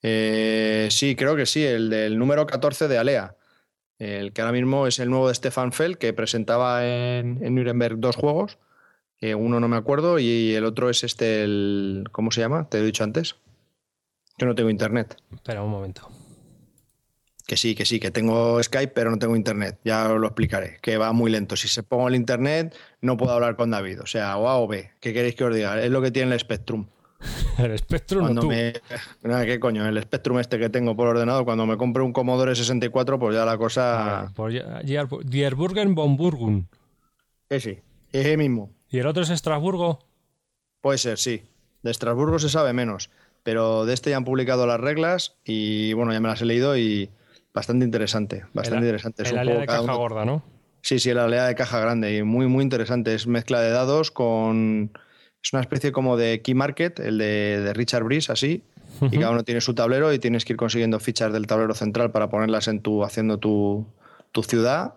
[0.00, 3.36] Eh, sí, creo que sí, el del número 14 de Alea.
[3.98, 7.98] El que ahora mismo es el nuevo de Stefan Fell, que presentaba en, en Nuremberg
[7.98, 8.59] dos juegos.
[9.20, 12.68] Eh, uno no me acuerdo y el otro es este, el, ¿cómo se llama?
[12.68, 13.36] Te he dicho antes.
[14.38, 15.16] Yo no tengo internet.
[15.32, 16.09] Espera un momento.
[17.53, 19.78] Que sí, que sí, que tengo Skype, pero no tengo internet.
[19.84, 21.55] Ya os lo explicaré, que va muy lento.
[21.55, 24.00] Si se pongo el internet, no puedo hablar con David.
[24.00, 24.90] O sea, o A o B.
[25.00, 25.78] ¿Qué queréis que os diga?
[25.78, 26.86] Es lo que tiene el Spectrum.
[27.59, 28.48] el Spectrum Cuando tú.
[28.48, 28.72] me...
[29.22, 29.86] Nada, ¿qué coño?
[29.86, 33.44] El Spectrum este que tengo por ordenador, cuando me compre un Commodore 64, pues ya
[33.44, 34.32] la cosa...
[34.34, 34.50] Por
[35.22, 36.70] Dierburgen von Burgun.
[37.50, 37.82] Ese,
[38.12, 38.70] ese mismo.
[38.88, 39.98] ¿Y el otro es Estrasburgo?
[40.80, 41.42] Puede ser, sí.
[41.82, 43.11] De Estrasburgo se sabe menos,
[43.42, 46.78] pero de este ya han publicado las reglas y bueno, ya me las he leído
[46.78, 47.11] y
[47.55, 49.22] bastante interesante, bastante el, interesante.
[49.22, 49.96] Es el alea de caja uno...
[49.96, 50.42] gorda, ¿no?
[50.80, 53.14] Sí, sí, la alea de caja grande y muy, muy interesante.
[53.14, 54.90] Es mezcla de dados con...
[55.42, 58.62] Es una especie como de Key Market, el de, de Richard Breeze, así,
[59.00, 59.09] uh -huh.
[59.12, 62.11] y cada uno tiene su tablero y tienes que ir consiguiendo fichas del tablero central
[62.12, 63.86] para ponerlas en tu, haciendo tu,
[64.30, 64.94] tu ciudad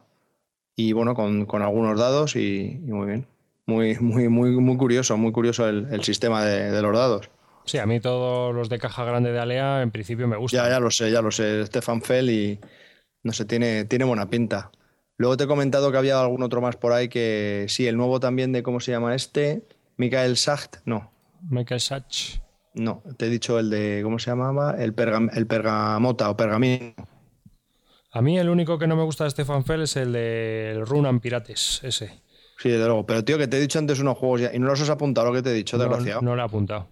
[0.76, 3.28] y bueno, con, con algunos dados y, y, muy bien.
[3.66, 7.30] Muy, muy, muy, muy curioso, muy curioso el, el sistema de, de, los dados.
[7.66, 10.63] Sí, a mí todos los de caja grande de Alea en principio me gustan.
[10.66, 11.66] Ya, ya lo sé, ya lo sé.
[11.66, 12.59] Stefan Fell y
[13.24, 14.72] no sé, tiene, tiene buena pinta.
[15.18, 18.20] Luego te he comentado que había algún otro más por ahí que sí, el nuevo
[18.20, 19.63] también de cómo se llama este,
[19.97, 21.11] Michael Sacht, no.
[21.49, 22.41] Michael Sachs.
[22.74, 24.76] No, te he dicho el de, ¿cómo se llamaba?
[24.78, 26.93] El, pergam, el pergamota o pergamino.
[28.11, 31.20] A mí el único que no me gusta de Stefan Fell es el de Runan
[31.20, 32.22] Pirates, ese.
[32.57, 33.05] Sí, desde luego.
[33.05, 35.28] Pero tío, que te he dicho antes unos juegos ya, y no los has apuntado
[35.28, 36.22] lo que te he dicho, desgraciado.
[36.22, 36.88] No, no lo he apuntado.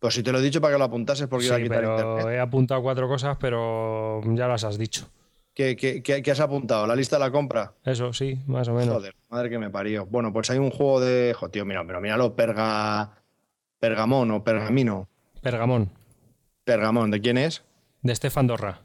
[0.00, 1.80] Pues si te lo he dicho para que lo apuntases porque sí, iba a quitar
[1.80, 2.34] pero internet.
[2.34, 5.08] he apuntado cuatro cosas, pero ya las has dicho.
[5.54, 6.86] ¿Qué, qué, qué, qué has apuntado?
[6.86, 7.74] ¿La lista de la compra?
[7.84, 8.94] Eso, sí, más o menos.
[8.94, 10.06] Joder, madre que me parió.
[10.06, 11.34] Bueno, pues hay un juego de...
[11.38, 13.10] Jo, tío, mira, pero míralo, Perga...
[13.78, 15.08] Pergamón o Pergamino.
[15.42, 15.90] Pergamón.
[16.64, 17.62] Pergamón, ¿de quién es?
[18.02, 18.82] De Estefan Dorra.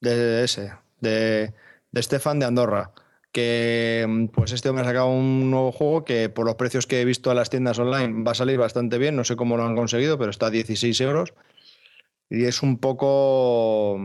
[0.00, 1.52] De ese, de,
[1.90, 2.90] de Estefan de Andorra.
[3.34, 7.04] Que pues este hombre ha sacado un nuevo juego que por los precios que he
[7.04, 9.16] visto en las tiendas online va a salir bastante bien.
[9.16, 11.34] No sé cómo lo han conseguido, pero está a 16 euros.
[12.30, 13.98] Y es un poco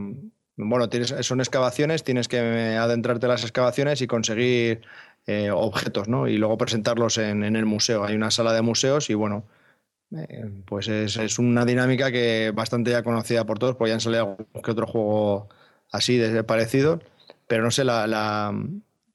[0.61, 4.81] bueno, tienes, son excavaciones, tienes que adentrarte en las excavaciones y conseguir
[5.25, 6.27] eh, objetos, ¿no?
[6.27, 8.03] Y luego presentarlos en, el museo.
[8.03, 9.45] Hay una sala de museos y bueno,
[10.11, 14.01] eh, pues es, es, una dinámica que bastante ya conocida por todos, porque ya han
[14.01, 15.49] salido algún que otro juego
[15.91, 16.99] así, de parecido,
[17.47, 18.53] pero no sé, la, la,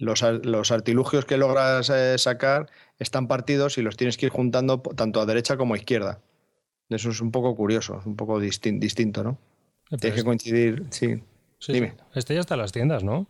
[0.04, 4.80] los, los, artilugios que logras eh, sacar están partidos y los tienes que ir juntando
[4.80, 6.20] tanto a derecha como a izquierda.
[6.88, 9.38] Eso es un poco curioso, es un poco distin distinto, ¿no?
[10.00, 11.22] Tienes que coincidir, sí.
[11.58, 11.94] Sí, Dime.
[12.14, 13.26] Este ya está en las tiendas, ¿no?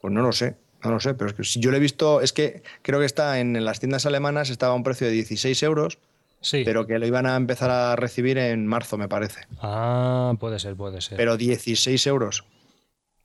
[0.00, 2.20] Pues no lo sé, no lo sé, pero es que si yo lo he visto,
[2.20, 5.12] es que creo que está en, en las tiendas alemanas, estaba a un precio de
[5.12, 5.98] 16 euros,
[6.40, 6.62] sí.
[6.64, 9.40] pero que lo iban a empezar a recibir en marzo, me parece.
[9.60, 11.16] Ah, puede ser, puede ser.
[11.16, 12.44] Pero 16 euros.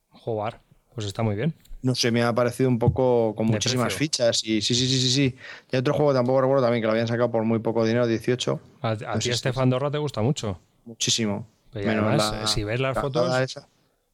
[0.10, 0.62] Jugar,
[0.94, 1.54] pues está muy bien.
[1.84, 5.10] No sé, me ha parecido un poco con muchísimas fichas y sí, sí, sí, sí,
[5.10, 5.36] sí.
[5.72, 8.60] Y otro juego tampoco recuerdo también que lo habían sacado por muy poco dinero, 18.
[8.82, 10.60] A, a No ti sé si- Estefan Dorra te gusta mucho.
[10.86, 11.46] Muchísimo.
[11.72, 13.68] Pero además, la- si ves las la fotos- esa.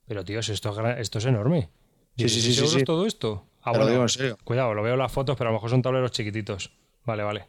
[0.07, 1.69] Pero tío, si esto, esto es enorme.
[2.17, 2.83] Sí, sí, sí, 16 sí, sí.
[2.83, 3.45] todo esto?
[3.61, 4.37] Ah, lo digo en serio.
[4.43, 6.71] Cuidado, lo veo en las fotos, pero a lo mejor son tableros chiquititos.
[7.05, 7.45] Vale, vale.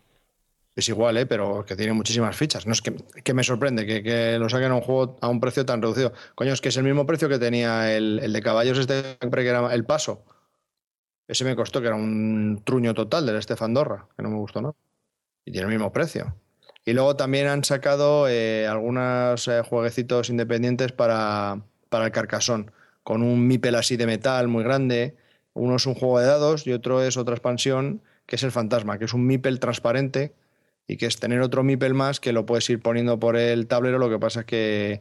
[0.76, 1.26] Es igual, ¿eh?
[1.26, 2.66] pero que tiene muchísimas fichas.
[2.66, 2.94] No es que,
[3.24, 6.12] que me sorprende que, que lo saquen a un juego a un precio tan reducido.
[6.34, 9.48] Coño, es que es el mismo precio que tenía el, el de caballos, este que
[9.48, 10.24] era el paso.
[11.26, 14.62] Ese me costó, que era un truño total del Estefan Dorra, que no me gustó
[14.62, 14.74] nada.
[15.44, 16.34] Y tiene el mismo precio.
[16.84, 23.22] Y luego también han sacado eh, algunos eh, jueguecitos independientes para, para el carcasón, con
[23.22, 25.16] un mipel así de metal muy grande.
[25.52, 28.98] Uno es un juego de dados y otro es otra expansión, que es el fantasma,
[28.98, 30.32] que es un mipel transparente
[30.90, 33.98] y que es tener otro mipel más que lo puedes ir poniendo por el tablero.
[33.98, 35.00] Lo que pasa es que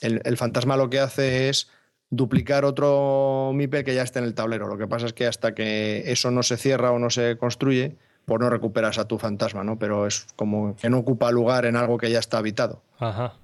[0.00, 1.68] el, el fantasma lo que hace es
[2.10, 4.66] duplicar otro mipel que ya está en el tablero.
[4.66, 7.96] Lo que pasa es que hasta que eso no se cierra o no se construye,
[8.26, 9.78] pues no recuperas a tu fantasma, ¿no?
[9.78, 12.82] Pero es como que no ocupa lugar en algo que ya está habitado.
[12.98, 13.34] Ajá,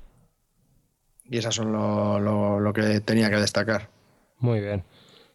[1.24, 3.88] Y esas son lo, lo- lo que tenía que destacar.
[4.38, 4.84] muy bien.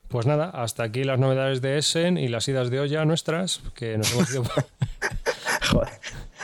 [0.10, 3.98] Pues nada, hasta aquí las novedades de Essen y las idas de olla nuestras, que
[3.98, 4.44] nos hemos ido...
[5.72, 5.90] Joder.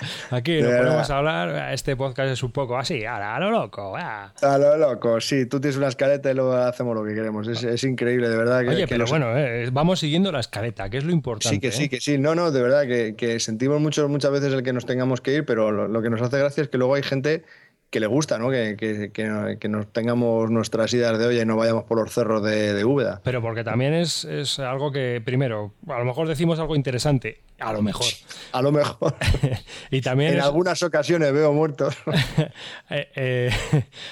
[0.31, 3.95] Aquí nos ponemos a hablar, este podcast es un poco así, a lo loco.
[3.97, 4.31] ah.
[4.41, 7.47] A lo loco, sí, tú tienes una escaleta y luego hacemos lo que queremos.
[7.47, 8.61] Es, es increíble, de verdad.
[8.61, 11.55] Que, Oye, que pero los- bueno, eh, vamos siguiendo la escaleta, que es lo importante.
[11.55, 11.89] Sí, que sí, ¿eh?
[11.89, 12.17] que sí.
[12.17, 15.33] No, no, de verdad, que, que sentimos mucho, muchas veces el que nos tengamos que
[15.35, 17.43] ir, pero lo, lo que nos hace gracia es que luego hay gente
[17.89, 18.51] que le gusta, ¿no?
[18.51, 22.13] Que, que, que, que nos tengamos nuestras idas de olla y no vayamos por los
[22.13, 23.19] cerros de, de Úbeda.
[23.23, 27.73] Pero porque también es, es algo que, primero, a lo mejor decimos algo interesante A
[27.73, 28.05] lo mejor.
[28.51, 29.15] A lo mejor.
[29.91, 31.95] y también en es- algunas ocasiones veo muertos.
[32.89, 33.51] eh, eh,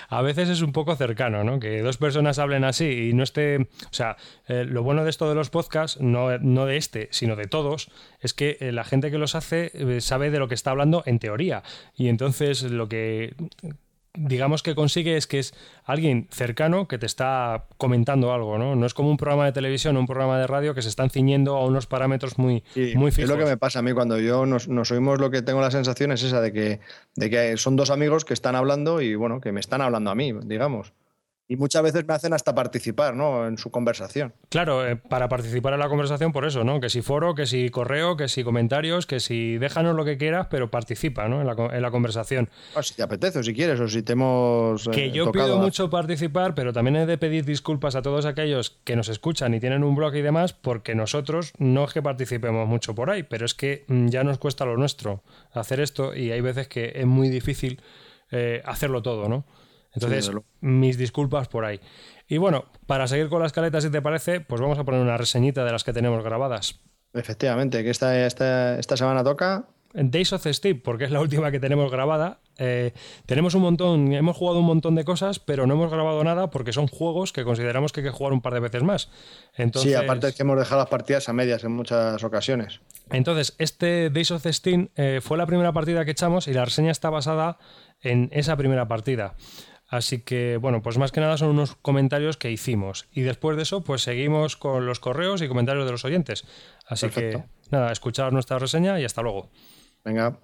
[0.10, 1.60] a veces es un poco cercano, ¿no?
[1.60, 3.58] Que dos personas hablen así y no esté.
[3.58, 4.18] O sea,
[4.48, 7.90] eh, lo bueno de esto de los podcasts, no, no de este, sino de todos,
[8.20, 9.72] es que la gente que los hace
[10.02, 11.64] sabe de lo que está hablando en teoría.
[11.96, 13.34] Y entonces lo que
[14.18, 15.54] digamos que consigue es que es
[15.86, 18.76] alguien cercano que te está comentando algo, ¿no?
[18.76, 21.10] No es como un programa de televisión o un programa de radio que se están
[21.10, 23.30] ciñendo a unos parámetros muy, Sí, muy es fijos.
[23.32, 25.72] lo que me pasa a mí cuando yo nos, nos oímos, lo que tengo la
[25.72, 26.80] sensación es esa de que,
[27.16, 30.16] de que son dos amigos que están hablando y bueno, que me están hablando a
[30.16, 30.94] mí, digamos.
[31.50, 33.48] Y muchas veces me hacen hasta participar, ¿no?
[33.48, 34.34] En su conversación.
[34.50, 36.82] Claro, eh, para participar en la conversación por eso, ¿no?
[36.82, 40.48] Que si foro, que si correo, que si comentarios, que si déjanos lo que quieras,
[40.52, 41.40] pero participa, ¿no?
[41.40, 42.50] En la, en la conversación.
[42.76, 44.88] O si te apetece o si quieres o si te hemos.
[44.88, 48.02] eh, Que yo tocado pido a- mucho participar, pero también he de pedir disculpas a
[48.02, 51.94] todos aquellos que nos escuchan y tienen un blog y demás, porque nosotros no es
[51.94, 55.80] que participemos mucho por ahí, pero es que mm, ya nos cuesta lo nuestro hacer
[55.80, 57.80] esto y hay veces que es muy difícil
[58.32, 59.46] eh, hacerlo todo, ¿no?
[59.94, 60.32] Entonces,
[60.62, 61.80] mis disculpas por ahí.
[62.28, 65.18] Y bueno, para seguir con la escaleta, si te parece, pues vamos a poner una
[65.18, 66.80] reseñita de las que tenemos grabadas.
[67.14, 69.68] Efectivamente, que esta, esta, esta semana toca.
[69.94, 72.40] Days of Steve, porque es la última que tenemos grabada.
[72.58, 72.94] Eh,
[73.26, 76.74] tenemos un montón, hemos jugado un montón de cosas, pero no hemos grabado nada porque
[76.74, 79.10] son juegos que consideramos que hay que jugar un par de veces más.
[79.56, 82.82] Entonces, Sí, aparte es que hemos dejado las partidas a medias en muchas ocasiones.
[83.10, 86.92] entonces este Days of Steam eh, fue la primera partida que echamos y la reseña
[86.92, 87.58] está basada
[88.02, 89.36] en esa primera partida.
[89.88, 93.08] Así que, bueno, pues más que nada son unos comentarios que hicimos.
[93.12, 96.46] Y después de eso, pues seguimos con los correos y comentarios de los oyentes.
[96.86, 97.40] Así Perfecto.
[97.40, 99.50] que, nada, escuchar nuestra reseña y hasta luego.
[100.04, 100.40] Venga.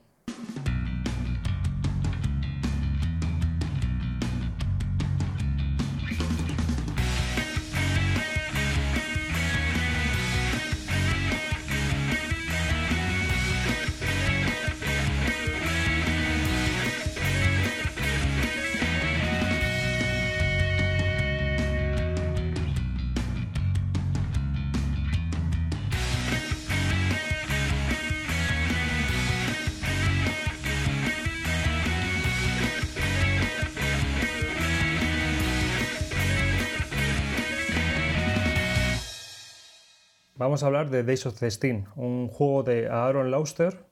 [40.44, 43.86] Vamos a hablar de Days of the Steam, un juego de Aaron Lauster,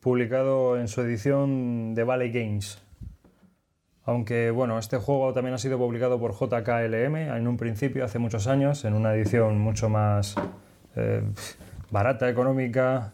[0.00, 2.82] publicado en su edición de Valley Games.
[4.02, 8.46] Aunque bueno, este juego también ha sido publicado por JKLM en un principio, hace muchos
[8.46, 10.34] años, en una edición mucho más
[10.96, 11.24] eh,
[11.90, 13.12] barata, económica,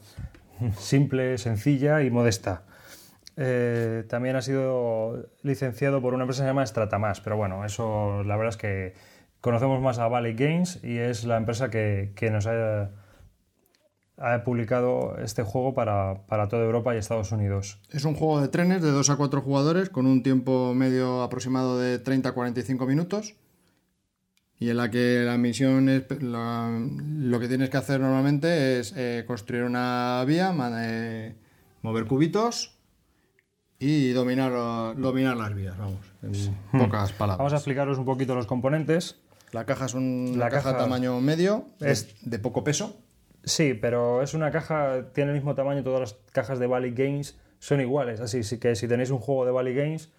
[0.79, 2.63] simple, sencilla y modesta.
[3.37, 8.23] Eh, también ha sido licenciado por una empresa que se llama Stratamas, pero bueno, eso
[8.23, 8.95] la verdad es que
[9.41, 12.91] conocemos más a Valley Games y es la empresa que, que nos ha,
[14.17, 17.81] ha publicado este juego para, para toda Europa y Estados Unidos.
[17.91, 21.79] Es un juego de trenes de 2 a 4 jugadores con un tiempo medio aproximado
[21.79, 23.37] de 30 a 45 minutos
[24.61, 28.93] y en la que la misión es la- lo que tienes que hacer normalmente es
[28.97, 31.37] eh, construir una vía, eh,
[31.83, 32.75] mover cubitos
[33.79, 34.51] y dominar,
[34.97, 36.33] dominar las vías, vamos, en
[36.77, 37.39] pocas palabras.
[37.39, 39.21] Vamos a explicaros un poquito los componentes.
[39.53, 42.97] La caja es un- La una caja, caja tamaño medio, es- de poco peso.
[43.45, 47.39] Sí, pero es una caja, tiene el mismo tamaño, todas las cajas de Valley Games
[47.59, 48.21] son iguales.
[48.21, 50.13] Así sí que si tenéis un juego de Valley Games,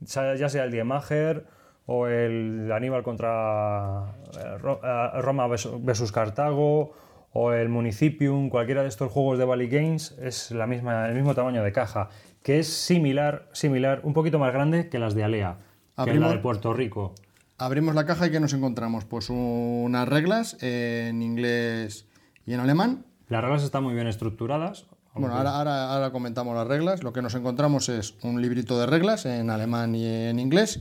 [0.00, 1.44] ya sea el Diemager
[1.86, 6.92] o el Aníbal contra eh, eh, Roma versus Cartago
[7.32, 11.34] o el Municipium, cualquiera de estos juegos de Valley Games es la misma, el mismo
[11.34, 12.10] tamaño de caja,
[12.42, 15.58] que es similar, similar, un poquito más grande que las de Alea,
[16.04, 17.14] que es la de Puerto Rico.
[17.58, 19.04] Abrimos la caja y ¿qué nos encontramos?
[19.04, 22.06] Pues unas reglas en inglés
[22.46, 23.04] y en alemán.
[23.28, 24.86] Las reglas están muy bien estructuradas.
[25.14, 27.02] Bueno, ahora, ahora, ahora comentamos las reglas.
[27.02, 30.80] Lo que nos encontramos es un librito de reglas en alemán y en inglés.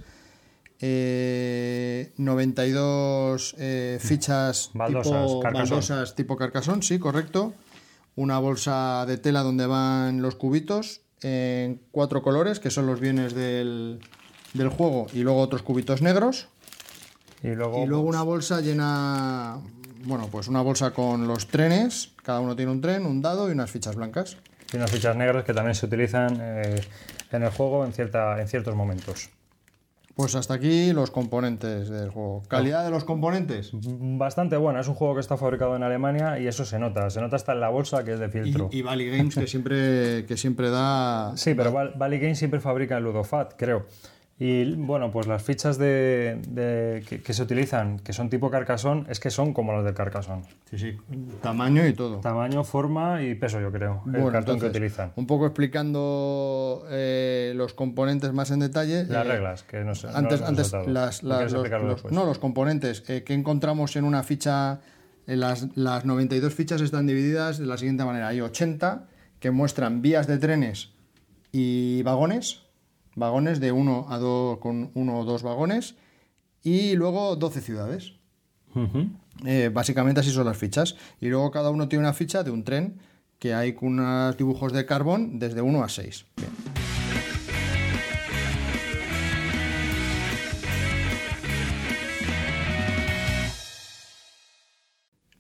[0.79, 7.55] eh, 92 eh, fichas Baldosas, tipo, baldosas tipo carcasón, sí, correcto.
[8.15, 13.33] Una bolsa de tela donde van los cubitos en cuatro colores, que son los bienes
[13.33, 13.99] del,
[14.53, 16.49] del juego, y luego otros cubitos negros.
[17.43, 19.57] Y luego, Y luego una bolsa llena,
[20.05, 23.51] bueno, pues una bolsa con los trenes, cada uno tiene un tren, un dado y
[23.51, 24.37] unas fichas blancas.
[24.73, 26.81] Y unas fichas negras que también se utilizan eh,
[27.31, 29.29] en el juego en, cierta, en ciertos momentos.
[30.15, 32.41] Pues hasta aquí los componentes del juego.
[32.47, 33.69] ¿Calidad de los componentes?
[33.73, 37.21] Bastante buena, es un juego que está fabricado en Alemania y eso se nota, se
[37.21, 38.69] nota hasta en la bolsa que es de Y, filtro.
[38.71, 41.33] y Valley Games que siempre, que siempre da...
[41.37, 43.85] Sí, pero Val- Valley Games siempre fabrica el Ludofat, creo.
[44.39, 49.07] Y bueno, pues las fichas de, de- que, que se utilizan, que son tipo carcasón,
[49.09, 50.43] es que son como las del carcasón.
[50.69, 50.97] Sí, sí,
[51.41, 52.19] tamaño y todo.
[52.19, 54.03] Tamaño, forma y peso, yo creo.
[54.13, 55.11] el cartón que utilizan.
[55.15, 59.05] Un poco explicando eh, los componentes más en detalle.
[59.05, 60.07] Las eh, reglas, que no sé.
[60.13, 64.21] Antes, antes las, ¿O las- quieres los, no, los componentes eh, que encontramos en una
[64.21, 64.81] ficha,
[65.25, 68.27] en las, las 92 fichas están divididas de la siguiente manera.
[68.27, 69.07] Hay 80
[69.39, 70.91] que muestran vías de trenes
[71.51, 72.61] y vagones,
[73.17, 75.95] vagones de 1 a 2 con uno o dos vagones,
[76.63, 78.13] y luego 12 ciudades.
[79.45, 80.95] Eh, básicamente así son las fichas.
[81.19, 82.99] Y luego cada uno tiene una ficha de un tren
[83.39, 86.25] que hay con unos dibujos de carbón desde 1 a 6.
[86.37, 86.51] Bien.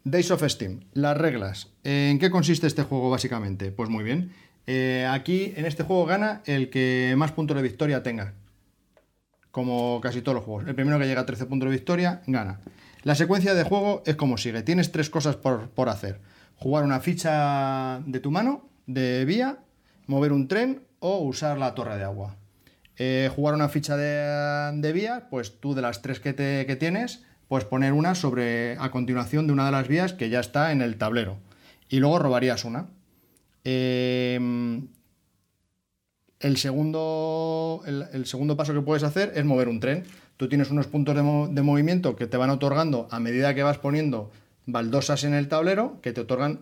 [0.09, 0.79] Days of Steam.
[0.93, 1.67] Las reglas.
[1.83, 3.71] ¿En qué consiste este juego básicamente?
[3.71, 4.31] Pues muy bien.
[4.67, 8.33] Eh, aquí en este juego gana el que más puntos de victoria tenga
[9.51, 10.67] como casi todos los juegos.
[10.67, 12.59] El primero que llega a 13 puntos de victoria gana.
[13.03, 14.61] La secuencia de juego es como sigue.
[14.61, 16.19] Tienes tres cosas por, por hacer.
[16.57, 19.59] Jugar una ficha de tu mano, de vía,
[20.05, 22.35] mover un tren o usar la torre de agua.
[22.97, 27.23] Eh, jugar una ficha de, vía, pues tú de las tres que, te- que tienes,
[27.47, 30.81] pues poner una sobre a continuación de una de las vías que ya está en
[30.81, 31.37] el tablero.
[31.89, 32.87] Y luego robarías una.
[33.69, 34.39] Eh,
[36.39, 40.05] el segundo, el, segundo paso que puedes hacer es mover un tren.
[40.37, 43.63] Tú tienes unos puntos de, mo- de movimiento que te van otorgando a medida que
[43.63, 44.31] vas poniendo
[44.67, 46.61] baldosas en el tablero, que te otorgan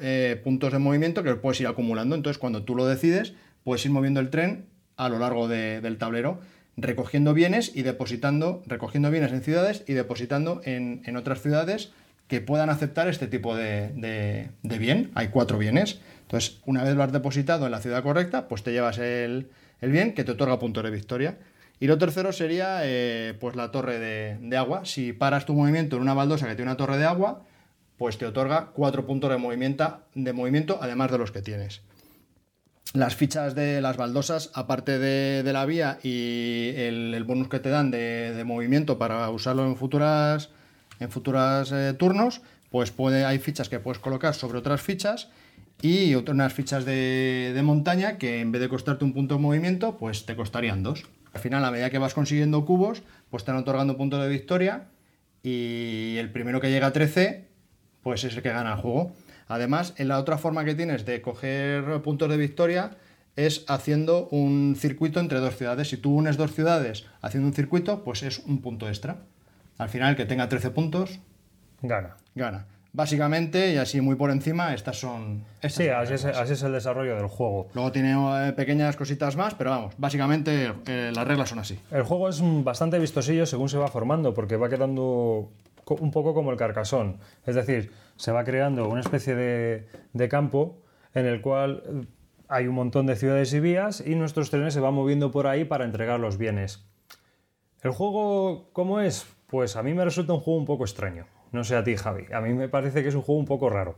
[0.00, 2.14] eh, puntos de movimiento que puedes ir acumulando.
[2.14, 4.64] Entonces, cuando tú lo decides, puedes ir moviendo el tren
[4.96, 6.40] a lo largo de- del tablero,
[6.78, 11.92] recogiendo bienes y depositando, recogiendo bienes en ciudades y depositando en, otras ciudades
[12.28, 15.10] que puedan aceptar este tipo de bien.
[15.14, 16.00] Hay cuatro bienes.
[16.30, 19.50] Entonces, una vez lo has depositado en la ciudad correcta, pues te llevas el,
[19.80, 21.38] el bien que te otorga puntos de victoria.
[21.80, 24.84] Y lo tercero sería eh, pues la torre de, de agua.
[24.84, 27.42] Si paras tu movimiento en una baldosa que tiene una torre de agua,
[27.98, 31.82] pues te otorga cuatro puntos de movimiento, de movimiento además de los que tienes.
[32.94, 37.70] Las fichas de las baldosas, aparte de, de la vía y el, bonus que te
[37.70, 40.50] dan de, de movimiento para usarlo en futuras,
[41.00, 42.40] en futuras eh, turnos,
[42.70, 45.28] pues puede, hay fichas que puedes colocar sobre otras fichas
[45.82, 49.40] y otras unas fichas de, de montaña que en vez de costarte un punto de
[49.40, 51.06] movimiento, pues te costarían dos.
[51.32, 54.88] Al final, a medida que vas consiguiendo cubos, pues te van otorgando puntos de victoria
[55.42, 57.46] y el primero que llega a 13,
[58.02, 59.12] pues es el que gana el juego.
[59.48, 62.96] Además, en la otra forma que tienes de coger puntos de victoria
[63.36, 65.88] es haciendo un circuito entre dos ciudades.
[65.88, 69.22] Si tú unes dos ciudades haciendo un circuito, pues es un punto extra.
[69.78, 71.20] Al final, el que tenga 13 puntos,
[71.82, 72.16] Gana.
[72.34, 72.66] gana.
[72.92, 75.44] Básicamente, y así muy por encima, estas son...
[75.62, 76.42] estas Sí, así es, reglas.
[76.42, 77.68] así es el desarrollo del juego.
[77.72, 78.14] Luego tiene
[78.48, 81.78] eh, pequeñas cositas más, pero vamos, básicamente eh, las reglas son así.
[81.92, 85.50] El juego es bastante vistosillo según se va formando, porque va quedando
[85.86, 87.18] un poco como el carcasón.
[87.46, 90.82] Es decir, se va creando una especie de, de campo
[91.14, 92.06] en el cual eh,
[92.48, 95.64] hay un montón de ciudades y vías y nuestros trenes se van moviendo por ahí
[95.64, 96.84] para entregar los bienes.
[97.82, 99.26] ¿El juego cómo es?
[99.46, 101.26] Pues a mí me resulta un juego un poco extraño.
[101.52, 102.26] No sé a ti, Javi.
[102.32, 103.96] A mí me parece que es un juego un poco raro.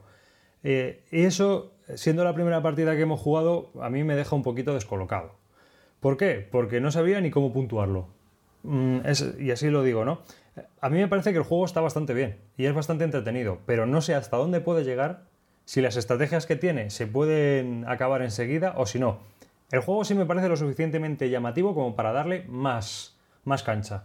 [0.64, 4.42] Eh, y eso, siendo la primera partida que hemos jugado, a mí me deja un
[4.42, 5.34] poquito descolocado.
[6.00, 6.46] ¿Por qué?
[6.50, 8.08] Porque no sabía ni cómo puntuarlo.
[8.62, 9.00] Mm,
[9.38, 10.22] y así lo digo, ¿no?
[10.80, 13.86] A mí me parece que el juego está bastante bien y es bastante entretenido, pero
[13.86, 15.24] no sé hasta dónde puede llegar,
[15.64, 19.20] si las estrategias que tiene se pueden acabar enseguida o si no.
[19.70, 24.04] El juego sí me parece lo suficientemente llamativo como para darle más, más cancha,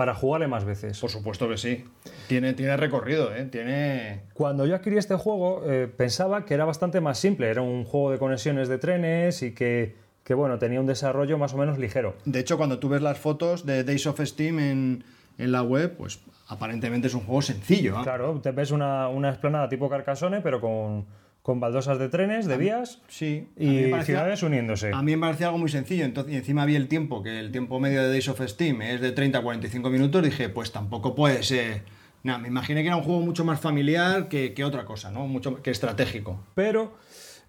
[0.00, 0.98] para jugarle más veces.
[0.98, 1.84] Por supuesto que sí.
[2.26, 3.44] Tiene, tiene recorrido, ¿eh?
[3.44, 4.22] Tiene...
[4.32, 8.10] Cuando yo adquirí este juego eh, pensaba que era bastante más simple, era un juego
[8.10, 9.94] de conexiones de trenes y que,
[10.24, 12.14] que, bueno, tenía un desarrollo más o menos ligero.
[12.24, 15.04] De hecho, cuando tú ves las fotos de Days of Steam en,
[15.36, 17.98] en la web, pues aparentemente es un juego sencillo.
[17.98, 18.02] ¿ah?
[18.02, 21.04] Claro, te ves una, una explanada tipo Carcassonne, pero con,
[21.50, 23.48] con baldosas de trenes, de vías Sí.
[23.56, 24.92] y parecía- ciudades uniéndose.
[24.94, 26.04] A mí me parecía algo muy sencillo.
[26.04, 29.00] Entonces, y encima vi el tiempo, que el tiempo medio de Days of Steam es
[29.00, 30.22] de 30 a 45 minutos.
[30.22, 31.82] Dije, pues tampoco puede ser.
[32.22, 35.26] Nada, me imaginé que era un juego mucho más familiar que, que otra cosa, ¿no?
[35.26, 36.40] Mucho que estratégico.
[36.54, 36.94] Pero,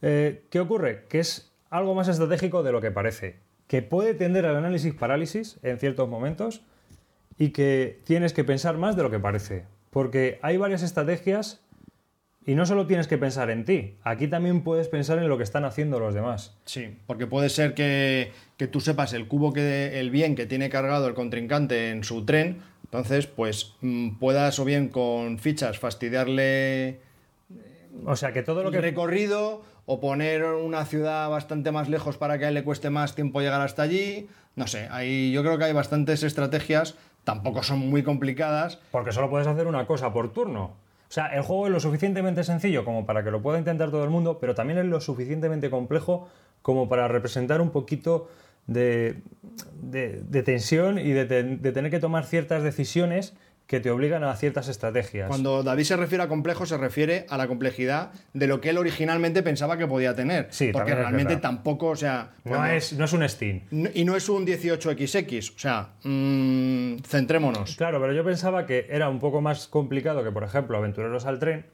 [0.02, 1.06] eh, ¿qué ocurre?
[1.08, 3.36] Que es algo más estratégico de lo que parece.
[3.68, 6.64] Que puede tender al análisis parálisis en ciertos momentos
[7.38, 9.66] y que tienes que pensar más de lo que parece.
[9.92, 11.62] Porque hay varias estrategias
[12.46, 15.44] y no solo tienes que pensar en ti, aquí también puedes pensar en lo que
[15.44, 16.58] están haciendo los demás.
[16.66, 20.70] Sí, porque puede ser que, que tú sepas el cubo que el bien que tiene
[20.70, 27.00] cargado el contrincante en su tren, entonces pues mm, puedas o bien con fichas fastidiarle
[28.06, 28.82] O sea que todo lo que...
[28.82, 33.16] recorrido o poner una ciudad bastante más lejos para que a él le cueste más
[33.16, 34.30] tiempo llegar hasta allí.
[34.56, 38.80] No sé, ahí yo creo que hay bastantes estrategias, tampoco son muy complicadas.
[38.92, 40.74] Porque solo puedes hacer una cosa por turno.
[41.12, 44.06] O sea, el juego es lo suficientemente sencillo como para que lo pueda intentar todo
[44.06, 46.30] el mundo, pero también es lo suficientemente complejo
[46.62, 48.30] como para representar un poquito
[48.66, 49.18] de,
[49.82, 53.34] de- tensión y de tener que tomar ciertas decisiones
[53.68, 55.30] que te obligan a ciertas estrategias.
[55.30, 58.78] Cuando David se refiere a complejo, se refiere a la complejidad de lo que él
[58.78, 60.48] originalmente pensaba que podía tener.
[60.52, 62.32] Sí, porque realmente tampoco, o sea.
[62.44, 63.62] no, es, no es un Steam.
[63.94, 67.78] Y no es un 18XX, o sea, mm, centrémonos.
[67.78, 71.40] Claro, pero yo pensaba que era un poco más complicado que, por ejemplo, Aventureros al
[71.40, 71.66] Tren,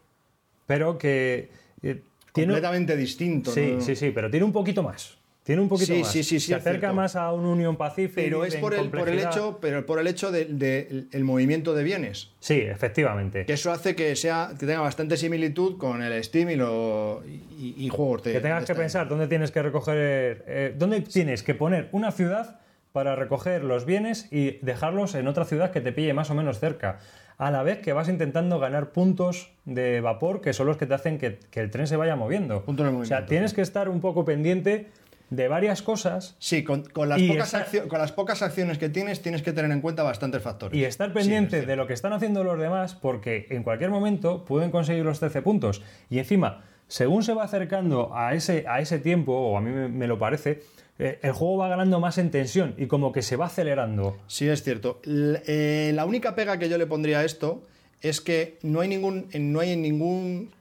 [0.67, 1.49] pero que
[1.81, 2.53] eh, tiene...
[2.53, 3.51] Completamente distinto.
[3.51, 3.81] Sí, ¿no?
[3.81, 5.16] sí, sí, pero tiene un poquito más.
[5.47, 6.11] Tiene un poquito Sí, más.
[6.11, 8.13] sí, sí, sí, Se acerca más a un Union Pacific.
[8.25, 11.73] Pero es por el, por el hecho, pero por el hecho del de, el movimiento
[11.73, 12.31] de bienes.
[12.41, 13.45] Sí, efectivamente.
[13.45, 17.73] Que eso hace que sea que tenga bastante similitud con el Steam y, lo, y,
[17.77, 18.33] y juegos de.
[18.33, 21.87] Que tengas de que esta- pensar dónde tienes que recoger, eh, dónde tienes que poner
[21.93, 22.59] una ciudad
[22.91, 26.59] para recoger los bienes y dejarlos en otra ciudad que te pille más o menos
[26.59, 26.99] cerca.
[27.37, 30.95] A la vez que vas intentando ganar puntos de vapor que son los que te
[30.95, 32.63] hacen que, que el tren se vaya moviendo.
[32.65, 34.87] Puntos de o sea, tienes que estar un poco pendiente
[35.29, 39.21] de varias cosas Sí, con, con las pocas accio- con las pocas acciones que tienes,
[39.21, 40.77] tienes que tener en cuenta bastantes factores.
[40.79, 44.71] y estar pendiente de lo que están haciendo los demás porque en cualquier momento pueden
[44.71, 45.81] conseguir los 13 puntos.
[46.09, 49.89] Y encima, según se va acercando a ese, a ese tiempo, o a mí me,
[49.89, 50.63] me lo parece,
[50.99, 54.17] eh, el juego va ganando más en tensión y como que se va acelerando.
[54.27, 55.01] Sí, es cierto.
[55.03, 57.63] L- eh, la única pega que yo le pondría a esto
[58.01, 60.51] es que no hay ningún, no hay ningún,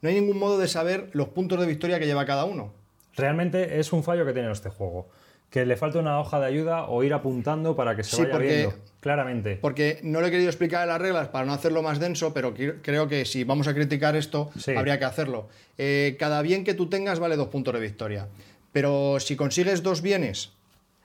[0.00, 2.72] no hay ningún modo de saber los puntos de victoria que lleva cada uno.
[3.16, 5.08] Realmente es un fallo que tiene este juego.
[5.50, 8.32] Que le falta una hoja de ayuda o ir apuntando para que se Sí, vaya
[8.32, 8.74] porque- viendo.
[9.00, 9.56] Claramente.
[9.56, 13.08] Porque no lo he querido explicar las reglas para no hacerlo más denso, pero creo
[13.08, 14.72] que si vamos a criticar esto, Sí.
[14.76, 15.48] habría que hacerlo.
[15.78, 18.28] Eh, cada bien que tú tengas vale dos puntos de victoria.
[18.72, 20.52] Pero si consigues dos bienes,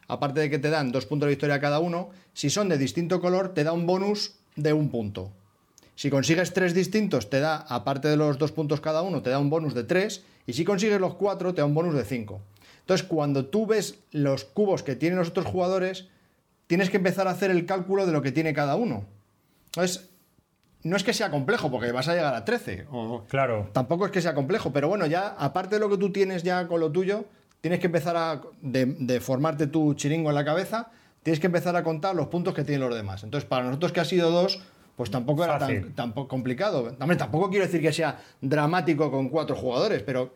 [0.08, 3.20] aparte de que te dan dos puntos de victoria cada uno, si son de distinto
[3.22, 5.32] color, te da un bonus de un punto.
[5.96, 9.40] Si consigues tres distintos, te da, aparte de los dos puntos cada uno, te da
[9.40, 10.24] un bonus de tres.
[10.46, 12.42] Y si consigues los cuatro, te da un bonus de cinco.
[12.82, 16.08] Entonces, cuando tú ves los cubos que tienen los otros jugadores,
[16.68, 19.06] tienes que empezar a hacer el cálculo de lo que tiene cada uno.
[19.68, 20.10] Entonces,
[20.84, 22.86] no es que sea complejo, porque vas a llegar a 13.
[22.92, 23.70] o- Claro.
[23.74, 26.68] Tampoco es que sea complejo, pero bueno, ya aparte de lo que tú tienes ya
[26.68, 27.26] con lo tuyo,
[27.62, 30.92] tienes que empezar a de, de formarte tu chiringo en la cabeza,
[31.24, 33.24] tienes que empezar a contar los puntos que tienen los demás.
[33.24, 34.60] Entonces, para nosotros que ha sido dos,
[34.96, 36.96] pues tampoco era tan, complicado.
[37.00, 40.34] Hombre, tampoco quiero decir que sea dramático con cuatro jugadores, pero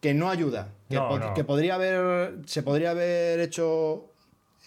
[0.00, 0.68] que no ayuda.
[0.88, 1.34] Que, No, po- no.
[1.34, 2.36] que podría haber.
[2.46, 4.04] Se podría haber hecho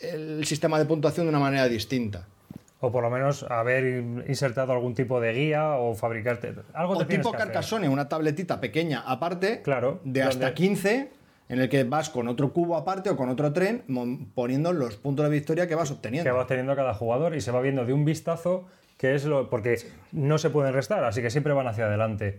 [0.02, 2.28] el sistema de puntuación de una manera distinta.
[2.84, 6.54] O por lo menos haber insertado algún tipo de guía o fabricarte.
[6.74, 7.32] Algo O tipo.
[7.32, 11.12] Carcassonne, una tabletita pequeña aparte, Claro, de hasta donde- 15,
[11.50, 13.84] en el que vas con otro cubo aparte o con otro tren,
[14.34, 16.28] poniendo los puntos de victoria que vas obteniendo.
[16.28, 18.66] que va teniendo cada jugador y se va viendo de un vistazo
[19.02, 19.80] que es lo porque
[20.12, 22.38] no se pueden restar, así que siempre van hacia adelante.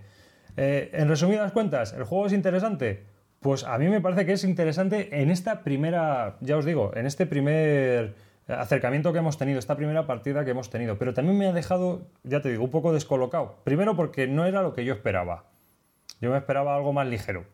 [0.56, 3.02] Eh, en resumidas cuentas, ¿el juego es interesante?
[3.40, 7.06] Pues a mí me parece que es interesante en esta primera, ya os digo, en
[7.06, 8.14] este primer
[8.46, 12.06] acercamiento que hemos tenido, esta primera partida que hemos tenido, pero también me ha dejado,
[12.22, 13.56] ya te digo, un poco descolocado.
[13.64, 15.46] Primero porque no era lo que yo esperaba.
[16.20, 17.44] Yo me esperaba algo más ligero.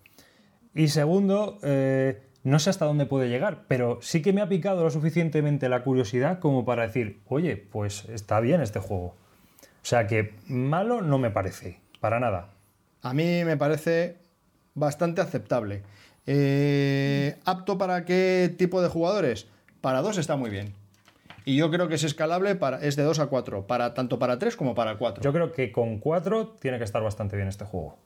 [0.74, 4.82] Y segundo, eh, no sé hasta dónde puede llegar, pero sí que me ha picado
[4.84, 9.14] lo suficientemente la curiosidad como para decir, oye, pues está bien este juego.
[9.82, 12.50] O sea que malo no me parece, para nada.
[13.02, 14.16] A mí me parece
[14.74, 15.82] bastante aceptable.
[16.26, 19.46] Eh, ¿Apto para qué tipo de jugadores?
[19.80, 20.74] Para dos está muy bien.
[21.44, 24.38] Y yo creo que es escalable, para, es de 2 a 4, para, tanto para
[24.38, 25.22] 3 como para 4.
[25.22, 27.96] Yo creo que con 4 tiene que estar bastante bien este juego.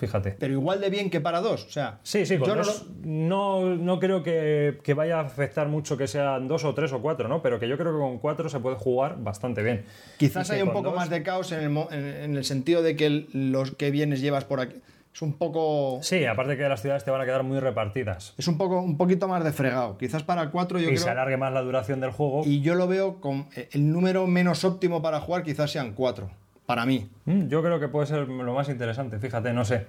[0.00, 0.34] Fíjate.
[0.38, 1.66] Pero igual de bien que para 2.
[1.66, 5.20] O sea, Sí, sí, yo no dos lo- no, no creo que, que vaya a
[5.20, 7.42] afectar mucho que sean dos o tres o cuatro, ¿no?
[7.42, 9.84] Pero que yo creo que con cuatro se puede jugar bastante bien.
[10.16, 12.96] Quizás Y hay un poco dos- más de caos en el, en, el sentido de
[12.96, 14.76] que el- los que bienes llevas por aquí.
[15.12, 15.98] Es un poco.
[16.02, 18.32] Sí, aparte que las ciudades te van a quedar muy repartidas.
[18.38, 19.98] Es un poco un poquito más de fregado.
[19.98, 21.02] Quizás para 4 yo y creo.
[21.02, 22.42] se alargue más la duración del juego.
[22.46, 26.30] Y yo lo veo con eh, el número menos óptimo para jugar, quizás sean 4.
[26.70, 27.10] Para mí.
[27.24, 29.88] Mm, Yo creo que puede ser lo más interesante, fíjate, no sé,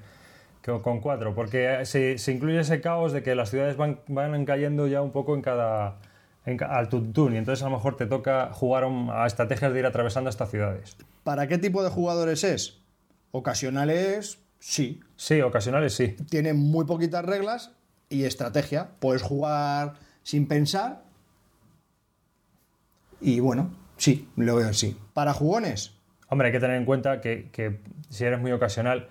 [0.81, 4.87] con cuatro, porque se, se incluye ese caos de que las ciudades van, van cayendo
[4.87, 5.97] ya un poco en cada
[6.43, 9.85] en al tuntún y entonces a lo mejor te toca jugar a estrategias de ir
[9.85, 10.97] atravesando estas ciudades.
[11.23, 12.79] ¿Para qué tipo de jugadores es?
[13.29, 15.01] Ocasionales, sí.
[15.17, 16.15] Sí, ocasionales sí.
[16.31, 17.73] Tiene muy poquitas reglas
[18.09, 18.89] y estrategia.
[18.99, 19.93] Puedes jugar
[20.23, 21.03] sin pensar.
[23.19, 24.97] Y bueno, sí, lo veo así.
[25.13, 26.00] Para jugones,
[26.31, 27.79] Hombre, hay que tener en cuenta que, que
[28.09, 29.07] si eres muy ocasional,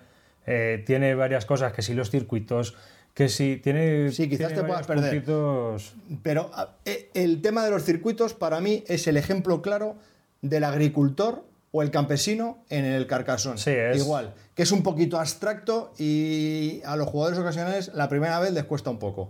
[0.47, 2.73] Eh, tiene varias cosas, que si los circuitos,
[3.13, 4.11] que si tiene.
[4.11, 5.21] Sí, quizás tiene te puedas perder.
[5.23, 5.93] puntitos-
[6.23, 9.97] Pero a- e- el tema de los circuitos para mí es el ejemplo claro
[10.41, 13.59] del agricultor o el campesino en el carcasón.
[13.59, 18.39] Sí, es- Igual, que es un poquito abstracto y a los jugadores ocasionales la primera
[18.39, 19.29] vez les cuesta un poco.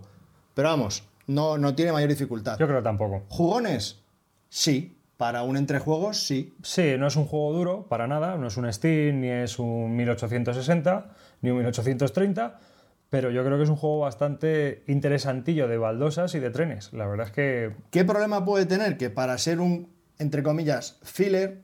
[0.54, 2.56] Pero vamos, no, no tiene mayor dificultad.
[2.58, 3.24] Yo creo que tampoco.
[3.28, 3.98] ¿Jugones?
[4.48, 4.96] Sí.
[5.22, 6.52] Para un entrejuegos, sí.
[6.64, 9.94] Sí, no es un juego duro para nada, no es un Steam, ni es un
[9.94, 11.10] 1860,
[11.42, 12.58] ni un 1830,
[13.08, 16.92] pero yo creo que es un juego bastante interesantillo de baldosas y de trenes.
[16.92, 18.96] La verdad es que ¿Qué problema puede tener?
[18.96, 21.60] Que para ser un, entre comillas, filler,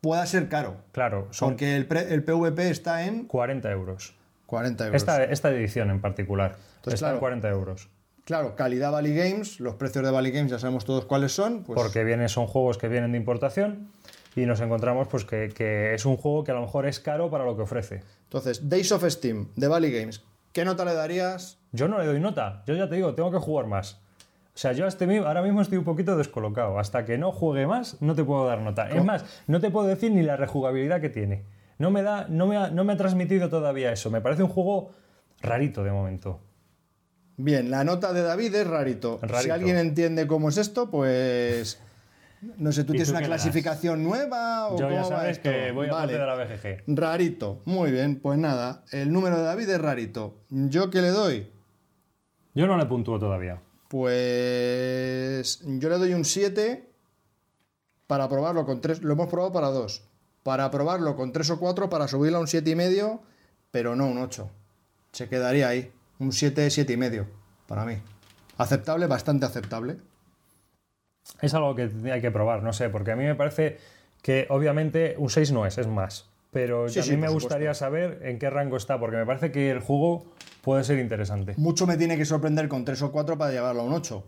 [0.00, 0.78] pueda ser caro.
[0.92, 4.14] Claro, son Porque el, pre- el PvP está en 40 euros.
[4.46, 4.96] 40 euros.
[4.96, 7.20] Esta, esta edición en particular Entonces, está en claro.
[7.20, 7.90] 40 euros.
[8.24, 11.64] Claro, calidad Valley Games, los precios de Valley Games ya sabemos todos cuáles son.
[11.64, 13.88] Pues, Porque viene, son juegos que vienen de importación
[14.36, 17.30] y nos encontramos pues que, que es un juego que a lo mejor es caro
[17.30, 18.02] para lo que ofrece.
[18.24, 20.22] Entonces, Days of Steam de Valley Games,
[20.52, 21.58] ¿qué nota le darías?
[21.72, 24.00] Yo no le doy nota, yo ya te digo, tengo que jugar más.
[24.54, 26.78] O sea, yo a este ahora mismo estoy un poquito descolocado.
[26.78, 28.88] Hasta que no juegue más, no te puedo dar nota.
[28.90, 31.44] Es más, no te puedo decir ni la rejugabilidad que tiene.
[31.78, 34.10] No me, da, no, me ha, no me ha transmitido todavía eso.
[34.10, 34.90] Me parece un juego
[35.40, 36.38] rarito de momento.
[37.36, 39.20] Bien, la nota de David es rarito.
[39.40, 41.80] Si alguien entiende cómo es esto, pues.
[42.58, 43.28] No sé, ¿tú ¿Y tienes tú una das?
[43.28, 45.48] clasificación nueva o Yo cómo ya va sabes esto?
[45.50, 46.12] que voy a Vale.
[46.14, 46.82] de la BGG.
[46.88, 50.40] Rarito, muy bien, pues nada, el número de David es rarito.
[50.50, 51.50] ¿Yo qué le doy?
[52.54, 53.60] Yo no le puntúo todavía.
[53.88, 56.88] Pues yo le doy un 7
[58.08, 59.02] para probarlo con 3.
[59.02, 60.02] Lo hemos probado para 2.
[60.42, 63.22] Para probarlo con 3 o 4 para subirlo a un 7,5, y medio,
[63.70, 64.50] pero no un 8.
[65.12, 65.92] Se quedaría ahí.
[66.22, 67.26] Un 7, 7,5 y medio
[67.66, 67.96] para mí.
[68.56, 69.96] Aceptable, bastante aceptable.
[71.40, 73.78] Es algo que hay que probar, no sé, porque a mí me parece
[74.22, 76.28] que obviamente un 6 no es, es más.
[76.52, 79.50] Pero Sí, a mí sí, me gustaría saber en qué rango está, porque me parece
[79.50, 80.26] que el juego
[80.60, 81.54] puede ser interesante.
[81.56, 84.24] Mucho me tiene que sorprender con 3 o 4 para llevarlo a un 8.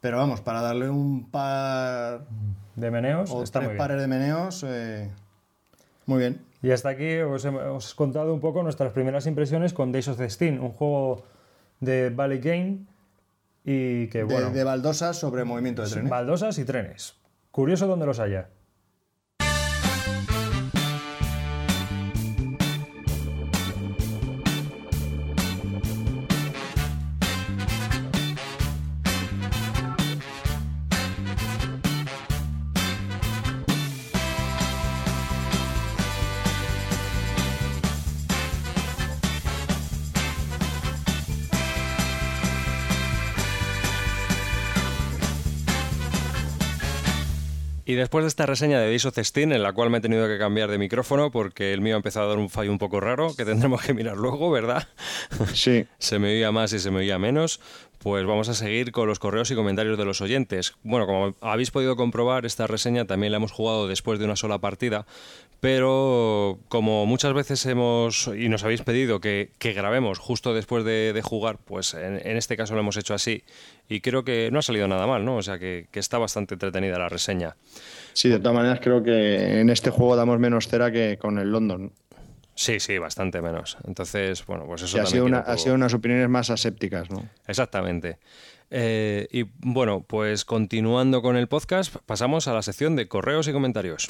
[0.00, 2.26] Pero vamos, para darle un par
[2.76, 3.78] De meneos o está muy tres bien.
[3.78, 5.10] pares de meneos, eh,
[6.06, 6.42] muy bien.
[6.66, 10.08] Y hasta aquí os he, os he contado un poco nuestras primeras impresiones con Days
[10.08, 11.22] of the Steam, un juego
[11.78, 12.86] de Valley Game
[13.62, 16.10] y que, bueno, de baldosas sobre movimiento de trenes.
[16.10, 17.14] baldosas y trenes.
[17.52, 18.48] Curioso dónde los haya.
[47.96, 50.38] Después de esta reseña de Days of Steam, en la cual me he tenido que
[50.38, 53.34] cambiar de micrófono porque el mío ha empezado a dar un fallo un poco raro,
[53.36, 54.88] que tendremos que mirar luego, ¿verdad?
[55.52, 55.86] Sí.
[55.98, 57.60] se me oía más y se me oía menos,
[57.98, 60.74] pues vamos a seguir con los correos y comentarios de los oyentes.
[60.84, 64.58] Bueno, como habéis podido comprobar, esta reseña también la hemos jugado después de una sola
[64.58, 65.06] partida,
[65.60, 71.12] pero como muchas veces hemos y nos habéis pedido que, que grabemos justo después de,
[71.12, 73.42] de jugar, pues en, en este caso lo hemos hecho así
[73.88, 75.36] y creo que no ha salido nada mal, ¿no?
[75.36, 77.56] O sea que, que está bastante entretenida la reseña.
[78.12, 81.50] Sí, de todas maneras creo que en este juego damos menos cera que con el
[81.50, 81.92] London.
[82.54, 83.76] Sí, sí, bastante menos.
[83.86, 87.10] Entonces, bueno, pues eso Sí, ha, sido una, poco- ha sido unas opiniones más asépticas,
[87.10, 87.28] ¿no?
[87.46, 88.18] Exactamente.
[88.70, 93.52] Eh, y bueno, pues continuando con el podcast, pasamos a la sección de correos y
[93.52, 94.06] comentarios.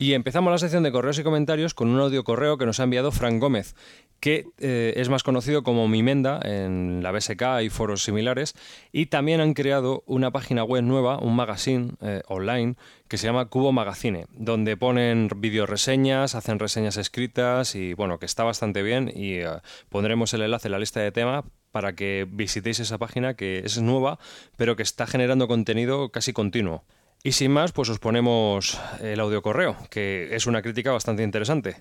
[0.00, 2.84] Y empezamos la sección de correos y comentarios con un audio correo que nos ha
[2.84, 3.74] enviado Frank Gómez,
[4.20, 8.54] que eh, es más conocido como Mimenda en la BSK y foros similares,
[8.92, 12.76] y también han creado una página web nueva, un magazine eh, online,
[13.08, 18.44] que se llama Cubo Magazine, donde ponen videoreseñas, hacen reseñas escritas y bueno, que está
[18.44, 19.48] bastante bien y eh,
[19.88, 23.82] pondremos el enlace en la lista de tema para que visitéis esa página que es
[23.82, 24.20] nueva,
[24.56, 26.84] pero que está generando contenido casi continuo.
[27.24, 31.76] Y sin más, pues os ponemos el audio correo, que es una crítica bastante interesante.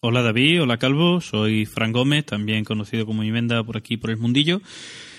[0.00, 4.18] Hola David, hola Calvo, soy Fran Gómez, también conocido como Mimenda por aquí por el
[4.18, 4.60] mundillo.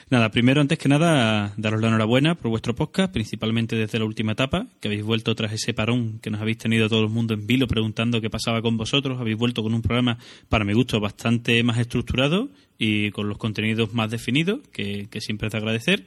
[0.08, 4.34] Nada, primero, antes que nada, daros la enhorabuena por vuestro podcast, principalmente desde la última
[4.34, 7.48] etapa, que habéis vuelto tras ese parón que nos habéis tenido todo el mundo en
[7.48, 9.20] vilo preguntando qué pasaba con vosotros.
[9.20, 13.96] Habéis vuelto con un programa, para mi gusto, bastante más estructurado y con los contenidos
[13.96, 16.06] más definidos, que, que siempre es de agradecer.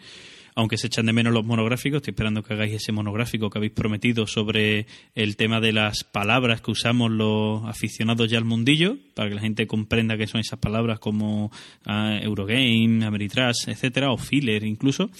[0.59, 1.98] Aunque se echan de menos los monográficos.
[1.98, 6.60] Estoy esperando que hagáis ese monográfico que habéis prometido sobre el tema de las palabras
[6.60, 10.59] que usamos los aficionados ya al mundillo, para que la gente comprenda qué son esas
[10.59, 11.52] palabras como
[11.86, 15.12] ah, Eurogame, Ameritrash, etcétera, o filler incluso.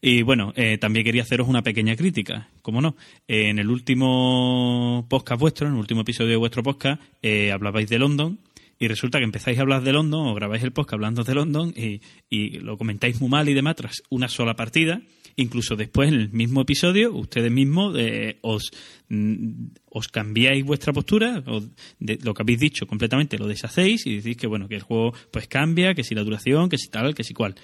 [0.00, 2.96] Y bueno, eh, también quería haceros una pequeña crítica, ¿cómo no?
[3.28, 7.98] en el último podcast vuestro, en el último episodio de vuestro podcast, eh, hablabais de
[7.98, 8.38] London
[8.80, 11.72] y resulta que empezáis a hablar de London o grabáis el podcast hablando de London
[11.76, 12.00] y,
[12.30, 15.02] y lo comentáis muy mal y demás tras una sola partida.
[15.36, 18.70] Incluso después, en el mismo episodio, ustedes mismos eh, os,
[19.10, 21.62] mm, os cambiáis vuestra postura, o
[21.98, 25.12] de, lo que habéis dicho completamente lo deshacéis y decís que bueno, que el juego
[25.30, 27.54] pues cambia, que si la duración, que si tal, que si cual.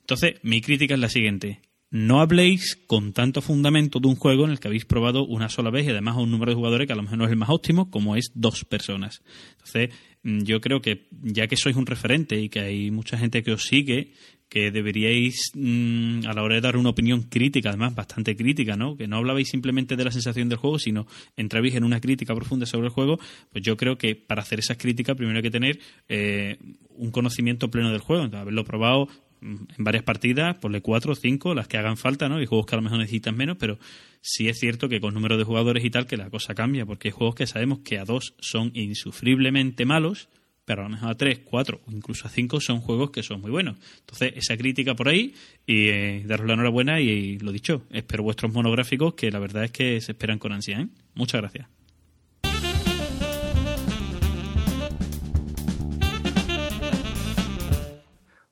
[0.00, 1.60] Entonces, mi crítica es la siguiente.
[1.90, 5.70] No habléis con tanto fundamento de un juego en el que habéis probado una sola
[5.70, 7.36] vez y además a un número de jugadores que a lo mejor no es el
[7.36, 9.22] más óptimo, como es dos personas.
[9.52, 9.90] Entonces,
[10.24, 13.52] mm, yo creo que ya que sois un referente y que hay mucha gente que
[13.52, 14.12] os sigue,
[14.48, 18.96] que deberíais, mm, a la hora de dar una opinión crítica, además bastante crítica, ¿no?
[18.96, 21.06] Que no hablabais simplemente de la sensación del juego, sino
[21.36, 23.18] entrabais en una crítica profunda sobre el juego,
[23.52, 26.58] pues yo creo que para hacer esas críticas primero hay que tener eh,
[26.90, 29.08] un conocimiento pleno del juego, entonces, haberlo probado
[29.42, 32.40] en varias partidas, ponle cuatro o cinco, las que hagan falta, ¿no?
[32.40, 33.78] Y juegos que a lo mejor necesitan menos, pero
[34.20, 37.08] sí es cierto que con número de jugadores y tal que la cosa cambia, porque
[37.08, 40.28] hay juegos que sabemos que a dos son insufriblemente malos,
[40.64, 43.40] pero a lo mejor a tres, cuatro o incluso a cinco son juegos que son
[43.40, 43.78] muy buenos.
[44.00, 45.34] Entonces, esa crítica por ahí
[45.64, 49.64] y eh, daros la enhorabuena y, y, lo dicho, espero vuestros monográficos que la verdad
[49.64, 50.80] es que se esperan con ansia.
[50.80, 50.88] ¿eh?
[51.14, 51.75] Muchas gracias.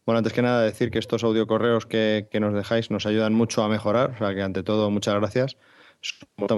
[0.06, 3.62] Bueno, antes que nada decir que estos audiocorreos que, que nos dejáis nos ayudan mucho
[3.62, 5.56] a mejorar, o sea que ante todo muchas gracias.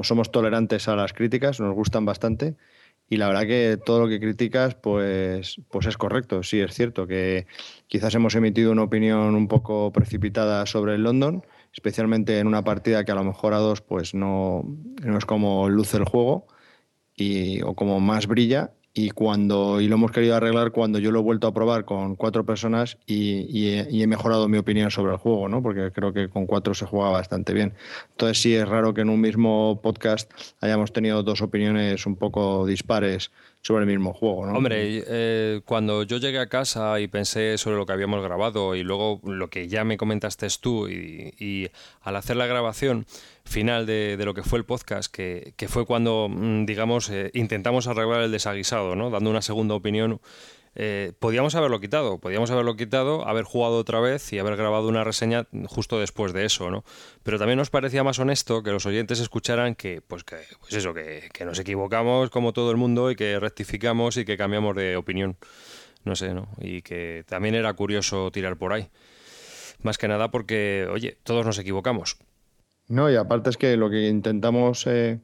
[0.03, 2.57] Somos tolerantes a las críticas, nos gustan bastante
[3.09, 6.43] y la verdad que todo lo que criticas pues, pues es correcto.
[6.43, 7.47] Sí, es cierto que
[7.87, 13.05] quizás hemos emitido una opinión un poco precipitada sobre el London, especialmente en una partida
[13.05, 14.65] que a lo mejor a dos pues no,
[15.03, 16.49] no es como luce el juego
[17.15, 21.19] y, o como más brilla y cuando y lo hemos querido arreglar cuando yo lo
[21.19, 25.51] he vuelto a probar con cuatro personas y, he, mejorado mi opinión sobre el juego,
[25.51, 25.63] ¿no?
[25.63, 27.75] Porque creo que con cuatro se juega bastante bien.
[28.13, 30.33] Entonces sí es raro que en un mismo podcast
[30.63, 34.41] hayamos tenido dos opiniones un poco dispares sobre el mismo juego.
[34.43, 38.83] Hombre, eh, cuando yo llegué a casa y pensé sobre lo que habíamos grabado y
[38.83, 41.71] luego lo que ya me comentaste tú y
[42.01, 43.05] al hacer la grabación
[43.47, 47.31] final de, de, lo que fue el podcast, que, que fue cuando, mm, digamos, eh,
[47.33, 49.11] intentamos arreglar el desaguisado, ¿no?
[49.11, 50.21] Dando una segunda opinión.
[50.79, 55.05] Eh, podíamos haberlo quitado, podíamos haberlo quitado, haber jugado otra vez y haber grabado una
[55.05, 56.85] reseña justo después de eso, ¿no?
[57.23, 60.93] Pero también nos parecía más honesto que los oyentes escucharan que, pues que, pues eso,
[60.93, 64.97] que, que nos equivocamos como todo el mundo y que rectificamos y que cambiamos de
[64.97, 65.39] opinión,
[66.05, 66.49] no sé, ¿no?
[66.61, 68.91] Y que también era curioso tirar por ahí.
[69.83, 72.19] Más que nada porque, oye, todos nos equivocamos.
[72.89, 75.21] No, y aparte es que lo que intentamos eh,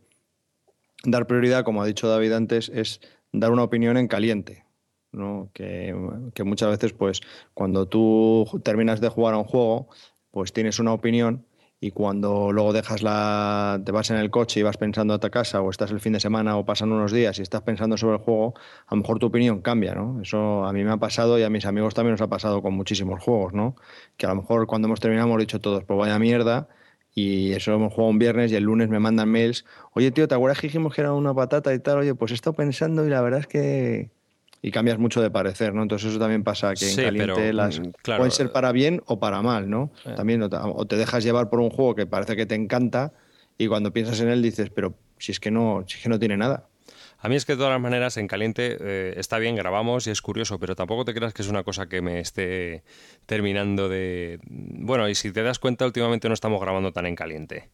[1.04, 3.00] dar prioridad, como ha dicho David antes, es
[3.32, 4.64] dar una opinión en caliente.
[5.12, 5.50] ¿no?
[5.52, 5.94] Que,
[6.34, 7.20] que, muchas veces, pues,
[7.54, 9.88] cuando tú terminas de jugar a un juego,
[10.30, 11.46] pues tienes una opinión
[11.82, 13.80] y cuando luego dejas la.
[13.84, 16.12] te vas en el coche y vas pensando a tu casa, o estás el fin
[16.12, 18.54] de semana o pasan unos días y estás pensando sobre el juego,
[18.86, 20.22] a lo mejor tu opinión cambia, ¿no?
[20.22, 22.74] Eso a mí me ha pasado y a mis amigos también nos ha pasado con
[22.74, 23.74] muchísimos juegos, ¿no?
[24.16, 26.68] Que a lo mejor cuando hemos terminado hemos dicho todos, pues vaya mierda
[27.14, 29.64] y eso hemos jugado un viernes y el lunes me mandan mails.
[29.94, 31.98] Oye, tío, ¿te acuerdas que dijimos que era una patata y tal?
[31.98, 34.10] Oye, pues he estado pensando y la verdad es que.
[34.62, 35.82] Y cambias mucho de parecer, ¿no?
[35.82, 39.02] Entonces eso también pasa que sí, en caliente pero, las claro, pueden ser para bien
[39.06, 39.90] o para mal, ¿no?
[40.06, 40.14] Eh.
[40.14, 43.12] También o te dejas llevar por un juego que parece que te encanta
[43.58, 46.18] y cuando piensas en él dices, pero si es que no, si es que no
[46.18, 46.68] tiene nada.
[47.24, 50.10] A mí es que de todas las maneras en caliente eh, está bien, grabamos y
[50.10, 52.82] es curioso, pero tampoco te creas que es una cosa que me esté
[53.26, 54.40] terminando de...
[54.44, 57.68] Bueno, y si te das cuenta, últimamente no estamos grabando tan en caliente.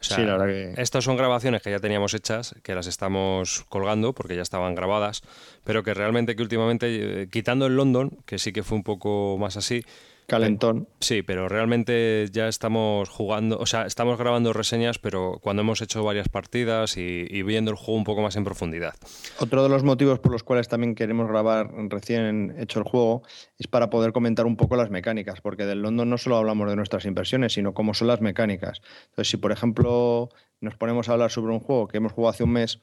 [0.00, 0.80] O sea, sí, la verdad que...
[0.80, 5.20] Estas son grabaciones que ya teníamos hechas, que las estamos colgando porque ya estaban grabadas,
[5.64, 9.36] pero que realmente que últimamente, eh, quitando el London, que sí que fue un poco
[9.38, 9.84] más así,
[10.32, 10.88] Calentón.
[10.98, 16.02] Sí, pero realmente ya estamos jugando, o sea, estamos grabando reseñas, pero cuando hemos hecho
[16.02, 18.94] varias partidas y, y, viendo el juego un poco más en profundidad.
[19.40, 23.24] Otro de los motivos por los cuales también queremos grabar recién hecho el juego
[23.58, 26.76] es para poder comentar un poco las mecánicas, porque del London no solo hablamos de
[26.76, 28.80] nuestras impresiones, sino cómo son las mecánicas.
[29.10, 30.30] Entonces, si por ejemplo
[30.62, 32.80] nos ponemos a hablar sobre un juego que hemos jugado hace un mes,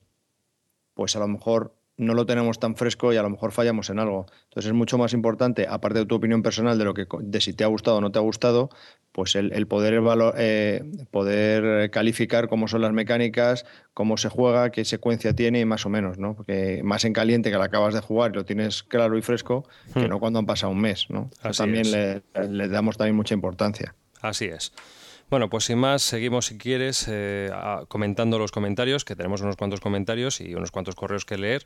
[0.94, 4.00] pues a lo mejor no lo tenemos tan fresco y a lo mejor fallamos en
[4.00, 4.26] algo.
[4.46, 7.54] Entonces es mucho más importante, aparte de tu opinión personal de lo que de si
[7.54, 8.70] te ha gustado o no te ha gustado,
[9.12, 10.82] pues el, el poder valor, eh,
[11.12, 15.90] poder calificar cómo son las mecánicas, cómo se juega, qué secuencia tiene y más o
[15.90, 16.36] menos, ¿no?
[16.36, 19.68] Porque más en caliente que la acabas de jugar y lo tienes claro y fresco
[19.94, 20.10] que Hmm.
[20.10, 21.30] no cuando han pasado un mes, ¿no?
[21.42, 21.92] Así también es.
[21.92, 23.94] le, le damos también mucha importancia.
[24.22, 24.72] Así es.
[25.30, 27.52] Bueno, pues sin más, seguimos si quieres eh,
[27.88, 31.66] comentando los comentarios, que tenemos unos cuantos comentarios y unos cuantos correos que leer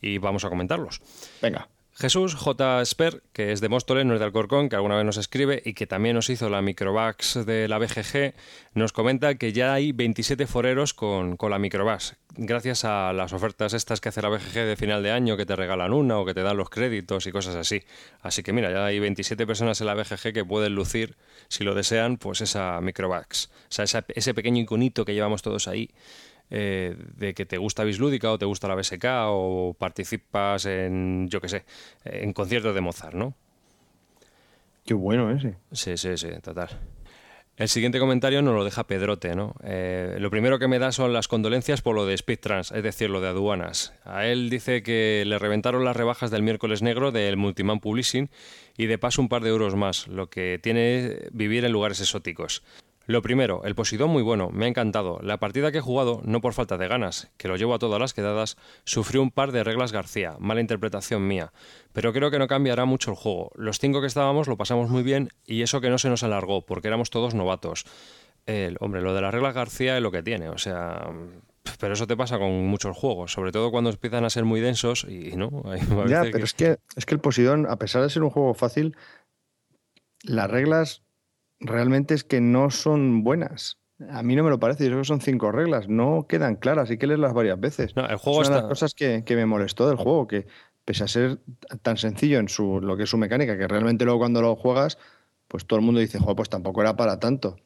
[0.00, 1.00] y vamos a comentarlos.
[1.40, 1.68] Venga.
[2.00, 2.84] Jesús J.
[2.84, 5.74] Sper, que es de Móstoles, no es de Alcorcón, que alguna vez nos escribe y
[5.74, 8.34] que también nos hizo la Microvax de la BGG,
[8.74, 13.72] nos comenta que ya hay 27 foreros con, con la Microvax, gracias a las ofertas
[13.72, 16.34] estas que hace la BGG de final de año, que te regalan una o que
[16.34, 17.82] te dan los créditos y cosas así.
[18.22, 21.16] Así que mira, ya hay 27 personas en la BGG que pueden lucir,
[21.48, 23.46] si lo desean, pues esa Microvax.
[23.46, 25.90] O sea, ese pequeño iconito que llevamos todos ahí
[26.50, 31.40] eh, de que te gusta Bislúdica o te gusta la BSK o participas en, yo
[31.40, 31.64] qué sé,
[32.04, 33.34] en conciertos de Mozart, ¿no?
[34.84, 35.56] Qué bueno ese.
[35.72, 36.70] Sí, sí, sí, total.
[37.58, 39.56] El siguiente comentario nos lo deja Pedrote, ¿no?
[39.64, 42.84] Eh, lo primero que me da son las condolencias por lo de Speed Trans, es
[42.84, 43.92] decir, lo de aduanas.
[44.04, 48.30] A él dice que le reventaron las rebajas del miércoles negro del Multiman Publishing
[48.76, 52.62] y de paso un par de euros más, lo que tiene vivir en lugares exóticos.
[53.08, 55.18] Lo primero, el Posidón muy bueno, me ha encantado.
[55.22, 57.98] La partida que he jugado, no por falta de ganas, que lo llevo a todas
[57.98, 61.50] las quedadas, sufrió un par de reglas García, mala interpretación mía.
[61.94, 63.50] Pero creo que no cambiará mucho el juego.
[63.54, 66.66] Los cinco que estábamos lo pasamos muy bien y eso que no se nos alargó,
[66.66, 67.86] porque éramos todos novatos.
[68.44, 71.10] El, hombre, lo de las reglas García es lo que tiene, o sea...
[71.80, 75.06] Pero eso te pasa con muchos juegos, sobre todo cuando empiezan a ser muy densos
[75.08, 75.62] y no.
[76.08, 78.96] Ya, pero es que, es que el Posidón, a pesar de ser un juego fácil,
[80.24, 81.02] las reglas
[81.60, 83.78] realmente es que no son buenas.
[84.10, 86.88] A mí no me lo parece, yo creo que son cinco reglas, no quedan claras,
[86.90, 87.96] hay que leerlas varias veces.
[87.96, 90.46] No, el juego es una de las cosas que, que me molestó del juego, que
[90.84, 91.40] pese a ser
[91.82, 94.98] tan sencillo en su lo que es su mecánica, que realmente luego cuando lo juegas,
[95.48, 97.56] pues todo el mundo dice, "Jo, pues tampoco era para tanto.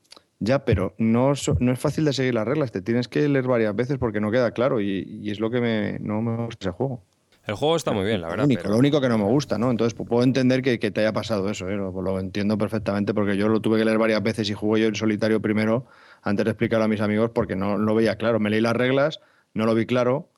[0.41, 3.77] Ya, pero no, no es fácil de seguir las reglas, te tienes que leer varias
[3.77, 6.73] veces porque no queda claro y, y es lo que me, no me gusta ese
[6.77, 7.05] juego.
[7.45, 8.45] El juego está muy bien, la verdad.
[8.45, 9.71] Lo único, pero- lo único que no me gusta, ¿no?
[9.71, 11.77] Entonces pues, puedo entender que, que te haya pasado eso, ¿eh?
[11.77, 14.87] lo, lo entiendo perfectamente porque yo lo tuve que leer varias veces y jugué yo
[14.89, 15.87] en solitario primero
[16.23, 18.39] antes de explicarlo a mis amigos porque no lo veía claro.
[18.39, 19.21] Me leí las reglas,
[19.55, 20.29] no lo vi claro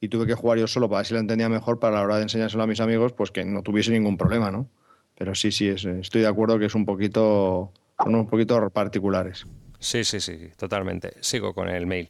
[0.00, 2.16] y tuve que jugar yo solo para ver si lo entendía mejor para la hora
[2.16, 4.68] de enseñárselo a mis amigos, pues que no tuviese ningún problema, ¿no?
[5.16, 7.72] Pero sí, sí, es- estoy de acuerdo que es un poquito,
[8.02, 9.46] son un poquito particulares.
[9.78, 11.12] Sí, sí, sí, totalmente.
[11.20, 12.08] Sigo con el mail.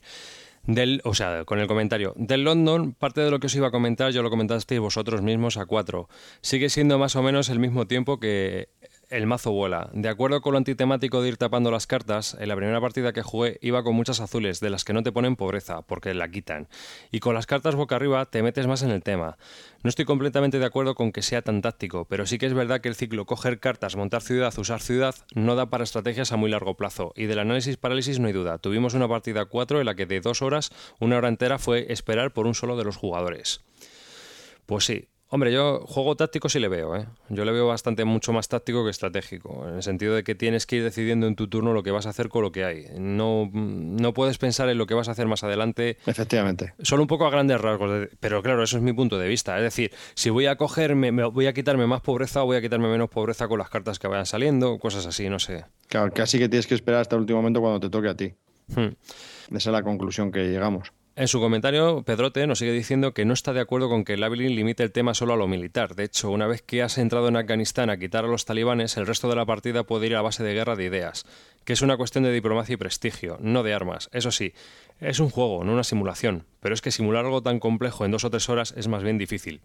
[0.67, 2.15] Del, o sea, con el comentario.
[2.17, 5.59] Del London, parte de lo que os iba a comentar, yo lo comentasteis vosotros mismos
[5.59, 6.09] a cuatro.
[6.41, 8.69] Sigue siendo más o menos el mismo tiempo que
[9.15, 9.91] el mazo vuela.
[9.93, 13.23] De acuerdo con lo antitemático de ir tapando las cartas, en la primera partida que
[13.23, 16.69] jugué iba con muchas azules, de las que no te ponen pobreza, porque la quitan.
[17.13, 19.39] Y con las cartas boca arriba te metes más en el tema.
[19.83, 22.81] No estoy completamente de acuerdo con que sea tan táctico, pero sí que es verdad
[22.81, 26.51] que el ciclo coger cartas, montar ciudad, usar ciudad, no da para estrategias a muy
[26.51, 27.13] largo plazo.
[27.15, 28.59] Y del análisis parálisis no hay duda.
[28.59, 32.33] Tuvimos una partida 4 en la que de dos horas, una hora entera fue esperar
[32.33, 33.61] por un solo de los jugadores.
[34.67, 35.09] Pues sí.
[35.35, 37.07] Hombre, yo juego táctico sí le veo, ¿eh?
[37.29, 40.65] Yo le veo bastante mucho más táctico que estratégico, en el sentido de que tienes
[40.65, 42.87] que ir decidiendo en tu turno lo que vas a hacer con lo que hay.
[43.01, 46.75] No, no puedes pensar en lo que vas a hacer más adelante Efectivamente.
[46.81, 49.57] Solo un poco a grandes rasgos, de- pero claro, eso es mi punto de vista.
[49.57, 52.61] Es decir, si voy a cogerme, me- voy a quitarme más pobreza o voy a
[52.63, 55.65] quitarme menos pobreza con las cartas que vayan saliendo, cosas así, no sé.
[55.89, 58.35] Claro, casi que tienes que esperar hasta el último momento cuando te toque a ti.
[58.69, 58.95] Hmm.
[59.49, 60.93] Esa es la conclusión que llegamos.
[61.17, 64.21] En su comentario, Pedrote nos sigue diciendo que no está de acuerdo con que el
[64.21, 65.95] Labyrinth limite el tema solo a lo militar.
[65.95, 69.07] De hecho, una vez que has entrado en Afganistán a quitar a los talibanes, el
[69.07, 71.25] resto de la partida puede ir a base de guerra de ideas,
[71.65, 74.11] que es una cuestión de diplomacia y prestigio, no de armas.
[74.13, 74.55] Eso sí,
[74.99, 78.25] es un juego, no una simulación, pero es que simular algo tan complejo en dos
[78.25, 79.61] o tres horas es más bien difícil.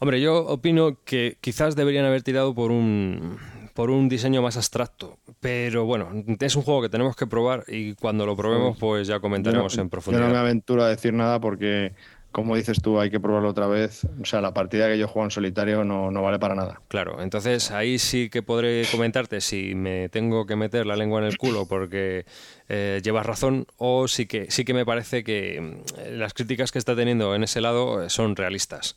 [0.00, 3.38] Hombre, yo opino que quizás deberían haber tirado por un
[3.74, 6.08] por un diseño más abstracto, pero bueno,
[6.40, 9.76] es un juego que tenemos que probar y cuando lo probemos pues ya comentaremos Yo
[9.76, 10.26] no- en Yo profundidad.
[10.26, 11.92] no me aventuro a decir nada porque,
[12.32, 14.06] como dices tú, hay que probarlo otra vez.
[14.22, 16.80] O sea, la partida que yo juego en solitario no, no vale para nada.
[16.88, 21.26] Claro, entonces ahí sí que podré comentarte si me tengo que meter la lengua en
[21.26, 22.24] el culo porque
[22.70, 26.78] eh, llevas razón o sí que sí que me parece que mm, las críticas que
[26.78, 28.96] está teniendo en ese lado son realistas.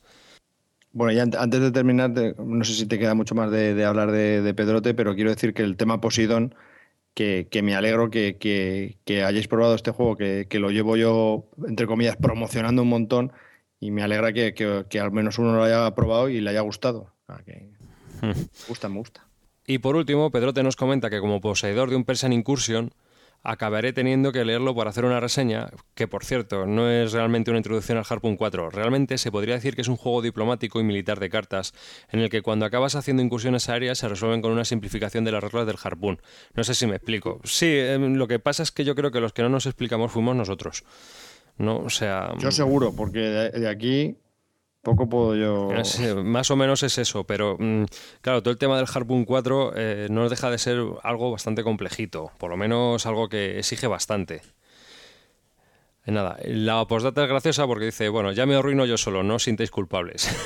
[0.94, 3.74] Bueno, y ant- antes de terminar, te- no sé si te queda mucho más de,
[3.74, 6.56] de hablar de, de Pedrote, pero quiero decir que el tema Poseidón,
[7.14, 11.46] que, que me alegro que, que- que hayáis probado este juego, que, lo llevo yo,
[11.68, 13.32] entre comillas, promocionando un montón,
[13.80, 14.54] y me alegra que,
[15.00, 17.14] al menos uno lo haya probado y le haya gustado.
[17.46, 17.70] Que
[18.22, 18.34] me
[18.68, 19.28] gusta, me gusta.
[19.68, 22.92] Y por último, Pedrote nos comenta que como poseedor de un Persian Incursion,
[23.44, 27.60] acabaré teniendo que leerlo para hacer una reseña, que por cierto, no es realmente una
[27.60, 28.70] introducción al Harpoon 4.
[28.70, 31.74] Realmente se podría decir que es un juego diplomático y militar de cartas,
[32.10, 35.44] en el que cuando acabas haciendo incursiones aéreas se resuelven con una simplificación de las
[35.44, 36.22] reglas del Harpoon.
[36.56, 37.40] No sé si me explico.
[37.44, 40.12] Sí, em, lo que pasa es que yo creo que los que no nos explicamos
[40.12, 40.84] fuimos nosotros.
[41.58, 42.34] No, o sea...
[42.40, 44.18] Yo seguro, porque de, de aquí
[44.82, 45.72] Poco puedo yo.
[45.74, 47.84] Es, eh, más o menos es eso, pero mm,
[48.22, 52.32] claro, todo el tema del Harpoon 4 eh, no deja de ser algo bastante complejito,
[52.38, 54.42] por lo menos algo que exige bastante.
[56.06, 59.36] Eh, Nada, la postdata es graciosa porque dice, bueno, ya me arruino yo solo, no
[59.36, 60.30] os sintéis culpables.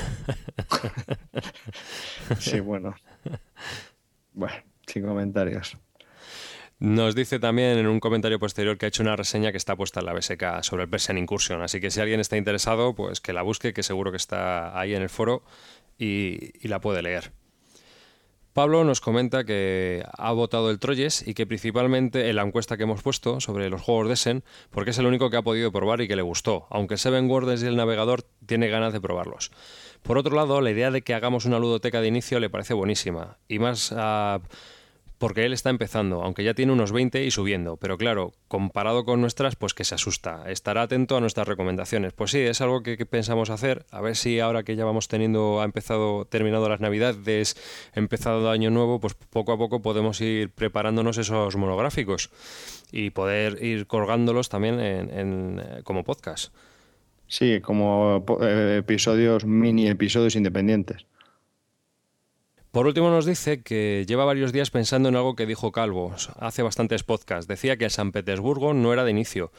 [2.38, 2.94] Sí, bueno.
[4.34, 4.54] Bueno,
[4.86, 5.76] sin comentarios.
[6.82, 10.00] Nos dice también en un comentario posterior que ha hecho una reseña que está puesta
[10.00, 13.32] en la BSK sobre el Persian Incursion, así que si alguien está interesado, pues que
[13.32, 15.44] la busque, que seguro que está ahí en el foro
[15.96, 17.30] y, y la puede leer.
[18.52, 22.82] Pablo nos comenta que ha votado el Troyes y que principalmente en la encuesta que
[22.82, 26.00] hemos puesto sobre los juegos de Essen, porque es el único que ha podido probar
[26.00, 29.52] y que le gustó, aunque Seven Wonders y el navegador tiene ganas de probarlos.
[30.02, 33.38] Por otro lado, la idea de que hagamos una ludoteca de inicio le parece buenísima,
[33.46, 34.40] y más ah,
[35.22, 39.20] porque él está empezando, aunque ya tiene unos 20 y subiendo, pero claro, comparado con
[39.20, 40.50] nuestras, pues que se asusta.
[40.50, 42.12] Estará atento a nuestras recomendaciones.
[42.12, 45.60] Pues sí, es algo que, pensamos hacer, a ver si ahora que ya vamos teniendo,
[45.60, 47.56] ha empezado, terminado las navidades,
[47.94, 52.30] empezado año nuevo, pues poco a poco podemos ir preparándonos esos monográficos
[52.90, 56.52] y poder ir colgándolos también en, en, eh, como podcast.
[57.28, 61.06] Sí, como eh, episodios, mini episodios independientes.
[62.72, 66.62] Por último nos dice que lleva varios días pensando en algo que dijo Calvo hace
[66.62, 67.46] bastantes podcasts.
[67.46, 69.52] Decía que el San Petersburgo no era de inicio,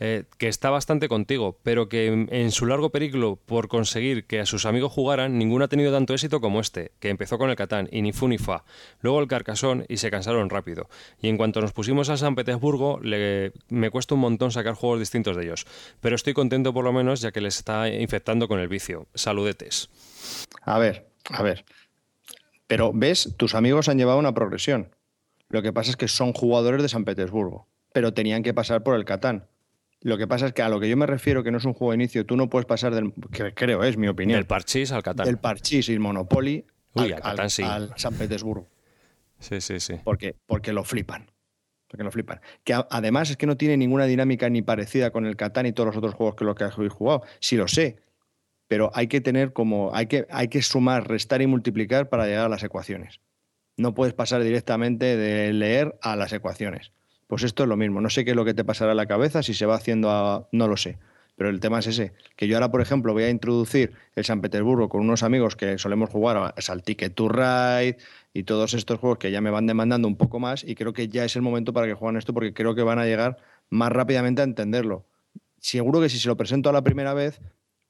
[0.00, 4.46] eh, que está bastante contigo, pero que en, su largo periplo por conseguir que a
[4.46, 7.86] sus amigos jugaran, ninguno ha tenido tanto éxito como este, que empezó con el Catán
[7.92, 8.64] y ni fu ni fa,
[9.02, 10.88] luego el Carcassonne y se cansaron rápido.
[11.20, 15.00] Y en cuanto nos pusimos a San Petersburgo, le- me cuesta un montón sacar juegos
[15.00, 15.66] distintos de ellos,
[16.00, 19.06] pero estoy contento por lo menos ya que les está infectando con el vicio.
[19.14, 19.90] Saludetes.
[20.62, 21.64] A ver, a ver.
[22.66, 24.94] Pero ves, tus amigos han llevado una progresión.
[25.48, 28.96] Lo que pasa es que son jugadores de San Petersburgo, pero tenían que pasar por
[28.96, 29.46] el Catán.
[30.00, 31.72] Lo que pasa es que a lo que yo me refiero, que no es un
[31.74, 33.12] juego de inicio, tú no puedes pasar del.
[33.32, 34.38] que creo, es mi opinión.
[34.38, 35.26] Del Parchís al Catán.
[35.26, 37.62] del Parchís y Monopoly Uy, al, al Catán sí.
[37.62, 38.68] al San Petersburgo.
[39.38, 39.94] Sí, sí, sí.
[40.04, 41.30] Porque, porque lo flipan.
[41.88, 42.40] Porque lo flipan.
[42.64, 45.72] Que a- además es que no tiene ninguna dinámica ni parecida con el Catán y
[45.72, 47.22] todos los otros juegos que los que habéis jugado.
[47.40, 47.96] Sí lo sé.
[48.68, 49.94] Pero hay que tener como.
[49.94, 53.20] Hay que, hay que sumar, restar y multiplicar para llegar a las ecuaciones.
[53.76, 56.92] No puedes pasar directamente de leer a las ecuaciones.
[57.26, 58.00] Pues esto es lo mismo.
[58.00, 60.10] No sé qué es lo que te pasará a la cabeza, si se va haciendo
[60.10, 60.48] a.
[60.52, 60.98] No lo sé.
[61.36, 62.12] Pero el tema es ese.
[62.36, 65.78] Que yo ahora, por ejemplo, voy a introducir el San Petersburgo con unos amigos que
[65.78, 67.96] solemos jugar a- al Ticket to Ride
[68.32, 70.62] y todos estos juegos que ya me van demandando un poco más.
[70.62, 73.00] Y creo que ya es el momento para que jueguen esto porque creo que van
[73.00, 73.38] a llegar
[73.68, 75.04] más rápidamente a entenderlo.
[75.58, 77.40] Seguro que si se lo presento a la primera vez,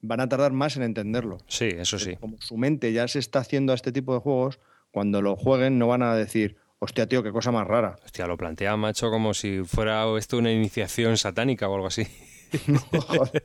[0.05, 1.39] van a tardar más en entenderlo.
[1.49, 2.17] Sí, eso sí.
[2.17, 4.61] Como su mente ya se está haciendo a este tipo de juegos,
[4.91, 7.97] cuando lo jueguen no van a decir, hostia, tío, qué cosa más rara.
[8.05, 12.07] Hostia, lo plantea, macho, como si fuera esto una iniciación satánica o algo así.
[13.09, 13.45] Joder.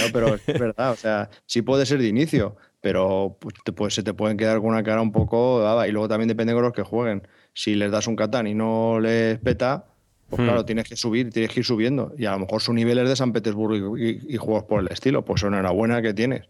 [0.00, 3.38] No, pero es verdad, o sea, sí puede ser de inicio, pero
[3.74, 5.88] pues, se te pueden quedar con una cara un poco dada.
[5.88, 7.26] Y luego también depende con los que jueguen.
[7.52, 9.86] Si les das un Catán y no les peta,
[10.30, 10.44] pues Hmm.
[10.44, 12.12] claro, tienes que subir, tienes que ir subiendo.
[12.16, 14.80] Y a lo mejor su nivel es de San Petersburgo y, y- y juegos por
[14.80, 15.24] el estilo.
[15.24, 16.48] Pues enhorabuena que tienes.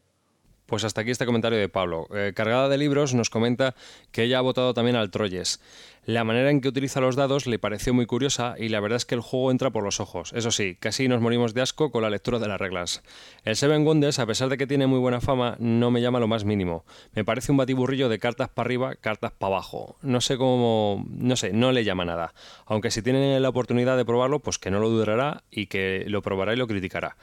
[0.71, 2.07] Pues hasta aquí este comentario de Pablo.
[2.15, 3.75] Eh, cargada de libros nos comenta
[4.13, 5.61] que ella ha votado también al Troyes.
[6.07, 9.05] La manera en que utiliza los dados le pareció muy curiosa y la verdad es
[9.05, 10.33] que el juego entra por los ojos.
[10.33, 13.03] Eso sí, casi nos morimos de asco con la lectura de las reglas.
[13.45, 16.29] El Seven Wonders, a pesar de que tiene muy buena fama, no me llama lo
[16.29, 16.85] más mínimo.
[17.15, 19.97] Me parece un batiburrillo de cartas para arriba, cartas para abajo.
[20.03, 21.05] No sé cómo...
[21.09, 22.33] no sé, no le llama nada.
[22.67, 26.23] Aunque si tienen la oportunidad de probarlo, pues que no lo dudará y que lo
[26.23, 27.17] probará y lo criticará.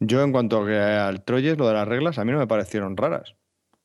[0.00, 2.96] Yo, en cuanto que al Troyes, lo de las reglas, a mí no me parecieron
[2.96, 3.34] raras.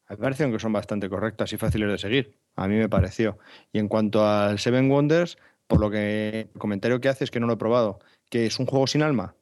[0.08, 2.38] A mí me parecieron que son bastante correctas y fáciles de seguir.
[2.56, 3.38] A mí me pareció.
[3.72, 7.40] Y en cuanto al Seven Wonders, por lo que el comentario que hace es que
[7.40, 9.36] no lo he probado, que es un juego sin alma.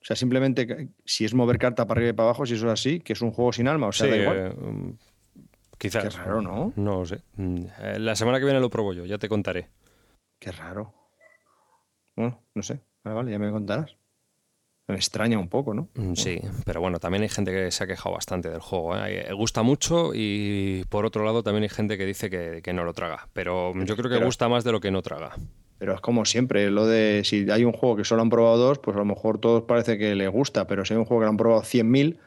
[0.00, 2.72] O sea, simplemente si es mover carta para arriba y para abajo, si eso es
[2.72, 3.86] así, que es un juego sin alma.
[3.86, 4.36] O sea, Sí, da igual.
[4.38, 4.90] eh, mm,
[5.78, 6.02] quizás.
[6.02, 6.72] Qué raro, ¿no?
[6.76, 7.22] No lo sé.
[7.36, 9.70] Mm, eh, La semana que viene lo pruebo yo, ya te contaré.
[10.40, 10.92] Qué raro.
[12.16, 12.80] Bueno, no sé.
[13.04, 13.96] Vale, vale, ya me contarás.
[14.86, 15.88] Me extraña un poco, ¿no?
[15.94, 18.94] Mm, Sí, pero bueno, también hay gente que se ha quejado bastante del juego.
[18.96, 19.26] ¿eh?
[19.28, 22.84] Eh, Gusta mucho y por otro lado también hay gente que dice que, que no
[22.84, 23.28] lo traga.
[23.32, 25.36] Pero yo creo que Pero- gusta más de lo que no traga.
[25.78, 28.78] Pero es como siempre, lo de si hay un juego que solo han probado dos,
[28.78, 31.24] pues a lo mejor todos parece que les gusta, pero si hay un juego que
[31.24, 32.18] lo han probado 100.000,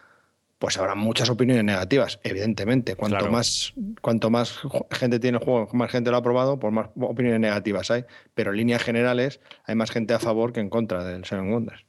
[0.59, 2.95] pues habrá muchas opiniones negativas, evidentemente.
[2.95, 3.31] Cuanto Claro.
[3.31, 4.59] más cuanto más
[4.91, 8.03] gente tiene el juego, más gente lo ha probado, pues más opiniones negativas hay.
[8.33, 11.85] Pero en líneas generales hay más gente a favor que en contra del Seven Wonders.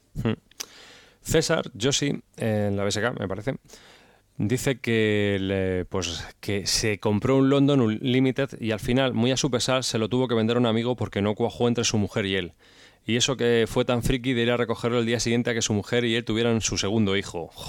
[1.23, 3.57] César Joshi, en la BSK, me parece,
[4.39, 9.37] dice que, le- pues, que se compró un London Unlimited y al final, muy a
[9.37, 11.99] su pesar, se lo tuvo que vender a un amigo porque no cuajó entre su
[11.99, 12.53] mujer y él.
[13.07, 15.63] Y eso que fue tan friki de ir a recogerlo el día siguiente a que
[15.63, 17.51] su mujer y él tuvieran su segundo hijo.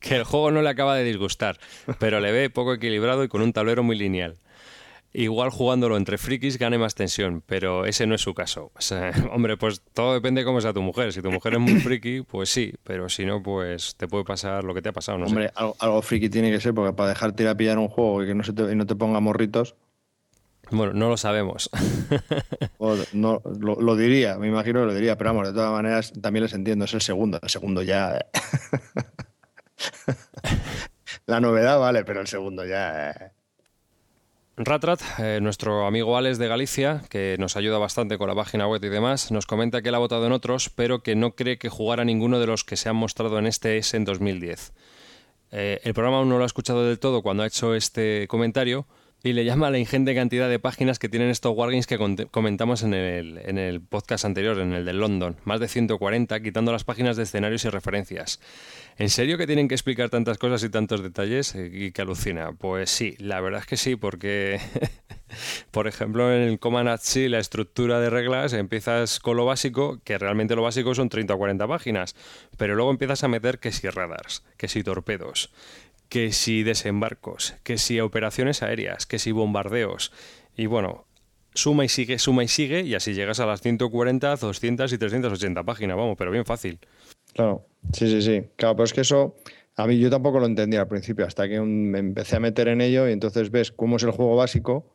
[0.00, 1.58] Que el juego no le acaba de disgustar,
[1.98, 4.36] pero le ve poco equilibrado y con un tablero muy lineal.
[5.12, 8.72] Igual jugándolo entre frikis gane más tensión, pero ese no es su caso.
[9.32, 11.12] hombre, pues todo depende de cómo sea tu mujer.
[11.12, 14.64] Si tu mujer es muy friki, pues sí, pero si no, pues te puede pasar
[14.64, 15.18] lo que te ha pasado.
[15.18, 18.22] No hombre, algo, friki tiene que ser, porque para dejarte ir a pillar un juego
[18.22, 19.76] y que no, se te, y no te ponga morritos.
[20.70, 21.70] Bueno, no lo sabemos.
[23.12, 26.52] no, lo, diría, me imagino que lo diría, pero vamos, de todas maneras también les
[26.52, 27.40] entiendo, es el segundo.
[27.42, 28.26] El segundo ya.
[31.26, 33.32] La novedad vale, pero el segundo ya.
[34.60, 38.82] Ratrat, eh, nuestro amigo Alex de Galicia, que nos ayuda bastante con la página web
[38.82, 41.68] y demás, nos comenta que él ha votado en otros, pero que no cree que
[41.68, 44.72] jugara ninguno de los que se han mostrado en este S en 2010.
[45.52, 48.86] Eh, el programa aún no lo ha escuchado del todo cuando ha hecho este comentario,
[49.24, 51.98] y le llama la ingente cantidad de páginas que tienen estos wargames que
[52.30, 55.36] comentamos en el, en el podcast anterior, en el de London.
[55.44, 58.40] Más de 140, quitando las páginas de escenarios y referencias.
[58.96, 61.54] ¿En serio que tienen que explicar tantas cosas y tantos detalles?
[61.56, 62.52] Eh, y que alucina.
[62.52, 64.60] Pues sí, la verdad es que sí, porque,
[65.72, 70.16] por ejemplo, en el Command C, la estructura de reglas, empiezas con lo básico, que
[70.18, 72.14] realmente lo básico son 30 o 40 páginas,
[72.56, 75.50] pero luego empiezas a meter que si radars, que si torpedos,
[76.08, 80.12] que si desembarcos, que si operaciones aéreas, que si bombardeos.
[80.56, 81.06] Y bueno,
[81.54, 85.64] suma y sigue, suma y sigue, y así llegas a las 140, 200 y 380
[85.64, 86.78] páginas, vamos, pero bien fácil.
[87.34, 88.48] Claro, sí, sí, sí.
[88.56, 89.36] Claro, pero es que eso,
[89.76, 92.80] a mí yo tampoco lo entendía al principio, hasta que me empecé a meter en
[92.80, 94.92] ello y entonces ves cómo es el juego básico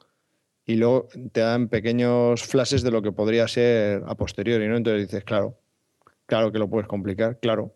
[0.66, 4.78] y luego te dan pequeños flashes de lo que podría ser a posteriori, ¿no?
[4.78, 5.60] Entonces dices, claro,
[6.26, 7.76] claro que lo puedes complicar, claro.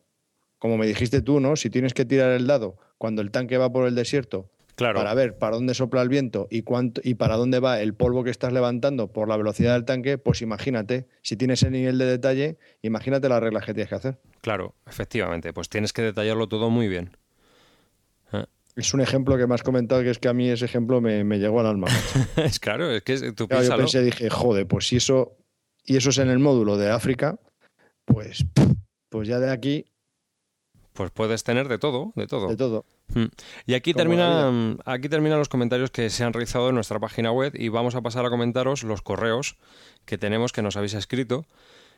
[0.57, 1.55] Como me dijiste tú, ¿no?
[1.55, 4.99] Si tienes que tirar el dado cuando el tanque va por el desierto claro.
[4.99, 8.23] para ver para dónde sopla el viento y cuánto y para dónde va el polvo
[8.23, 12.05] que estás levantando por la velocidad del tanque, pues imagínate, si tienes el nivel de
[12.05, 14.19] detalle, imagínate las reglas que tienes que hacer.
[14.41, 17.17] Claro, efectivamente, pues tienes que detallarlo todo muy bien.
[18.31, 18.45] ¿Eh?
[18.75, 21.23] Es un ejemplo que me has comentado que es que a mí ese ejemplo me,
[21.39, 21.87] llegó al alma.
[22.37, 25.35] es claro, es que tú claro, Yo pensé, dije, joder, pues si eso,
[25.83, 27.39] y eso es en el módulo de África,
[28.05, 28.45] pues,
[29.09, 29.85] pues ya de aquí
[30.97, 32.47] pues puedes tener de todo, de todo.
[32.47, 32.85] De todo.
[33.13, 33.27] Hmm.
[33.67, 37.53] Y aquí terminan, aquí terminan los comentarios que se han realizado en nuestra página web
[37.55, 39.55] y vamos a pasar a comentaros los correos
[40.05, 41.45] que tenemos que nos habéis escrito.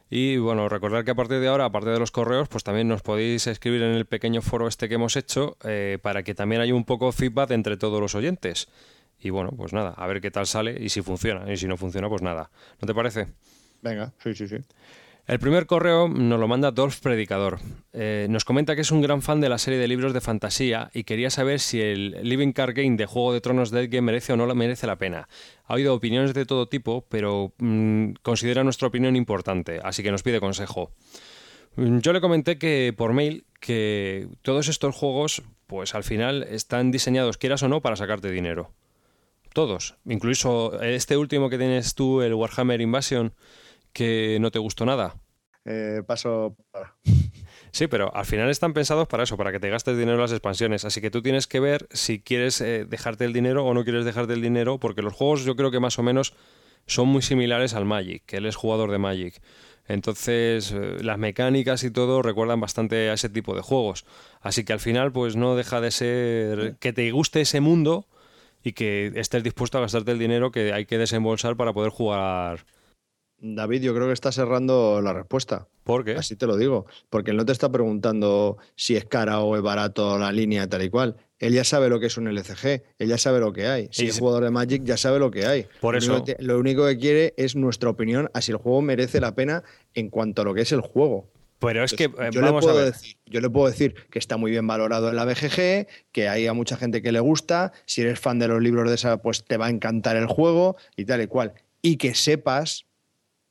[0.10, 3.02] Y bueno, recordad que a partir de ahora, aparte de los correos, pues también nos
[3.02, 6.74] podéis escribir en el pequeño foro este que hemos hecho eh, para que también haya
[6.76, 8.68] un poco feedback entre todos los oyentes.
[9.20, 11.52] Y bueno, pues nada, a ver qué tal sale y si funciona.
[11.52, 12.50] Y si no funciona, pues nada.
[12.82, 13.28] ¿No te parece?
[13.82, 14.58] Venga, sí, sí, sí.
[15.30, 17.60] El primer correo nos lo manda Dolph Predicador.
[17.94, 20.90] Eh, nos comenta que es un gran fan de la serie de libros de fantasía
[20.92, 24.34] y quería saber si el Living Card Game de Juego de Tronos Dead Game merece
[24.34, 25.30] o no merece la pena.
[25.66, 30.24] Ha oído opiniones de todo tipo, pero mm, considera nuestra opinión importante, así que nos
[30.24, 30.90] pide consejo.
[31.76, 36.90] Mm, yo le comenté que por mail que todos estos juegos, pues al final están
[36.90, 38.72] diseñados, quieras o no, para sacarte dinero.
[39.54, 39.96] Todos.
[40.06, 43.34] Incluso este último que tienes tú, el Warhammer Invasion
[43.94, 45.16] que no te gustó nada?
[45.66, 46.56] Eh, paso.
[47.72, 50.32] Sí, pero al final están pensados para eso, para que te gastes dinero en las
[50.32, 50.86] expansiones.
[50.86, 54.06] Así que tú tienes que ver si quieres eh, dejarte el dinero o no quieres
[54.06, 56.34] dejarte el dinero, porque los juegos yo creo que más o menos
[56.88, 59.40] son muy similares al Magic, que él es jugador de Magic.
[59.88, 64.06] Entonces, eh, las mecánicas y todo recuerdan bastante a ese tipo de juegos.
[64.42, 68.08] Así que al final, pues no deja de ser que te guste ese mundo
[68.64, 72.66] y que estés dispuesto a gastarte el dinero que hay que desembolsar para poder jugar
[73.42, 75.68] David, yo creo que está cerrando la respuesta.
[75.84, 76.12] ¿Por qué?
[76.14, 76.86] Así te lo digo.
[77.10, 80.84] Porque él no te está preguntando si es cara o es barato la línea tal
[80.84, 81.16] y cual.
[81.40, 83.88] Él ya sabe lo que es un LCG, él ya sabe lo que hay.
[83.92, 85.68] Si es jugador de Magic, ya sabe lo que hay.
[85.80, 86.24] Por eso.
[86.40, 89.64] Lo único, que quiere es nuestra opinión a si el juego merece la pena
[89.94, 91.32] en cuanto a lo que es el juego.
[91.60, 94.52] Pero es que eh, yo, le puedo Decir, yo le puedo decir que está muy
[94.52, 97.72] bien valorado en la BGG, que hay a mucha gente que le gusta.
[97.86, 100.76] Si eres fan de los libros de esa, pues te va a encantar el juego
[100.96, 101.54] y tal y cual.
[101.82, 102.86] Y que sepas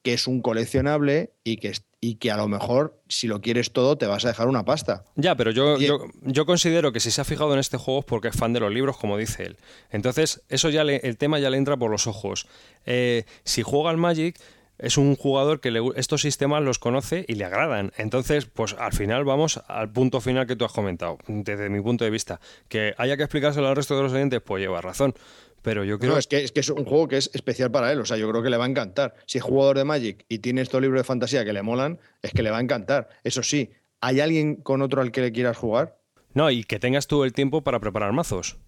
[0.03, 3.99] que es un coleccionable y que, y que a lo mejor si lo quieres todo
[3.99, 5.05] te vas a dejar una pasta.
[5.17, 8.07] Ya, pero yo, yo, yo, considero que si se ha fijado en este juego es
[8.07, 9.57] porque es fan de los libros, como dice él.
[9.91, 12.47] Entonces, eso ya el tema ya le entra por los ojos.
[12.87, 14.39] Eh, si juega al Magic,
[14.79, 17.93] es un jugador que estos sistemas los conoce y le agradan.
[17.97, 22.05] Entonces, pues al final vamos al punto final que tú has comentado, desde mi punto
[22.05, 22.41] de vista.
[22.69, 25.15] Que haya que explicárselo al resto de los oyentes, pues lleva razón.
[25.63, 26.13] Pero yo creo.
[26.13, 28.01] No, es que, es que es un juego que es especial para él.
[28.01, 29.15] O sea, yo creo que le va a encantar.
[29.27, 32.33] Si es jugador de Magic y tiene estos libros de fantasía que le molan, es
[32.33, 33.09] que le va a encantar.
[33.25, 33.71] Eso sí,
[34.01, 35.99] ¿hay alguien con otro al que le quieras jugar?
[36.35, 38.59] No, y que tengas tú el tiempo para preparar mazos.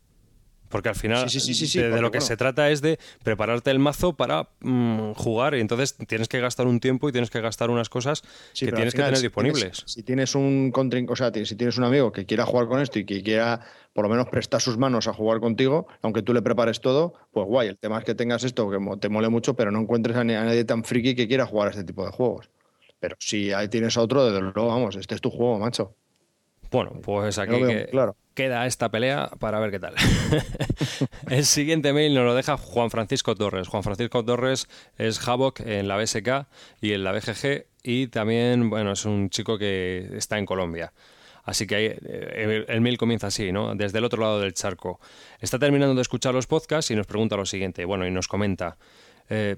[0.70, 2.26] Porque al final Sí, sí, sí, sí, sí, de, lo que bueno.
[2.26, 6.66] se trata es de prepararte el mazo para mm, jugar y entonces tienes que gastar
[6.66, 8.22] un tiempo y tienes que gastar unas cosas
[8.54, 9.60] que tienes que tener si disponibles.
[9.62, 10.72] tienes- si tienes un
[11.08, 13.60] o sea, si tienes un amigo que quiera jugar con esto y que quiera
[13.92, 17.46] por lo menos prestar sus manos a jugar contigo, aunque tú le prepares todo, pues
[17.46, 17.68] guay.
[17.68, 20.64] El tema es que tengas esto que te mole mucho, pero no encuentres a, nadie
[20.64, 22.48] tan friki que quiera jugar a este tipo de juegos.
[23.00, 25.96] Pero si ahí tienes a otro, desde luego, vamos, este es tu juego, macho.
[26.70, 28.16] Bueno, pues aquí veo que- claro.
[28.40, 29.94] Queda esta pelea para ver qué tal.
[31.28, 33.68] el siguiente mail nos lo deja Juan Francisco Torres.
[33.68, 36.46] Juan Francisco Torres es Havoc en la BSK
[36.80, 40.94] y en la BGG y también, bueno, es un chico que está en Colombia.
[41.44, 43.74] Así que eh, el, el mail comienza así, ¿no?
[43.74, 45.00] Desde el otro lado del charco.
[45.38, 47.84] Está terminando de escuchar los podcasts y nos pregunta lo siguiente.
[47.84, 48.78] Bueno, y nos comenta.
[49.32, 49.54] Eh,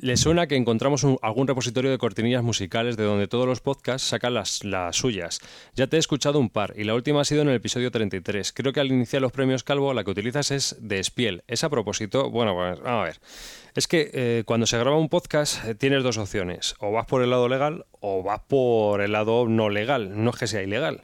[0.00, 4.08] ¿Le suena que encontramos un- algún repositorio de cortinillas musicales de donde todos los podcasts
[4.08, 4.60] sacan las,
[4.92, 5.40] suyas?
[5.74, 8.52] Ya te he escuchado un par y la última ha sido en el episodio 33.
[8.52, 11.42] Creo que al iniciar los premios Calvo la que utilizas es de Spiel.
[11.48, 13.20] Es a propósito, bueno, pues vamos a ver.
[13.74, 16.74] Es que eh, cuando se graba un podcast eh, tienes dos opciones.
[16.78, 20.24] O vas por el lado legal o vas por el lado no legal.
[20.24, 21.02] No es que sea ilegal.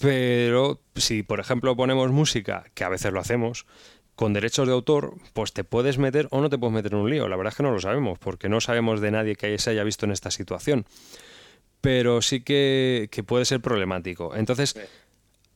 [0.00, 3.66] Pero si, por ejemplo, ponemos música, que a veces lo hacemos,
[4.14, 7.10] con derechos de autor, pues te puedes meter o no te puedes meter en un
[7.10, 7.28] lío.
[7.28, 9.84] La verdad es que no lo sabemos, porque no sabemos de nadie que se haya
[9.84, 10.84] visto en esta situación.
[11.80, 14.36] Pero sí que, que puede ser problemático.
[14.36, 14.78] Entonces,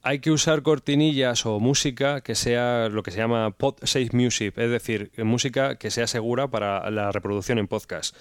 [0.03, 4.57] hay que usar cortinillas o música que sea lo que se llama pod safe music,
[4.57, 8.17] es decir, música que sea segura para la reproducción en podcast.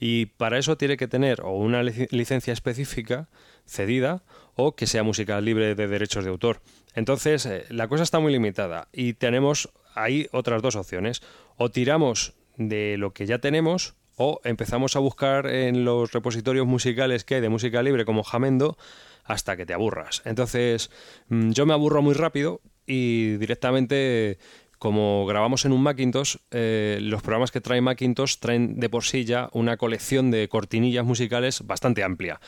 [0.00, 3.28] Y para eso tiene que tener o una lic- licencia específica
[3.66, 4.22] cedida
[4.54, 6.60] o que sea música libre de derechos de autor.
[6.94, 11.22] Entonces, eh, la cosa está muy limitada y tenemos ahí otras dos opciones.
[11.56, 17.24] O tiramos de lo que ya tenemos o empezamos a buscar en los repositorios musicales
[17.24, 18.76] que hay de música libre como Jamendo
[19.24, 20.22] hasta que te aburras.
[20.24, 20.90] Entonces,
[21.28, 24.38] mm, yo me aburro muy rápido y directamente,
[24.78, 29.24] como grabamos en un Macintosh, eh, los programas que trae Macintosh traen de por sí
[29.24, 32.40] ya una colección de cortinillas musicales bastante amplia.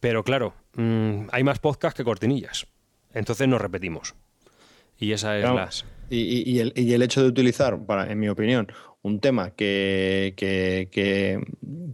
[0.00, 2.66] Pero claro, mm, hay más podcasts que cortinillas.
[3.14, 4.14] Entonces nos repetimos.
[4.98, 5.68] Y esa es la...
[6.10, 8.68] Y, y- y el, y el hecho de utilizar, para, en mi opinión,
[9.02, 11.40] un tema que, que, que-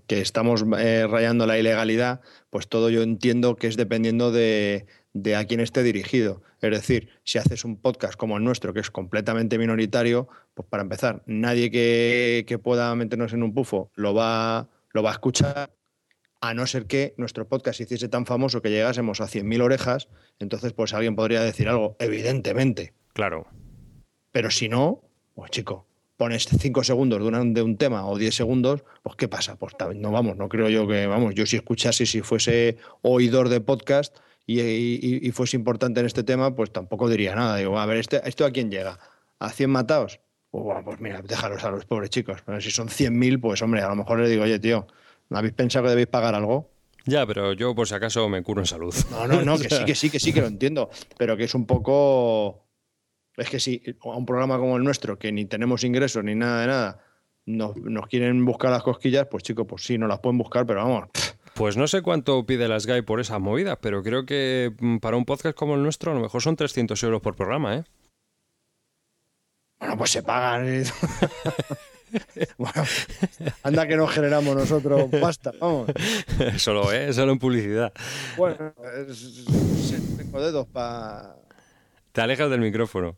[0.07, 2.21] que estamos eh, rayando la ilegalidad,
[2.51, 6.43] pues todo yo entiendo que es dependiendo de, de a quién esté dirigido.
[6.61, 10.83] Es decir, si haces un podcast como el nuestro, que es completamente minoritario, pues para
[10.83, 15.71] empezar, nadie que, que pueda meternos en un pufo lo va, lo va a escuchar,
[16.41, 20.09] a no ser que nuestro podcast se hiciese tan famoso que llegásemos a 100.000 orejas,
[20.39, 22.95] entonces pues alguien podría decir algo, evidentemente.
[23.13, 23.47] Claro.
[24.33, 25.03] Pero si no,
[25.35, 25.87] pues chico,
[26.17, 29.57] pones 5 segundos de, una- de un tema o 10 segundos, pues ¿qué pasa?
[29.57, 33.61] Pues no vamos, no creo yo que, vamos, yo si escuchase, si fuese oidor de
[33.61, 37.57] podcast y, y- y fuese importante en este tema, pues tampoco diría nada.
[37.57, 38.99] Digo, a ver, este, ¿esto a quién llega?
[39.39, 40.21] ¿A 100 matados?
[40.51, 42.43] Pues, bueno, pues mira, déjalos a los pobres chicos.
[42.45, 44.95] Pero si son 100.000, pues hombre, a lo mejor les digo, oye, tío, ¿no
[45.39, 46.71] habéis pensado que debéis pagar algo?
[47.07, 48.95] Ya, pero yo por si acaso me curo en salud.
[49.11, 51.55] No, no, no, que sí, que sí, que sí, que lo entiendo, pero que es
[51.55, 52.67] un poco...
[53.37, 56.61] Es que si a un programa como el nuestro, que ni tenemos ingresos ni nada
[56.61, 57.05] de nada,
[57.47, 60.85] nos, nos quieren buscar las cosquillas, pues chicos, pues sí, nos las pueden buscar, pero
[60.85, 61.09] vamos,
[61.55, 65.17] Pues no sé cuánto pide la Sky por esas movidas, pero creo que mm, para
[65.17, 67.85] un podcast como el nuestro a lo mejor son 300 euros por programa, ¿eh?
[69.81, 70.85] bueno, pues se pagan.
[72.59, 72.85] bueno,
[73.63, 75.91] anda que nos generamos nosotros pasta, vamos.
[76.57, 77.13] solo, ¿eh?
[77.13, 77.93] Solo en publicidad.
[78.37, 78.73] Bueno,
[80.19, 81.37] tengo dedos para...
[82.13, 83.17] Te alejas del micrófono.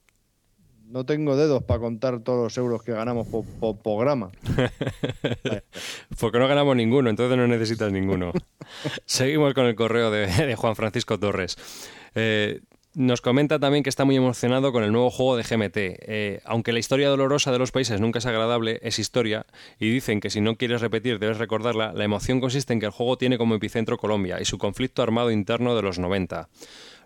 [0.86, 4.30] No tengo dedos para contar todos los euros que ganamos por, por programa.
[6.20, 8.32] Porque no ganamos ninguno, entonces no necesitas ninguno.
[9.06, 11.56] Seguimos con el correo de, de Juan Francisco Torres.
[12.14, 12.60] Eh,
[12.94, 15.76] nos comenta también que está muy emocionado con el nuevo juego de GMT.
[15.76, 19.46] Eh, aunque la historia dolorosa de los países nunca es agradable, es historia,
[19.78, 22.92] y dicen que si no quieres repetir debes recordarla, la emoción consiste en que el
[22.92, 26.48] juego tiene como epicentro Colombia y su conflicto armado interno de los 90.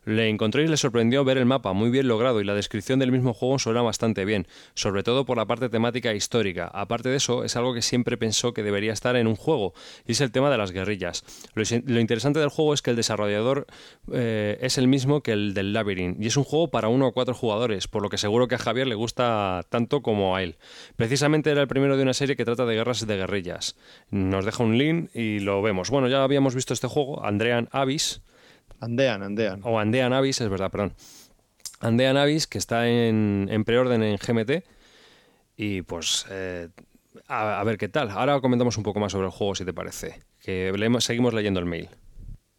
[0.06, 3.10] Le encontré y le sorprendió ver el mapa, muy bien logrado, y la descripción del
[3.10, 6.70] mismo juego suena bastante bien, sobre todo por la parte temática e histórica.
[6.72, 9.74] Aparte de eso, es algo que siempre pensó que debería estar en un juego,
[10.06, 11.24] y es el tema de las guerrillas.
[11.54, 13.66] Lo, interesante del juego es que el desarrollador
[14.12, 17.12] eh, es el mismo que el del Labyrinth, y es un juego para uno o
[17.12, 20.54] cuatro jugadores, por lo que seguro que a Javier le gusta tanto como a él.
[20.94, 23.76] Precisamente era el primero de una serie que trata de guerras de guerrillas.
[24.10, 25.90] Nos deja un link y lo vemos.
[25.90, 28.22] Bueno, ya habíamos visto este juego, Andrean Avis,
[28.80, 29.60] Andean, andean.
[29.64, 30.92] o Andea Navis, es verdad, perdón.
[31.80, 34.64] Andea Navis, que está en, en preorden en GMT.
[35.56, 36.68] Y pues, eh,
[37.28, 38.10] a, a ver qué tal.
[38.10, 40.20] Ahora comentamos un poco más sobre el juego, si te parece.
[40.40, 41.88] Que leemos- seguimos leyendo el mail.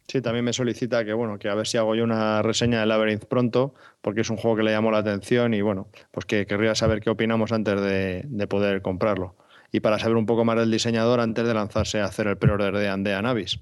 [0.08, 2.86] Sí, también me solicita que, bueno, que a ver si hago yo una reseña de
[2.86, 6.46] Labyrinth pronto, porque es un juego que le llamó la atención y, bueno, pues que
[6.46, 9.36] querría saber qué opinamos antes de, de poder comprarlo.
[9.70, 12.74] Y para saber un poco más del diseñador antes de lanzarse a hacer el pre-order
[12.74, 13.60] de Andea Navis.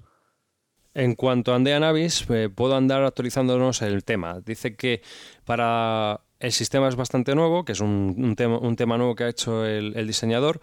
[0.97, 4.40] En cuanto a Andea Navis, eh, puedo andar actualizándonos el tema.
[4.40, 5.02] Dice que
[5.44, 9.24] para el sistema es bastante nuevo, que es un, un tema, un tema nuevo que
[9.24, 10.59] ha hecho el, el diseñador,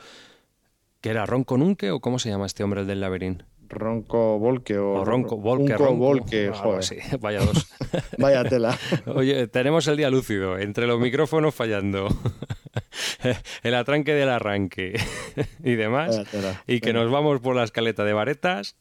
[1.02, 3.44] que era Ronco Nunque, o cómo se llama este hombre, el del laberín.
[3.70, 6.80] Ronco Volque o, O Ronco, Volque, Ronco, Volque, algo joder.
[6.80, 7.68] así, vaya dos.
[8.18, 8.76] Vaya tela.
[9.06, 12.08] Oye, tenemos el día lúcido, entre los micrófonos fallando,
[13.62, 15.00] el atranque del arranque
[15.64, 16.22] y demás,
[16.66, 18.78] y que nos vamos por la escaleta de varetas.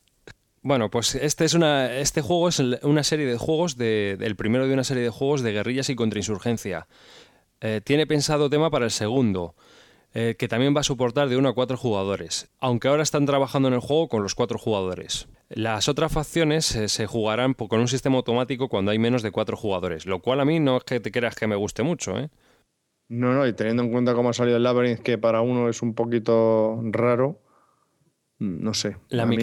[0.65, 4.69] Bueno, pues este es una, este juego es una serie de juegos de, el primero
[4.69, 6.87] de una serie de juegos de guerrillas y contrainsurgencia.
[7.61, 9.57] Eh, tiene pensado tema para el segundo,
[10.15, 13.67] eh, que también va a soportar de uno a cuatro jugadores, aunque ahora están trabajando
[13.69, 15.27] en el juego con los cuatro jugadores.
[15.49, 19.57] Las otras facciones eh, se jugarán con un sistema automático cuando hay menos de cuatro
[19.57, 22.31] jugadores, lo cual a mí no es que te creas que me guste mucho, ¿eh?
[23.09, 25.83] No, no, y teniendo en cuenta cómo ha salido el Labyrinth, que para uno es
[25.83, 27.42] un poquito raro,
[28.43, 28.97] no sé.
[29.09, 29.37] La a mí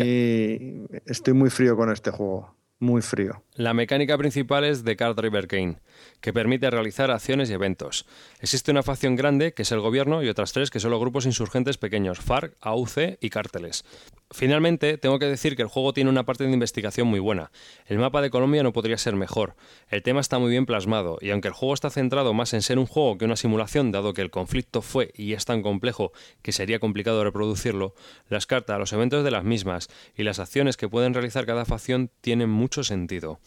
[1.06, 2.56] estoy muy frío con este juego.
[2.82, 3.44] Muy frío.
[3.56, 5.80] La mecánica principal es de Card Driver Game,
[6.22, 8.06] que permite realizar acciones y eventos.
[8.40, 11.26] Existe una facción grande, que es el gobierno, y otras tres, que son los grupos
[11.26, 13.84] insurgentes pequeños, FARC, AUC y cárteles.
[14.32, 17.52] Finalmente, tengo que decir que el juego tiene una parte de investigación muy buena.
[17.86, 19.56] El mapa de Colombia no podría ser mejor.
[19.90, 22.80] El tema está muy bien plasmado, y aunque el juego está centrado más en ser
[22.80, 26.54] un juego que una simulación, dado que el conflicto fue y es tan complejo que
[26.54, 27.94] sería complicado reproducirlo,
[28.30, 32.10] las cartas, los eventos de las mismas y las acciones que pueden realizar cada facción
[32.22, 33.40] tienen mucho sentido.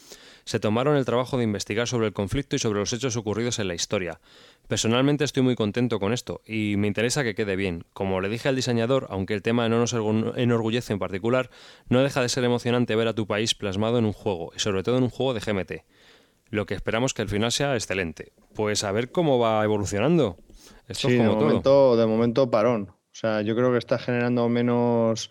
[0.45, 3.69] Se tomaron el trabajo de investigar sobre el conflicto y sobre los hechos ocurridos en
[3.69, 4.21] la historia.
[4.69, 7.85] Personalmente estoy muy contento con esto y me interesa que quede bien.
[7.93, 11.51] Como le dije al diseñador, aunque el tema no nos orgu- enorgullece en particular,
[11.89, 14.83] no deja de ser emocionante ver a tu país plasmado en un juego y sobre
[14.83, 15.73] todo en un juego de GMT.
[16.51, 18.33] Lo que esperamos que el final sea excelente.
[18.55, 20.37] Pues a ver cómo va evolucionando.
[20.89, 21.49] Esto sí, es de como todo.
[21.49, 22.89] momento, de momento parón.
[22.91, 25.31] O sea, yo creo que está generando menos,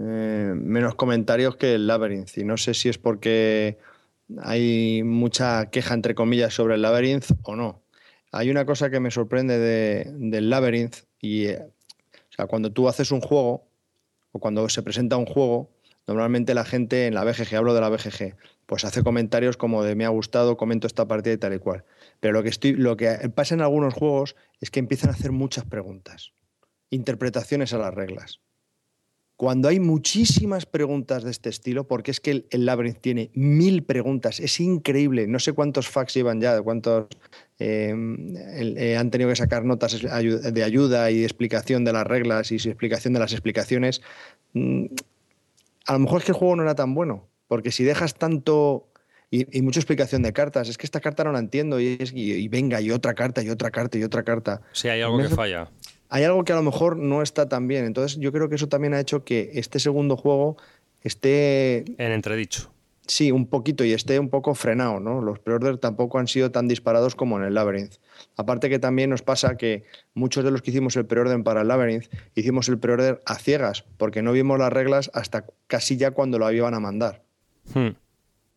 [0.00, 2.36] eh, menos comentarios que el Labyrinth.
[2.38, 3.78] Y no sé si es porque
[4.40, 7.82] hay mucha queja, entre comillas, sobre el Labyrinth o no.
[8.32, 12.88] Hay una cosa que me sorprende de- del Labyrinth y, eh, o sea, cuando tú
[12.88, 13.66] haces un juego
[14.32, 15.70] o cuando se presenta un juego,
[16.06, 19.94] normalmente la gente en la BGG, hablo de la BGG, pues hace comentarios como de
[19.94, 21.84] me ha gustado, comento esta partida y tal y cual.
[22.20, 25.32] Pero lo que, estoy, lo que pasa en algunos juegos es que empiezan a hacer
[25.32, 26.32] muchas preguntas,
[26.90, 28.40] interpretaciones a las reglas.
[29.38, 33.84] Cuando hay muchísimas preguntas de este estilo, porque es que el, el Labyrinth tiene mil
[33.84, 35.28] preguntas, es increíble.
[35.28, 37.06] No sé cuántos facts llevan ya, de cuántos
[37.60, 37.94] eh,
[38.76, 43.14] eh, han tenido que sacar notas de ayuda y explicación de las reglas y explicación
[43.14, 44.02] de las explicaciones.
[44.54, 44.86] Mm,
[45.86, 48.88] a lo mejor es que el juego no era tan bueno, porque si dejas tanto
[49.30, 52.12] y, y mucha explicación de cartas, es que esta carta no la entiendo y, es-
[52.12, 54.62] y- y venga, y otra carta, y otra carta, y otra carta.
[54.72, 55.70] Si hay algo Me que hace- falla.
[56.08, 57.84] Hay algo que a lo mejor no está tan bien.
[57.84, 60.56] Entonces yo creo que eso también ha hecho que este segundo juego
[61.02, 62.70] esté, En entredicho.
[63.06, 65.20] sí, un poquito y esté un poco frenado, ¿no?
[65.22, 67.94] Los pre-order tampoco han sido tan disparados como en el Labyrinth.
[68.36, 71.68] Aparte que también nos pasa que muchos de los que hicimos el pre-order para el
[71.68, 76.38] Labyrinth hicimos el pre-order a ciegas, porque no vimos las reglas hasta casi ya cuando
[76.38, 77.22] lo iban a mandar.
[77.74, 77.90] Hmm.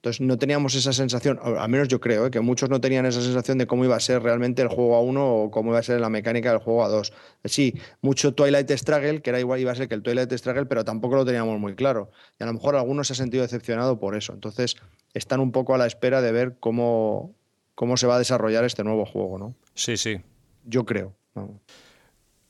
[0.02, 2.32] Entonces no teníamos esa sensación, al menos yo creo, ¿eh?
[2.32, 5.02] que muchos no tenían esa sensación de cómo iba a ser realmente el juego a
[5.02, 7.14] uno o cómo iba a ser la mecánica del juego a dos.
[7.46, 10.84] Sí, mucho Twilight Struggle, que era igual, iba a ser que el Twilight Struggle, pero
[10.84, 12.10] tampoco lo teníamos muy claro.
[12.40, 14.34] Y a lo mejor algunos se ha sentido decepcionado por eso.
[14.34, 14.76] Entonces
[15.14, 17.36] están un poco a la espera de ver cómo,
[17.76, 19.56] cómo se va a desarrollar este nuevo juego, ¿no?
[19.76, 20.20] Sí, sí.
[20.66, 21.14] Yo creo.
[21.36, 21.62] vamos.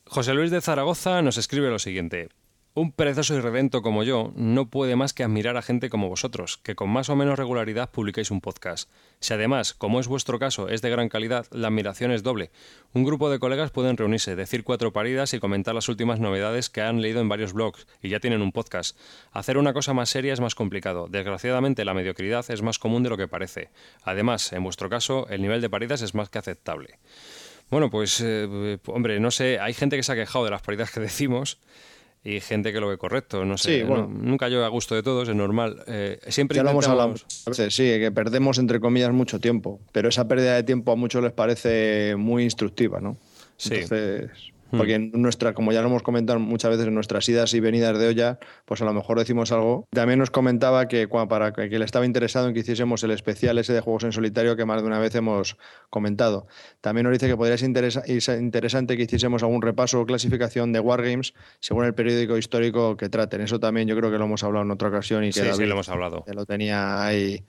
[0.05, 2.29] José Luis de Zaragoza nos escribe lo siguiente.
[2.73, 6.57] Un perezoso y redento como yo no puede más que admirar a gente como vosotros,
[6.57, 8.89] que con más o menos regularidad publicáis un podcast.
[9.19, 12.49] Si además, como es vuestro caso, es de gran calidad, la admiración es doble.
[12.93, 16.79] Un grupo de colegas pueden reunirse, decir cuatro paridas y comentar las últimas novedades que
[16.79, 18.97] han leído en varios blogs y ya tienen un podcast.
[19.33, 21.07] Hacer una cosa más seria es más complicado.
[21.09, 23.69] Desgraciadamente, la mediocridad es más común de lo que parece.
[24.03, 26.99] Además, en vuestro caso, el nivel de paridas es más que aceptable.
[27.69, 30.89] Bueno, pues, eh, hombre, no sé, hay gente que se ha quejado de las paridas
[30.91, 31.59] que decimos
[32.23, 33.79] y gente que lo ve correcto, no sé.
[33.79, 34.07] Sí, bueno.
[34.07, 35.83] no- nunca yo a gusto de todos, es normal.
[35.87, 39.79] Eh, siempre Ya lo hemos hablado intentamos- veces, sí, que perdemos entre comillas mucho tiempo,
[39.91, 43.17] pero esa pérdida de tiempo a muchos les parece muy instructiva, ¿no?
[43.57, 43.73] Sí.
[43.75, 44.29] Entonces,
[44.75, 47.97] Porque en nuestra, como ya lo hemos comentado muchas veces en nuestras idas y venidas
[47.99, 49.87] de olla, pues a lo mejor decimos algo.
[49.91, 53.73] También nos comentaba que para que le estaba interesado en que hiciésemos el especial ese
[53.73, 55.57] de juegos en solitario que más de una vez hemos
[55.89, 56.47] comentado.
[56.79, 57.69] También nos dice que podría ser
[58.39, 63.41] interesante que hiciésemos algún repaso o clasificación de Wargames según el periódico histórico que traten.
[63.41, 65.65] Eso también yo creo que lo hemos hablado en otra ocasión y que sí, sí,
[65.65, 66.23] lo hemos hablado.
[66.27, 67.43] Lo tenía ahí.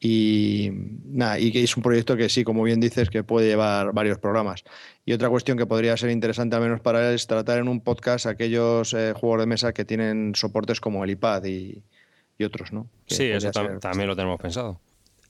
[0.00, 0.70] Y
[1.06, 4.18] nada, y que es un proyecto que sí, como bien dices, que puede llevar varios
[4.18, 4.62] programas.
[5.04, 7.80] Y otra cuestión que podría ser interesante al menos para él es tratar en un
[7.80, 11.82] podcast aquellos eh, juegos de mesa que tienen soportes como el iPad y,
[12.44, 12.88] otros, ¿no?
[13.06, 14.80] sí, eso también lo tenemos pensado.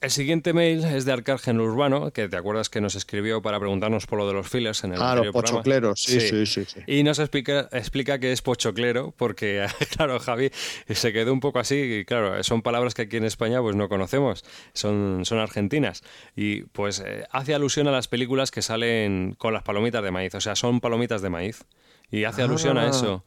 [0.01, 4.07] El siguiente mail es de Arcargen Urbano, que te acuerdas que nos escribió para preguntarnos
[4.07, 6.45] por lo de los fillers en el Ah, los pochocleros, sí sí.
[6.45, 9.65] sí, sí, Y nos explica, explica que es pochoclero, porque,
[9.97, 10.51] claro, Javi
[10.87, 13.89] se quedó un poco así, y claro, son palabras que aquí en España pues no
[13.89, 16.01] conocemos, son, son argentinas.
[16.33, 20.33] Y pues eh, hace alusión a las películas que salen con las palomitas de maíz,
[20.33, 21.65] o sea, son palomitas de maíz.
[22.09, 22.89] Y hace alusión a ah.
[22.89, 23.25] eso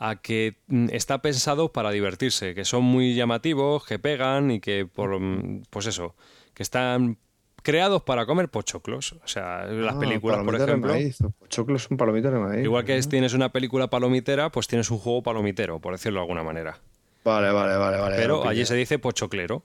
[0.00, 4.86] a que mm, está pensado para divertirse, que son muy llamativos, que pegan y que,
[4.86, 6.16] por, mm, pues eso,
[6.54, 7.18] que están
[7.62, 9.12] creados para comer pochoclos.
[9.22, 10.92] O sea, las ah, películas, por ejemplo.
[10.94, 11.18] De maíz.
[11.38, 12.64] Pochoclos son palomitas de maíz.
[12.64, 16.42] Igual que tienes una película palomitera, pues tienes un juego palomitero, por decirlo de alguna
[16.42, 16.80] manera.
[17.22, 17.98] Vale, vale, vale.
[17.98, 19.62] vale Pero allí se dice pochoclero.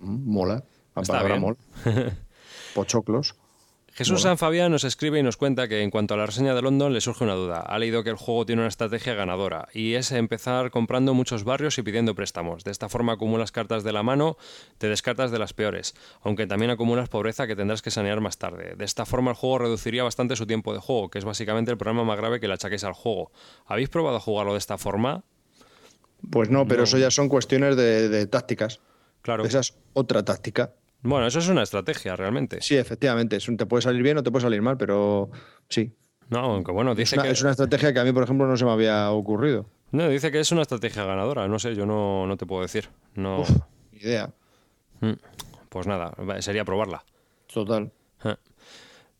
[0.00, 0.64] Mm, mola.
[0.96, 1.56] La palabra mola.
[2.74, 3.36] Pochoclos.
[3.96, 6.60] Jesús San Fabián nos escribe y nos cuenta que en cuanto a la reseña de
[6.60, 7.60] London le surge una duda.
[7.60, 11.78] Ha leído que el juego tiene una estrategia ganadora y es empezar comprando muchos barrios
[11.78, 12.62] y pidiendo préstamos.
[12.62, 14.36] De esta forma acumulas cartas de la mano,
[14.76, 18.74] te descartas de las peores, aunque también acumulas pobreza que tendrás que sanear más tarde.
[18.76, 21.78] De esta forma el juego reduciría bastante su tiempo de juego, que es básicamente el
[21.78, 23.32] problema más grave que le achaquéis al juego.
[23.64, 25.24] ¿Habéis probado a jugarlo de esta forma?
[26.30, 28.78] Pues no, pero eso ya son cuestiones de, tácticas.
[29.22, 29.46] Claro.
[29.46, 30.74] Esa es otra táctica.
[31.02, 32.60] Bueno, eso es una estrategia realmente.
[32.60, 33.38] Sí, efectivamente.
[33.38, 35.30] Te puede salir bien o te puede salir mal, pero
[35.68, 35.94] sí.
[36.28, 37.30] No, aunque bueno, dice es una, que.
[37.30, 39.66] Es una estrategia que a mí, por ejemplo, no se me había ocurrido.
[39.92, 41.46] No, dice que es una estrategia ganadora.
[41.46, 42.88] No sé, yo no, no te puedo decir.
[43.14, 43.44] No.
[43.92, 44.32] idea.
[45.00, 45.12] Mm,
[45.68, 47.04] pues nada, sería probarla.
[47.52, 47.92] Total.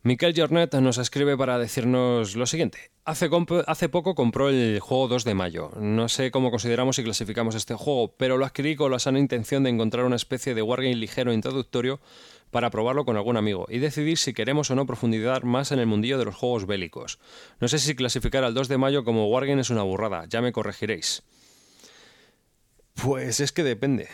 [0.02, 2.90] Miquel Jornet nos escribe para decirnos lo siguiente.
[3.08, 5.70] Hace, poco compró el juego 2 de mayo.
[5.78, 9.62] No sé cómo consideramos y clasificamos este juego, pero lo adquirí con la sana intención
[9.62, 12.00] de encontrar una especie de wargame ligero e introductorio
[12.50, 15.86] para probarlo con algún amigo y decidir si queremos o no profundizar más en el
[15.86, 17.20] mundillo de los juegos bélicos.
[17.60, 20.50] No sé si clasificar al 2 de mayo como wargame es una burrada, ya me
[20.50, 21.22] corregiréis.
[22.94, 24.08] Pues es que depende.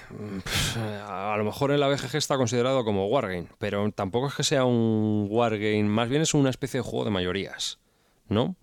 [1.08, 4.66] A lo mejor en la BGG está considerado como Wargame, pero tampoco es que sea
[4.66, 7.78] un Wargame, más bien es una especie de juego de mayorías,
[8.28, 8.56] ¿no?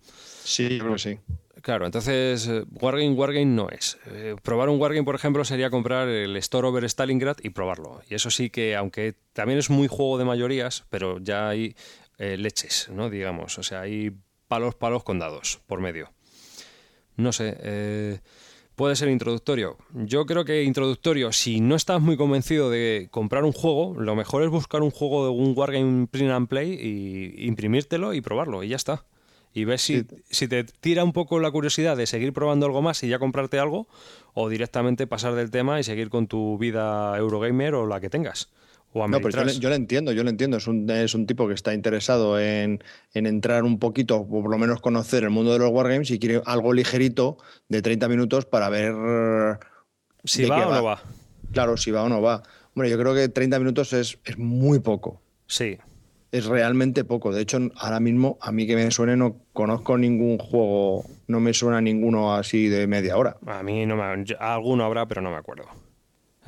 [0.49, 1.19] Sí, creo que sí.
[1.61, 3.99] Claro, entonces eh, Wargame, Wargame no es.
[4.07, 8.01] Eh, probar un Wargame, por ejemplo, sería comprar el Store Over Stalingrad y probarlo.
[8.09, 11.75] Y eso sí que, aunque también es muy juego de mayorías, pero ya hay
[12.17, 13.11] eh, leches, ¿no?
[13.11, 14.11] Digamos, o sea, hay
[14.47, 16.11] palos, palos con dados por medio.
[17.15, 18.19] No sé, eh
[18.73, 19.77] puede ser introductorio.
[19.93, 24.41] Yo creo que introductorio, si no estás muy convencido de comprar un juego, lo mejor
[24.41, 28.69] es buscar un juego de un Wargame Print and Play y imprimírtelo y probarlo y
[28.69, 29.03] ya está.
[29.59, 33.03] Y ves si, si te tira un poco la curiosidad de seguir probando algo más
[33.03, 33.87] y ya comprarte algo,
[34.33, 38.49] o directamente pasar del tema y seguir con tu vida Eurogamer o la que tengas
[38.93, 40.57] no, pero yo, lo entiendo, yo lo entiendo.
[40.57, 42.83] Es un, es un tipo que está interesado en,
[43.13, 46.41] entrar un poquito, o por lo menos conocer el mundo de los wargames y quiere
[46.45, 47.37] algo ligerito
[47.67, 48.93] de 30 minutos para ver
[50.23, 51.01] si va o no va.
[51.51, 52.41] Claro, si va o no va.
[52.75, 55.21] Hombre, yo creo que 30 minutos es, es muy poco.
[55.45, 55.77] Sí.
[56.31, 57.33] Es realmente poco.
[57.33, 61.53] De hecho, ahora mismo, a mí que me suene, no conozco ningún juego, no me
[61.53, 63.37] suena ninguno así de media hora.
[63.47, 64.25] A mí no me.
[64.39, 65.65] Alguno habrá, pero no me acuerdo.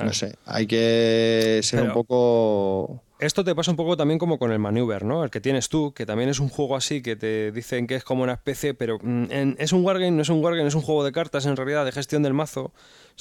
[0.04, 3.04] No sé, hay que ser un poco...
[3.20, 5.24] Esto te pasa un poco también como con el Maneuver, ¿no?
[5.24, 8.04] El que tienes tú, que también es un juego así que te dicen que es
[8.04, 9.26] como una especie, pero mm,
[9.60, 11.92] es un wargame, no es un wargame, es un juego de cartas en realidad, de
[11.92, 12.74] gestión del mazo.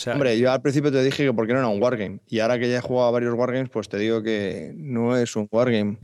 [0.06, 2.20] Hombre, yo al principio te dije que porque no era un wargame.
[2.28, 5.36] Y ahora que ya he jugado a varios wargames, pues te digo que no es
[5.36, 5.98] un wargame.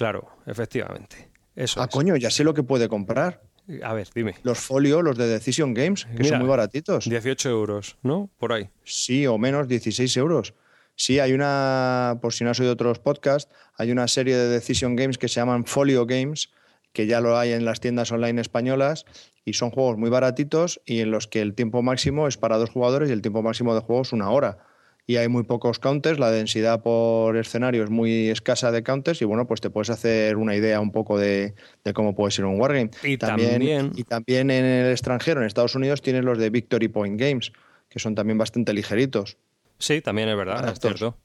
[0.00, 1.28] Claro, efectivamente.
[1.54, 3.42] Eso ah, coño, ya sé lo que puede comprar.
[3.82, 4.34] A ver, dime.
[4.44, 7.04] Los folio, los de Decision Games, que son muy baratitos.
[7.04, 8.30] 18 euros, ¿no?
[8.38, 8.70] Por ahí.
[8.82, 10.54] Sí, o menos, 16 euros.
[10.96, 14.96] Sí, hay una, por si no has oído otros podcasts, hay una serie de Decision
[14.96, 16.48] Games que se llaman Folio Games,
[16.94, 19.04] que ya lo hay en las tiendas online españolas,
[19.44, 22.70] y son juegos muy baratitos y en los que el tiempo máximo es para dos
[22.70, 24.69] jugadores y el tiempo máximo de juego es una hora
[25.06, 29.24] y hay muy pocos counters, la densidad por escenario es muy escasa de counters y
[29.24, 31.54] bueno, pues te puedes hacer una idea un poco de,
[31.94, 32.90] cómo puede ser un wargame.
[33.02, 37.20] Y también, y también en el extranjero, en Estados Unidos, tienes los de Victory Point
[37.20, 37.52] Games,
[37.88, 39.36] que son también bastante ligeritos.
[39.78, 41.16] Sí, también es verdad, es cierto.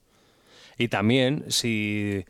[0.77, 2.25] Y también, si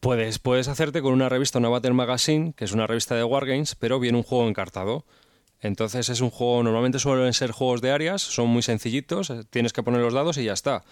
[0.00, 3.76] Puedes, puedes hacerte con una revista, una Battle Magazine, que es una revista de Wargames,
[3.76, 5.04] pero viene un juego encartado.
[5.60, 9.72] Entonces es un juego, normalmente suelen ser juegos de áreas, son muy sencillitos, eh, tienes
[9.72, 10.84] que poner los dados y ya está.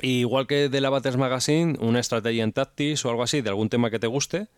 [0.00, 3.68] Igual que de la Battles Magazine, una estrategia en Tactics o algo así, de algún
[3.68, 4.48] tema que te guste,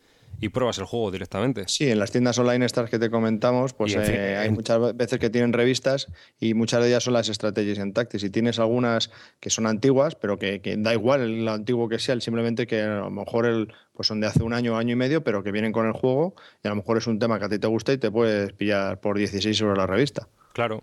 [0.40, 1.64] y pruebas el juego directamente.
[1.68, 4.48] Sí, en las tiendas online estas que te comentamos, pues Y en fin, eh, hay
[4.48, 6.08] en- muchas veces que tienen revistas
[6.40, 8.24] y muchas de ellas son las estrategias en Tactics.
[8.24, 12.20] Y tienes algunas que son antiguas, pero que, que da igual lo antiguo que sea,
[12.20, 15.22] simplemente que a lo mejor el, pues son de hace un año, año y medio,
[15.22, 16.34] pero que vienen con el juego
[16.64, 18.52] y a lo mejor es un tema que a ti te gusta y te puedes
[18.52, 20.26] pillar por 16 euros la revista.
[20.54, 20.82] Claro,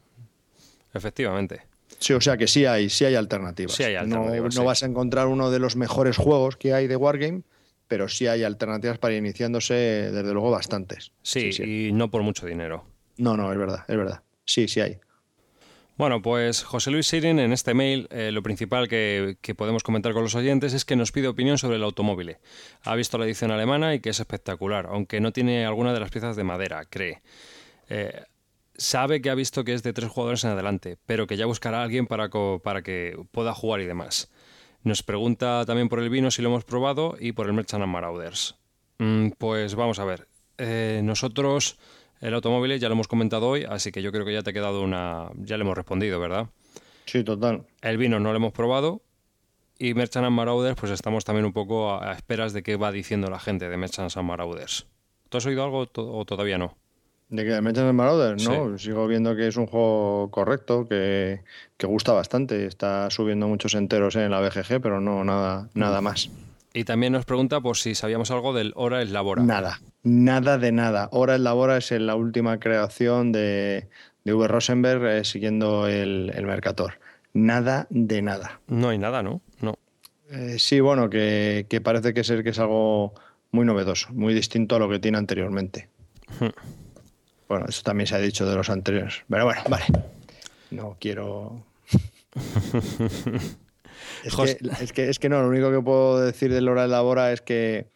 [0.93, 1.61] efectivamente.
[1.99, 3.73] Sí, o sea que sí hay, sí hay alternativas.
[3.73, 4.65] Sí hay No- alternativas, no sí.
[4.67, 7.41] vas a encontrar uno de los mejores juegos que hay de Wargame,
[7.89, 11.11] pero sí hay alternativas para ir iniciándose, desde luego, bastantes.
[11.21, 12.85] Sí, y no por mucho dinero.
[13.17, 14.21] No, no, es verdad, es verdad.
[14.45, 14.99] Sí, sí hay.
[15.97, 20.13] Bueno, pues José Luis Sirin en este mail eh, lo principal que, que podemos comentar
[20.13, 22.37] con los oyentes es que nos pide opinión sobre el automóvil.
[22.83, 26.09] Ha visto la edición alemana y que es espectacular, aunque no tiene alguna de las
[26.09, 27.21] piezas de madera, cree.
[27.89, 28.23] Eh,
[28.77, 31.81] sabe que ha visto que es de tres jugadores en adelante, pero que ya buscará
[31.81, 34.31] a alguien para, co- para que pueda jugar y demás.
[34.83, 38.55] Nos pregunta también por el vino si lo hemos probado y por el Merchant Marauders.
[38.97, 40.27] Mm, pues vamos a ver.
[40.57, 41.77] Eh, nosotros
[42.21, 44.53] el automóvil ya lo hemos comentado hoy, así que yo creo que ya te ha
[44.53, 45.29] quedado una...
[45.35, 46.47] Ya le hemos respondido, ¿verdad?
[47.05, 47.65] Sí, total.
[47.81, 49.01] El vino no lo hemos probado
[49.77, 52.91] y Merchant and Marauders pues estamos también un poco a, a esperas de qué va
[52.91, 54.85] diciendo la gente de Merchant and Marauders.
[55.29, 56.75] ¿Tú has oído algo o todavía no?
[57.29, 58.41] ¿De que Merchant and Marauder?
[58.41, 61.41] No, sigo viendo que es un juego correcto, que,
[61.77, 62.65] que gusta bastante.
[62.65, 66.31] Está subiendo muchos enteros en la BGG, pero no nada, nada más.
[66.73, 69.43] Y también nos pregunta por si sabíamos algo del Hora es Labora.
[69.43, 71.09] Nada, nada de nada.
[71.11, 73.87] Hora es Labora es la última creación de,
[74.23, 74.47] de V.
[74.47, 76.99] Rosenberg eh, siguiendo el, el Mercator.
[77.33, 78.59] Nada de nada.
[78.67, 79.41] No hay nada, ¿no?
[79.61, 79.75] No.
[80.31, 83.13] Eh, sí, bueno, que, que parece que ser que es algo
[83.51, 85.89] muy novedoso, muy distinto a lo que tiene anteriormente.
[87.49, 89.23] Bueno, eso también se ha dicho de los anteriores.
[89.27, 89.85] Pero bueno, vale.
[90.69, 91.65] No quiero.
[94.23, 96.89] es, que, es, que, es que no, lo único que puedo decir del Hora de
[96.89, 97.87] Labora es que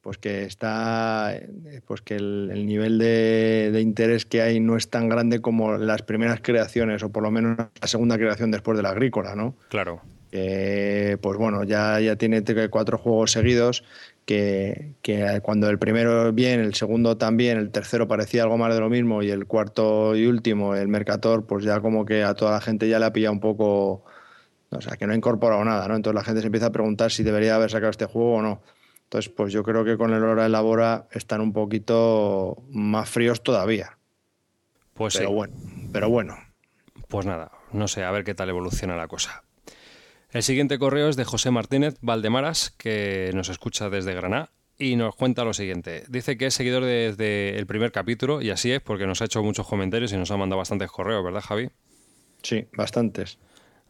[0.00, 1.34] pues que está
[1.84, 5.76] pues que el, el nivel de, de interés que hay no es tan grande como
[5.76, 9.54] las primeras creaciones o por lo menos la segunda creación después de la agrícola, ¿no?
[9.68, 10.00] Claro.
[10.30, 13.84] pues bueno, ya, ya tiene cuatro juegos seguidos
[14.24, 18.80] que, que cuando el primero bien, el segundo también, el tercero parecía algo más de
[18.80, 22.52] lo mismo y el cuarto y último, el Mercator, pues ya como que a toda
[22.52, 24.04] la gente ya le ha pillado un poco,
[24.70, 25.96] o sea, que no ha incorporado nada, ¿no?
[25.96, 28.62] Entonces la gente se empieza a preguntar si debería haber sacado este juego o no.
[29.04, 33.42] Entonces, pues yo creo que con el Hora de Labora están un poquito más fríos
[33.42, 33.98] todavía.
[34.94, 35.34] Pues Pero sí.
[35.34, 35.54] bueno,
[35.92, 36.36] pero bueno.
[37.08, 39.42] Pues nada, no sé, a ver qué tal evoluciona la cosa.
[40.32, 45.14] El siguiente correo es de José Martínez Valdemaras, que nos escucha desde Granada y nos
[45.14, 46.04] cuenta lo siguiente.
[46.08, 49.42] Dice que es seguidor desde el primer capítulo, y así es, porque nos ha hecho
[49.42, 51.68] muchos comentarios y nos ha mandado bastantes correos, ¿verdad, Javi?
[52.42, 53.38] Sí, bastantes.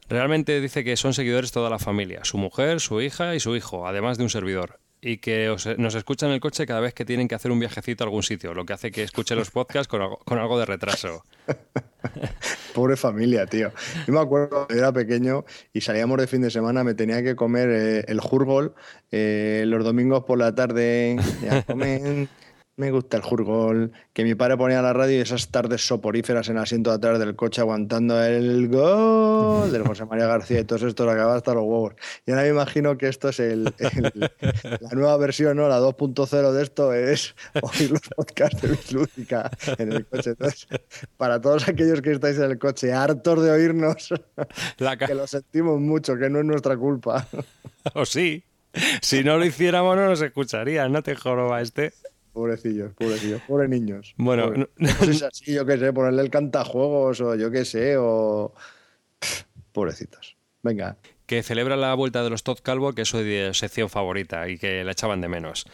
[0.09, 3.87] Realmente dice que son seguidores toda la familia, su mujer, su hija y su hijo,
[3.87, 4.81] además de un servidor.
[5.05, 7.59] Y que os- nos escuchan en el coche cada vez que tienen que hacer un
[7.59, 10.57] viajecito a algún sitio, lo que hace que escuche los podcasts con algo, con algo
[10.57, 11.23] de retraso.
[12.73, 13.71] Pobre familia, tío.
[14.07, 15.43] Yo me acuerdo cuando era pequeño
[15.73, 18.73] y salíamos de fin de semana, me tenía que comer eh, el jurgol
[19.11, 21.17] eh, los domingos por la tarde.
[21.43, 22.29] Ya comen,
[22.75, 23.91] me gusta el jurgol.
[24.13, 27.19] Que mi padre ponía la radio y esas tardes soporíferas en el asiento de atrás
[27.19, 31.63] del coche aguantando el gol del José María García y todos estos acababa hasta los
[31.63, 31.93] huevos.
[32.25, 34.31] Y ahora me imagino que esto es el, el-
[34.81, 35.67] la nueva versión, ¿no?
[35.69, 40.31] La 2.0 de esto es oír los podcasts de Luis Lúdica en el coche.
[40.31, 40.67] Entonces,
[41.17, 44.09] para todos aquellos que estáis en el coche hartos de oírnos,
[44.77, 47.27] La que lo sentimos mucho, que no es nuestra culpa.
[47.93, 48.43] o sí.
[49.01, 51.93] Si no lo hiciéramos no nos escucharían, no te joroba este.
[52.33, 54.13] Pobrecillos, pobrecillos, pobres niños.
[54.17, 57.63] Bueno, Pobre- no- Pues es así, yo qué sé, ponerle el cantajuegos o yo qué
[57.63, 58.53] sé, o...
[59.71, 60.35] Pobrecitos.
[60.61, 63.17] Venga, que celebra la vuelta de los Todd Calvo, que es su
[63.53, 65.65] sección favorita y que la echaban de menos.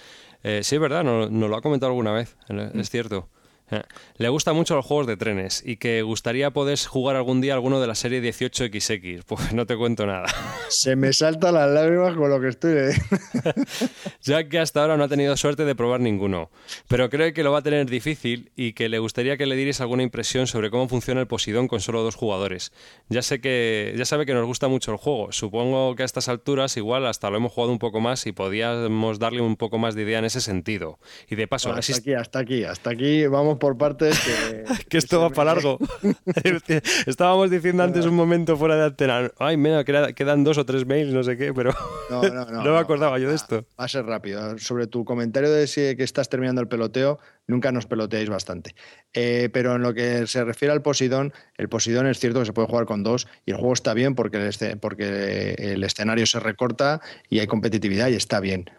[0.44, 2.36] Eh, sí, es verdad, nos no lo ha comentado alguna vez,
[2.74, 3.30] es cierto.
[3.72, 3.82] Eh,
[4.18, 7.80] Le gustan mucho los juegos de trenes y que gustaría poder jugar algún día alguno
[7.80, 9.24] de la serie 18XX.
[9.28, 10.26] Pues no te cuento nada.
[10.70, 13.06] se me saltan las lágrimas con lo que estoy leyendo.
[14.22, 16.50] ya que hasta ahora no ha tenido suerte de probar ninguno.
[16.88, 19.82] Pero creo que lo va a tener difícil y que le gustaría que le dierais
[19.82, 22.72] alguna impresión sobre cómo funciona el Posidón con solo dos jugadores.
[23.10, 25.32] Ya sé que ya sabe que nos gusta mucho el juego.
[25.32, 29.20] Supongo que a estas alturas igual hasta lo hemos jugado un poco más y podíamos
[29.20, 31.00] darle un poco más de idea en ese sentido.
[31.30, 34.64] Y de paso, hasta existe- aquí, hasta aquí, hasta aquí vamos por partes que...
[34.90, 35.78] que esto va para largo.
[37.06, 39.32] Estábamos diciendo antes un momento fuera de antena.
[39.38, 41.74] Ay, mira, quedan dos o tres mails, no sé qué, pero
[42.10, 43.66] no, no, no, no me acordaba yo de esto.
[43.80, 44.58] Va a ser rápido.
[44.58, 48.76] Sobre tu comentario de si que estás terminando el peloteo, nunca nos peloteáis bastante.
[49.14, 52.54] Eh, pero en lo que se refiere al Posidón, el Posidón es cierto que se
[52.54, 56.40] puede jugar con dos y el juego está bien porque el, porque el escenario se
[56.40, 58.70] recorta y hay competitividad y está bien.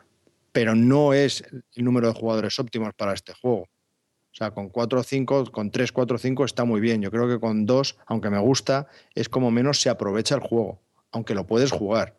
[0.53, 1.45] Pero no es
[1.75, 3.69] el número de jugadores óptimos para este juego.
[4.33, 7.03] O sea, con 4 o 5, con 3, 4 o 5 está muy bien.
[7.03, 10.81] Yo creo que con 2, aunque me gusta, es como menos se aprovecha el juego,
[11.11, 12.17] aunque lo puedes jugar.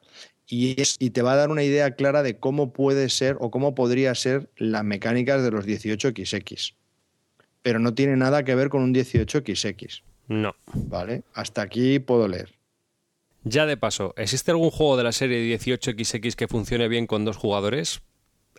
[0.47, 3.49] Y, es, y te va a dar una idea clara de cómo puede ser o
[3.49, 6.73] cómo podría ser las mecánicas de los 18XX.
[7.61, 10.01] Pero no tiene nada que ver con un 18XX.
[10.27, 10.55] No.
[10.73, 12.53] Vale, hasta aquí puedo leer.
[13.43, 17.37] Ya de paso, ¿existe algún juego de la serie 18XX que funcione bien con dos
[17.37, 18.01] jugadores?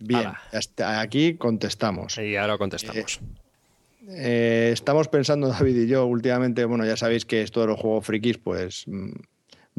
[0.00, 2.18] Bien, hasta aquí contestamos.
[2.18, 3.20] Y ahora contestamos.
[3.22, 3.41] Eh,
[4.08, 8.06] eh, estamos pensando, David y yo, últimamente, bueno, ya sabéis que esto de los juegos
[8.06, 9.12] frikis, pues mm,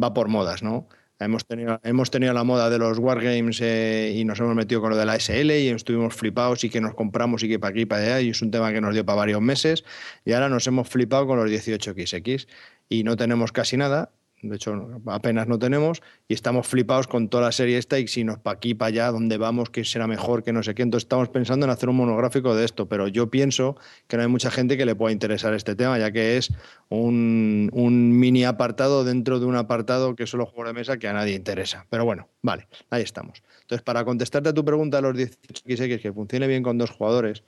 [0.02, 0.88] va por modas, ¿no?
[1.20, 4.90] Hemos tenido, hemos tenido la moda de los Wargames eh, y nos hemos metido con
[4.90, 7.82] lo de la SL y estuvimos flipados y que nos compramos y que para aquí
[7.82, 9.86] y para allá y es un tema que nos dio para varios meses
[10.26, 12.48] y ahora nos hemos flipado con los 18XX
[12.90, 14.12] y no tenemos casi nada
[14.44, 18.24] de hecho apenas no tenemos, y estamos flipados con toda la serie esta y si
[18.24, 20.84] nos pa' aquí, para allá, dónde vamos, qué será mejor, qué no sé qué.
[20.84, 24.30] Entonces estamos pensando en hacer un monográfico de esto, pero yo pienso que no hay
[24.30, 26.54] mucha gente que le pueda interesar este tema, ya que es
[26.90, 31.14] un, mini apartado dentro de un apartado que es solo juego de mesa que a
[31.14, 31.86] nadie interesa.
[31.90, 33.42] Pero bueno, vale, ahí estamos.
[33.62, 37.44] Entonces, para contestarte a tu pregunta de los 18x que funcione bien con dos jugadores,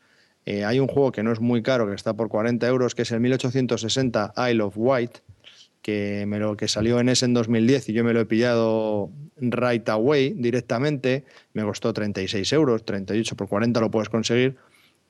[0.45, 3.01] eh, hay un juego que no es muy caro, que está por 40 euros, que
[3.01, 5.21] es el 1860 Isle of White,
[5.85, 9.11] que, me lo, que salió en ese en 2010 y yo me lo he pillado
[9.37, 14.55] right away directamente, me costó 36 euros, 38 por 40 lo puedes conseguir,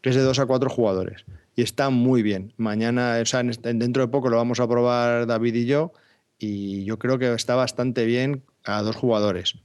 [0.02, 1.24] que es de 2 a 4 jugadores.
[1.56, 2.52] Y está muy bien.
[2.58, 5.94] Mañana, o sea, dentro de poco lo vamos a probar David y yo,
[6.38, 9.56] y yo creo que está bastante bien a dos jugadores.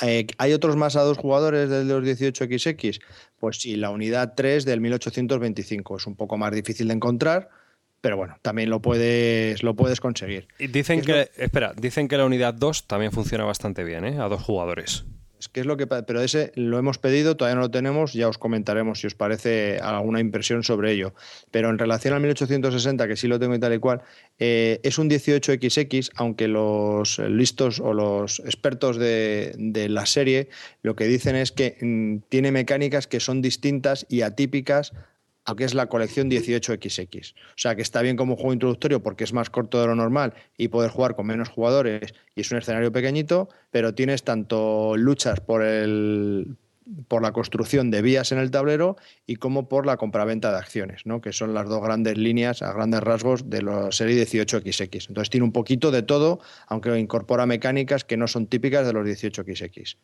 [0.00, 3.00] Eh, ¿Hay otros más a dos jugadores del los 18XX?
[3.40, 5.96] Pues sí, la unidad 3 del 1825.
[5.96, 7.50] Es un poco más difícil de encontrar,
[8.04, 10.46] pero bueno, también lo puedes, lo puedes conseguir.
[10.58, 14.18] Y dicen que, espera, dicen que la unidad 2 también funciona bastante bien, ¿eh?
[14.20, 15.06] A dos jugadores.
[15.38, 18.28] Es que es lo que, pero ese lo hemos pedido, todavía no lo tenemos, ya
[18.28, 21.14] os comentaremos si os parece alguna impresión sobre ello.
[21.50, 24.02] Pero en relación al 1860, que sí lo tengo y tal y cual,
[24.38, 30.50] eh, es un 18XX, aunque los listos o los expertos de, de la serie
[30.82, 34.92] lo que dicen es que mm, tiene mecánicas que son distintas y atípicas
[35.44, 37.32] aunque es la colección 18XX.
[37.32, 40.34] O sea que está bien como juego introductorio porque es más corto de lo normal
[40.56, 45.40] y poder jugar con menos jugadores y es un escenario pequeñito, pero tienes tanto luchas
[45.40, 46.56] por el
[47.08, 48.96] por la construcción de vías en el tablero
[49.26, 51.20] y como por la compraventa de acciones, ¿no?
[51.20, 55.08] que son las dos grandes líneas a grandes rasgos de la serie 18XX.
[55.08, 59.06] Entonces tiene un poquito de todo, aunque incorpora mecánicas que no son típicas de los
[59.06, 59.96] 18XX.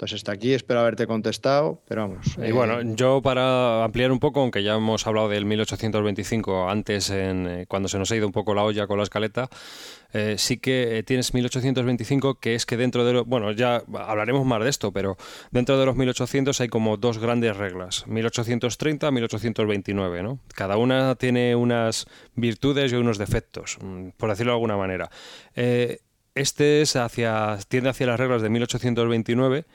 [0.00, 2.38] Entonces, hasta aquí, espero haberte contestado, pero vamos.
[2.38, 7.10] Y eh, bueno, yo para ampliar un poco, aunque ya hemos hablado del 1825 antes,
[7.10, 9.50] en, eh, cuando se nos ha ido un poco la olla con la escaleta,
[10.14, 13.12] eh, sí que tienes 1825, que es que dentro de.
[13.12, 15.18] Lo, bueno, ya hablaremos más de esto, pero
[15.50, 20.38] dentro de los 1800 hay como dos grandes reglas: 1830, 1829, ¿no?
[20.54, 22.06] Cada una tiene unas
[22.36, 25.10] virtudes y unos defectos, mm, por decirlo de alguna manera.
[26.40, 29.66] Este es hacia, tiende hacia las reglas de 1829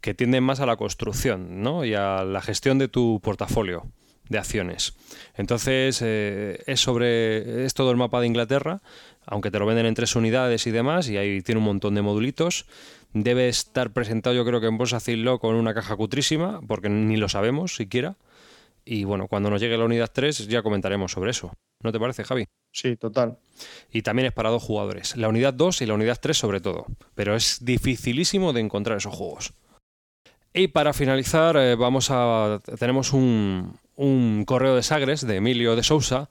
[0.00, 1.84] que tienden más a la construcción ¿no?
[1.84, 3.84] y a la gestión de tu portafolio
[4.30, 4.96] de acciones.
[5.34, 8.80] Entonces eh, es sobre es todo el mapa de Inglaterra,
[9.26, 12.00] aunque te lo venden en tres unidades y demás, y ahí tiene un montón de
[12.00, 12.64] modulitos.
[13.12, 17.18] Debe estar presentado, yo creo que en Bolsa Zillow con una caja cutrísima, porque ni
[17.18, 18.16] lo sabemos siquiera.
[18.86, 21.52] Y bueno, cuando nos llegue la unidad 3 ya comentaremos sobre eso.
[21.82, 22.46] ¿No te parece, Javi?
[22.76, 23.38] Sí, total.
[23.90, 25.16] Y también es para dos jugadores.
[25.16, 26.84] La unidad 2 y la unidad 3 sobre todo.
[27.14, 29.54] Pero es dificilísimo de encontrar esos juegos.
[30.52, 32.60] Y para finalizar, eh, vamos a.
[32.78, 36.28] tenemos un, un, correo de Sagres de Emilio de Sousa.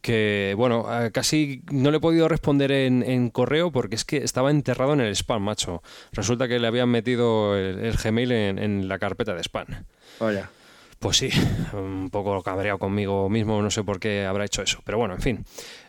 [0.00, 4.50] Que bueno, eh, casi no le he podido responder en, correo porque es que estaba
[4.50, 5.82] enterrado en el spam, macho.
[6.12, 9.66] Resulta que le habían metido el, Gmail en, en, la carpeta de spam.
[10.18, 10.48] Vaya.
[11.04, 11.28] Pues sí,
[11.74, 14.80] un poco cabreado conmigo mismo, no sé por qué habrá hecho eso.
[14.86, 15.44] Pero bueno, en fin.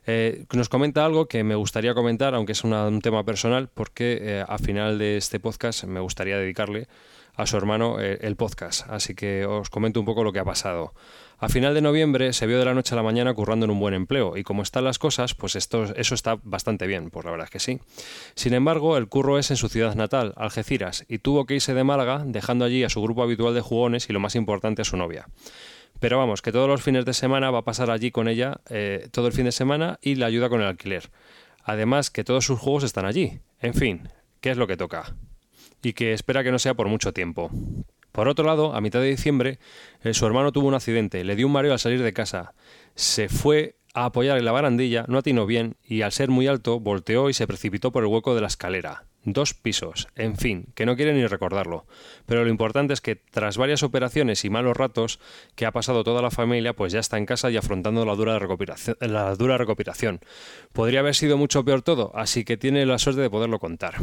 [0.06, 4.46] Eh, nos comenta algo que me gustaría comentar, aunque es un tema personal, porque eh,
[4.46, 6.90] al final de este podcast me gustaría dedicarle
[7.34, 8.90] a su hermano eh, el podcast.
[8.90, 10.94] Así que os comento un poco lo que ha pasado.
[11.46, 13.80] A final de noviembre se vio de la noche a la mañana currando en un
[13.80, 17.46] buen empleo y como están las cosas, pues eso está bastante bien, pues la verdad
[17.46, 17.80] es que sí.
[18.34, 21.84] Sin embargo, el curro es en su ciudad natal, Algeciras, y tuvo que irse de
[21.84, 24.98] Málaga dejando allí a su grupo habitual de jugones y lo más importante a su
[24.98, 25.28] novia.
[26.00, 29.08] Pero vamos, que todos los fines de semana va a pasar allí con ella eh,
[29.12, 31.12] todo el fin de semana y le ayuda con el alquiler.
[31.64, 33.40] Además, que todos sus juegos están allí.
[33.60, 34.10] En fin,
[34.42, 35.16] ¿qué es lo que toca?
[35.84, 37.52] Y que espera que no sea por mucho tiempo.
[38.16, 39.60] Por otro lado, a mitad de diciembre,
[40.02, 42.54] eh, su hermano tuvo un accidente, le dio un mareo al salir de casa.
[42.96, 46.80] Se fue a apoyar en la barandilla, no atinó bien y al ser muy alto
[46.80, 49.04] volteó y se precipitó por el hueco de la escalera.
[49.28, 51.88] Dos pisos, en fin, que no quiere ni recordarlo.
[52.28, 55.20] Pero lo importante es que tras varias operaciones y malos ratos
[55.56, 58.38] que ha pasado toda la familia, pues ya está en casa y afrontando la dura
[58.38, 58.98] recuperación.
[59.00, 60.20] La dura recuperación.
[60.74, 63.96] Podría haber sido mucho peor todo, así que tiene la suerte de poderlo contar.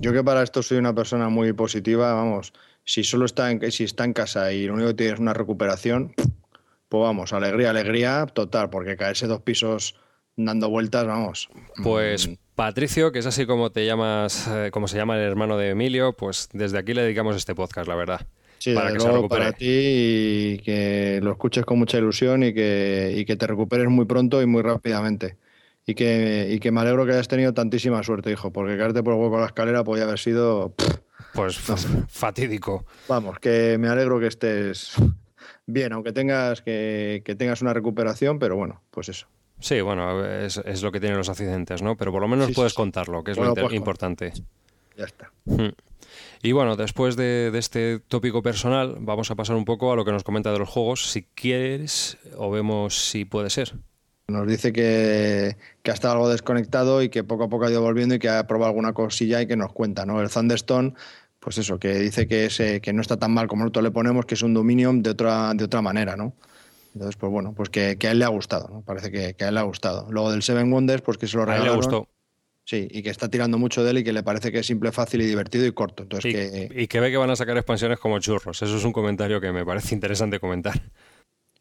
[0.00, 2.54] Yo que para esto soy una persona muy positiva, vamos,
[2.84, 5.34] si solo está en, si está en casa y lo único que tiene es una
[5.34, 6.14] recuperación,
[6.88, 9.96] pues vamos, alegría, alegría total, porque caerse dos pisos
[10.36, 11.48] dando vueltas, vamos.
[11.82, 15.56] Pues mm, Patricio, que es así como te llamas, eh, como se llama el hermano
[15.56, 18.26] de Emilio, pues desde aquí le dedicamos este podcast, la verdad.
[18.58, 19.44] Sí, para que se recupere.
[19.44, 23.88] para ti y que lo escuches con mucha ilusión y que, y que te recuperes
[23.88, 25.36] muy pronto y muy rápidamente.
[25.86, 29.14] Y que, y que me alegro que hayas tenido tantísima suerte, hijo, porque caerte por
[29.14, 30.72] el hueco de la escalera podía haber sido...
[30.74, 30.96] pff,
[31.34, 31.58] Pues
[32.08, 32.86] fatídico.
[33.06, 34.94] Vamos, que me alegro que estés
[35.66, 39.26] bien, aunque tengas que, que tengas una recuperación, pero bueno, pues eso.
[39.64, 41.96] Sí, bueno, es, es lo que tienen los accidentes, ¿no?
[41.96, 42.76] Pero por lo menos Sí, puedes sí.
[42.76, 44.30] contarlo, que es Bueno, lo pues, importante.
[44.94, 45.32] Ya está.
[45.46, 45.68] Mm.
[46.42, 50.04] Y bueno, después de, de este tópico personal, vamos a pasar un poco a lo
[50.04, 53.72] que nos comenta de los juegos, si quieres, o vemos si puede ser.
[54.28, 57.80] Nos dice que, que ha estado algo desconectado y que poco a poco ha ido
[57.80, 60.20] volviendo y que ha probado alguna cosilla y que nos cuenta, ¿no?
[60.20, 60.92] El Thunderstone,
[61.40, 64.26] pues eso, que dice que, es, que no está tan mal como nosotros le ponemos,
[64.26, 66.34] que es un Dominion de otra, de otra manera, ¿no?
[66.94, 68.82] Entonces, pues bueno, pues que, que a él le ha gustado, ¿no?
[68.82, 70.06] Parece que, que a él le ha gustado.
[70.10, 71.76] Luego del Seven Wonders, pues que se lo A él le regalaron.
[71.78, 72.08] gustó.
[72.66, 74.90] Sí, y que está tirando mucho de él y que le parece que es simple,
[74.90, 76.04] fácil y divertido y corto.
[76.04, 78.62] Entonces, Y, que, y que ve que van a sacar expansiones como churros.
[78.62, 80.80] Eso es un comentario que me parece interesante comentar.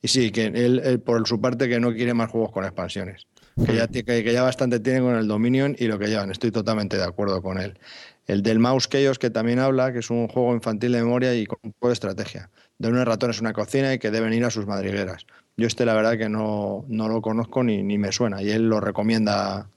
[0.02, 3.28] Y sí, que él, él, por su parte que no quiere más juegos con expansiones.
[3.66, 6.32] Que ya, que, que ya bastante tiene con el Dominion y lo que llevan.
[6.32, 7.78] Estoy totalmente de acuerdo con él.
[8.26, 11.46] El del Mouse Chaos, que también habla, que es un juego infantil de memoria y
[11.46, 12.50] con un juego de estrategia.
[12.80, 15.26] De unos ratones en una cocina y que deben ir a sus madrigueras.
[15.56, 18.68] Yo este la verdad que no, no lo conozco ni, ni me suena y él
[18.68, 19.68] lo recomienda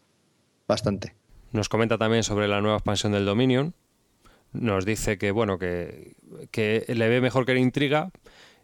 [0.66, 1.14] bastante.
[1.52, 3.74] Nos comenta también sobre la nueva expansión del Dominion.
[4.52, 6.14] Nos dice que, bueno, que,
[6.50, 8.10] que le ve mejor que la intriga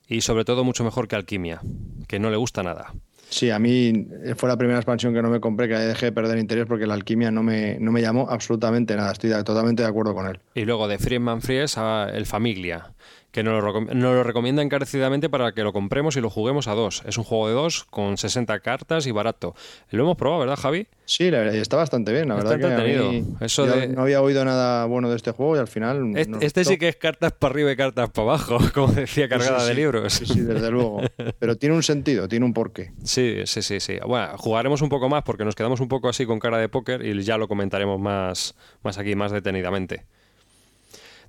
[0.09, 1.60] y sobre todo mucho mejor que alquimia,
[2.09, 2.92] que no le gusta nada.
[3.28, 6.38] Sí, a mí fue la primera expansión que no me compré, que dejé de perder
[6.38, 9.12] interés porque la alquimia no me, no me llamó absolutamente nada.
[9.12, 10.38] Estoy totalmente de acuerdo con él.
[10.54, 12.92] Y luego de Friedman Fries a El Familia,
[13.32, 16.74] que nos lo, nos lo recomienda encarecidamente para que lo compremos y lo juguemos a
[16.74, 17.02] dos.
[17.06, 19.54] Es un juego de dos con 60 cartas y barato.
[19.90, 20.86] Lo hemos probado, ¿verdad, Javi?
[21.06, 23.10] Sí, la verdad, está bastante bien, la Está verdad que a entretenido.
[23.12, 26.44] mí- Eso de- no había oído nada bueno de este juego y al final Este,
[26.46, 29.62] este sí que es cartas para arriba y cartas para abajo, como decía, cargada Sí,
[29.64, 29.80] sí, de sí.
[29.80, 30.12] libros.
[30.12, 31.00] Sí, sí, desde luego.
[31.38, 32.92] Pero tiene un sentido, tiene un porqué.
[33.02, 33.96] Sí, sí, sí, sí.
[34.06, 37.04] Bueno, jugaremos un poco más porque nos quedamos un poco así con cara de póker
[37.04, 40.04] y ya lo comentaremos más, más aquí, más detenidamente.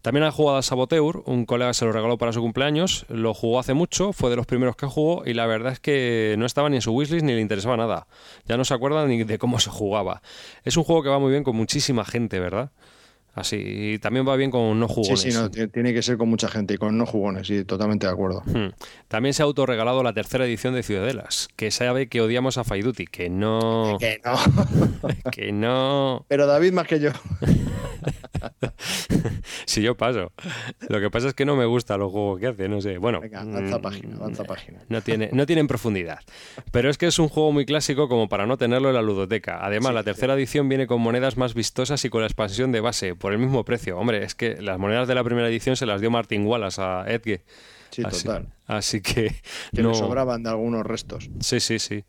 [0.03, 3.57] También ha jugado a Saboteur, un colega se lo regaló para su cumpleaños, lo jugó
[3.57, 6.69] hace mucho, fue de los primeros que jugó y la verdad es que no estaba
[6.69, 8.07] ni en su wishlist ni le interesaba nada.
[8.45, 10.21] Ya no se acuerda ni de cómo se jugaba.
[10.65, 12.71] Es un juego que va muy bien con muchísima gente, ¿verdad?
[13.35, 15.19] Así, y también va bien con no Sí, jugones.
[15.22, 18.05] sí, no, t- tiene que ser con mucha gente y con no jugones, sí, totalmente
[18.05, 18.43] de acuerdo.
[18.45, 18.69] Hmm.
[19.07, 23.05] También se ha autorregalado la tercera edición de Ciudadelas, que sabe que odiamos a Faiduti,
[23.07, 24.35] que no, Que no.
[25.31, 26.26] que no.
[26.27, 27.10] Pero David más que yo.
[29.65, 30.31] Si yo paso.
[30.89, 32.97] Lo que pasa es que no me gusta los juegos que hace, no sé.
[32.97, 34.80] Bueno, Venga, avanza mm, página, avanza página.
[34.89, 36.19] No tiene, no tienen profundidad.
[36.72, 39.60] Pero es que es un juego muy clásico como para no tenerlo en la ludoteca.
[39.65, 43.15] Además, la tercera edición viene con monedas más vistosas y con la expansión de base,
[43.23, 43.97] por el mismo precio.
[43.97, 47.05] Hombre, es que las monedas de la primera edición se las dio Martin Wallace a
[47.07, 47.41] Edge.
[47.89, 48.49] Sí, así, total.
[48.67, 49.33] Así que.
[49.73, 49.91] Que no...
[49.91, 51.29] le sobraban de algunos restos.
[51.39, 52.03] Sí, sí, sí.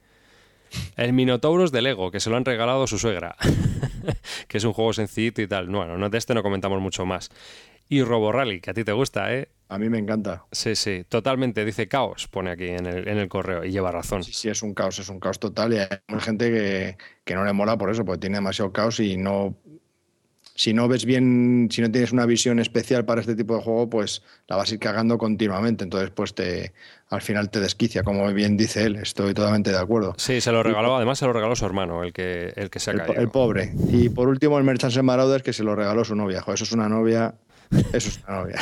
[0.96, 3.36] El Minotauros de Lego, que se lo han regalado a su suegra.
[4.48, 5.68] que es un juego sencillito y tal.
[5.68, 7.30] Bueno, no, de este no comentamos mucho más.
[7.88, 9.48] Y Robo Rally, que a ti te gusta, ¿eh?
[9.68, 10.44] A mí me encanta.
[10.50, 11.64] Sí, sí, totalmente.
[11.64, 14.24] Dice caos, pone aquí en el, en el correo, y lleva razón.
[14.24, 17.44] Sí, sí, es un caos, es un caos total y hay gente que, que no
[17.44, 19.56] le mola por eso, porque tiene demasiado caos y no...
[20.56, 23.90] Si no ves bien, si no tienes una visión especial para este tipo de juego,
[23.90, 25.82] pues la vas a ir cagando continuamente.
[25.82, 26.72] Entonces, pues te,
[27.08, 28.96] al final te desquicia, como bien dice él.
[28.96, 30.14] Estoy totalmente de acuerdo.
[30.16, 32.90] Sí, se lo regaló, además se lo regaló su hermano, el que, el que se
[32.90, 33.20] ha El, caído.
[33.20, 33.72] el pobre.
[33.90, 36.40] Y por último, el Merchants Marauders, que se lo regaló su novia.
[36.40, 37.34] Jo, eso es una novia.
[37.92, 38.58] Eso es una novia.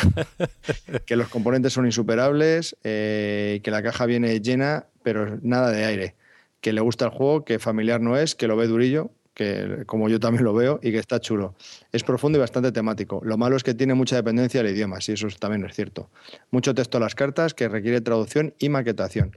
[1.07, 6.15] que los componentes son insuperables, eh, que la caja viene llena, pero nada de aire.
[6.62, 9.11] Que le gusta el juego, que familiar no es, que lo ve durillo.
[9.35, 11.55] Que como yo también lo veo, y que está chulo.
[11.93, 13.20] Es profundo y bastante temático.
[13.25, 16.11] Lo malo es que tiene mucha dependencia del idioma, sí, eso también es cierto.
[16.51, 19.36] Mucho texto a las cartas que requiere traducción y maquetación.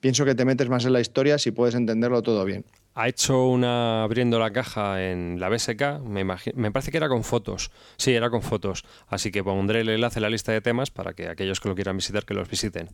[0.00, 2.64] Pienso que te metes más en la historia si puedes entenderlo todo bien.
[2.94, 7.24] Ha hecho una abriendo la caja en la BSK, me, me parece que era con
[7.24, 7.72] fotos.
[7.96, 8.84] Sí, era con fotos.
[9.08, 11.74] Así que pondré el enlace en la lista de temas para que aquellos que lo
[11.74, 12.90] quieran visitar, que los visiten.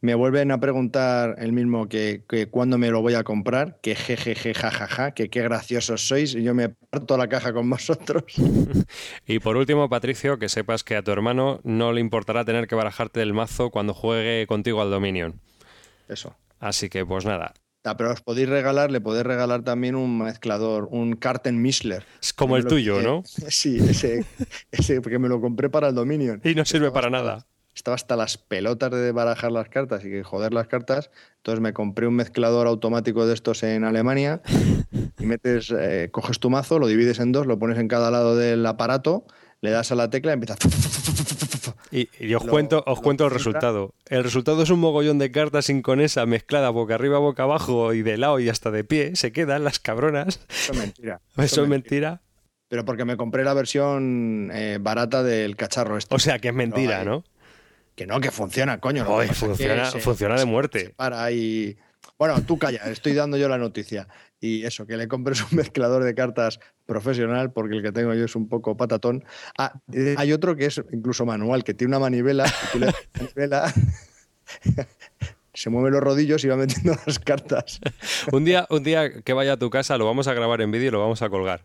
[0.00, 3.94] Me vuelven a preguntar el mismo que, que cuándo me lo voy a comprar, que
[3.94, 8.24] jejeje, jajaja, que qué graciosos sois, y yo me parto la caja con vosotros.
[9.26, 12.74] y por último, Patricio, que sepas que a tu hermano no le importará tener que
[12.74, 15.40] barajarte el mazo cuando juegue contigo al Dominion.
[16.08, 16.36] Eso.
[16.60, 17.54] Así que, pues nada,
[17.84, 22.04] Ah, pero os podéis regalar, le podéis regalar también un mezclador, un Carten Mishler.
[22.22, 23.24] Es como el tuyo, ¿no?
[23.48, 24.24] Sí, ese,
[24.70, 26.40] ese, porque me lo compré para el Dominion.
[26.44, 30.22] Y no sirve para nada estaba hasta las pelotas de barajar las cartas y que
[30.22, 31.10] joder las cartas.
[31.38, 34.42] Entonces me compré un mezclador automático de estos en Alemania
[35.18, 38.36] y metes, eh, coges tu mazo, lo divides en dos, lo pones en cada lado
[38.36, 39.24] del aparato,
[39.60, 40.56] le das a la tecla y empieza.
[41.90, 43.94] Y, y os cuento, os cuento el resultado.
[44.06, 47.92] El resultado es un mogollón de cartas sin con esa mezclada boca arriba, boca abajo
[47.92, 49.14] y de lado y hasta de pie.
[49.14, 50.40] Se quedan las cabronas.
[50.48, 51.20] Eso es mentira.
[51.36, 52.22] Eso, es mentira.
[52.68, 56.14] Pero porque me compré la versión eh, barata del cacharro este.
[56.14, 57.24] O sea que es mentira, ¿no?
[57.94, 59.04] Que no, que funciona, coño.
[59.32, 60.94] funciona, funciona de muerte.
[60.96, 61.76] para y.
[62.18, 64.08] Bueno, tú calla, estoy dando yo la noticia.
[64.40, 68.24] Y eso, que le compres un mezclador de cartas profesional, porque el que tengo yo
[68.24, 69.24] es un poco patatón.
[69.56, 69.80] Ah,
[70.16, 73.72] hay otro que es incluso manual, que tiene una manivela, le manivela,
[75.54, 77.80] se mueve los rodillos y va metiendo las cartas.
[78.32, 80.88] un, día, un día que vaya a tu casa lo vamos a grabar en vídeo
[80.88, 81.62] y lo vamos a colgar.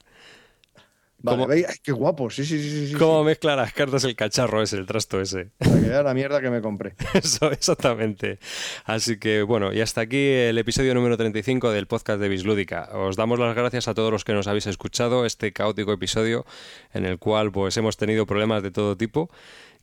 [1.20, 2.88] Vale, qué guapo, sí, sí, sí.
[2.88, 5.50] sí ¿Cómo mezcla las cartas el cacharro ese, el trasto ese?
[5.58, 6.94] Para que la mierda que me compré.
[7.14, 8.40] Eso, exactamente.
[8.86, 12.90] Así que bueno, y hasta aquí el episodio número 35 del podcast de Bislúdica.
[12.94, 16.46] Os damos las gracias a todos los que nos habéis escuchado este caótico episodio
[16.94, 19.32] en el cual pues hemos tenido problemas de todo tipo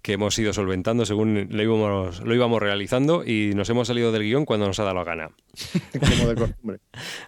[0.04, 4.24] que hemos ido solventando según lo íbamos, lo íbamos realizando y nos hemos salido del
[4.24, 5.30] guion cuando nos ha dado la gana.
[5.98, 6.80] Como de costumbre.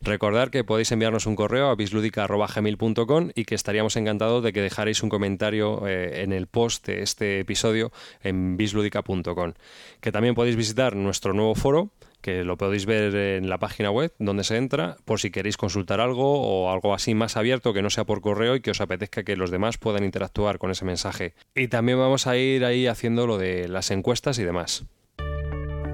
[0.03, 5.03] Recordad que podéis enviarnos un correo a bisludica.gmail.com y que estaríamos encantados de que dejaréis
[5.03, 9.55] un comentario eh, en el post de este episodio en bisludica.com.
[10.03, 14.12] Que también podéis visitar nuestro nuevo foro que lo podéis ver en la página web
[14.19, 17.91] donde se entra, por si queréis consultar algo o algo así más abierto que no
[17.91, 21.35] sea por correo y que os apetezca que los demás puedan interactuar con ese mensaje.
[21.55, 24.86] Y también vamos a ir ahí haciendo lo de las encuestas y demás.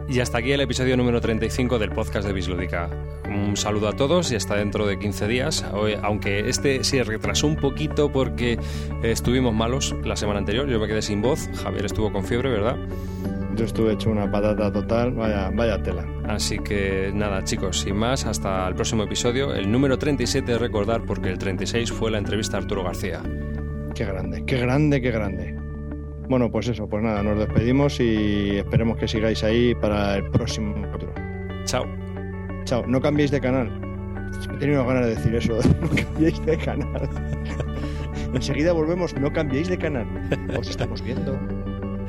[0.09, 2.91] Y hasta aquí el episodio número 35 del podcast de Bislúdica.
[3.29, 5.65] Un saludo a todos y hasta dentro de 15 días.
[6.03, 8.59] aunque este se retrasó un poquito porque
[9.03, 12.77] estuvimos malos la semana anterior, yo me quedé sin voz, Javier estuvo con fiebre, ¿verdad?
[13.55, 16.07] Yo estuve hecho una patata total, vaya, vaya tela.
[16.27, 19.55] Así que nada, chicos, sin más, hasta el próximo episodio.
[19.55, 23.23] El número 37 recordar porque el 36 fue la entrevista a Arturo García.
[23.95, 25.62] Qué grande, qué grande, qué grande.
[26.29, 30.75] Bueno, pues eso, pues nada, nos despedimos y esperemos que sigáis ahí para el próximo
[30.95, 31.13] otro.
[31.65, 31.85] Chao.
[32.65, 33.71] Chao, no cambiéis de canal.
[34.55, 37.09] He tenido ganas de decir eso, no cambiéis de canal.
[38.35, 40.07] Enseguida volvemos, no cambiéis de canal.
[40.59, 41.39] Os estamos viendo.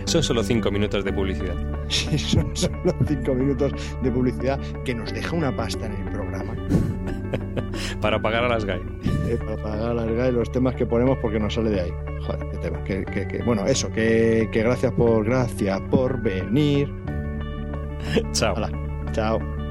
[0.06, 1.56] Son solo cinco minutos de publicidad.
[1.90, 6.56] Sí, son solo cinco minutos de publicidad que nos deja una pasta en el programa.
[8.02, 8.82] para pagar a las GAI.
[9.28, 11.92] Eh, para pagar a las GAI los temas que ponemos porque nos sale de ahí.
[12.26, 12.84] Joder, qué tema.
[12.84, 16.94] Que, que, bueno, eso, que, que gracias por gracias por venir.
[18.32, 18.56] Chao.
[18.56, 18.72] Hola.
[19.12, 19.63] Chao.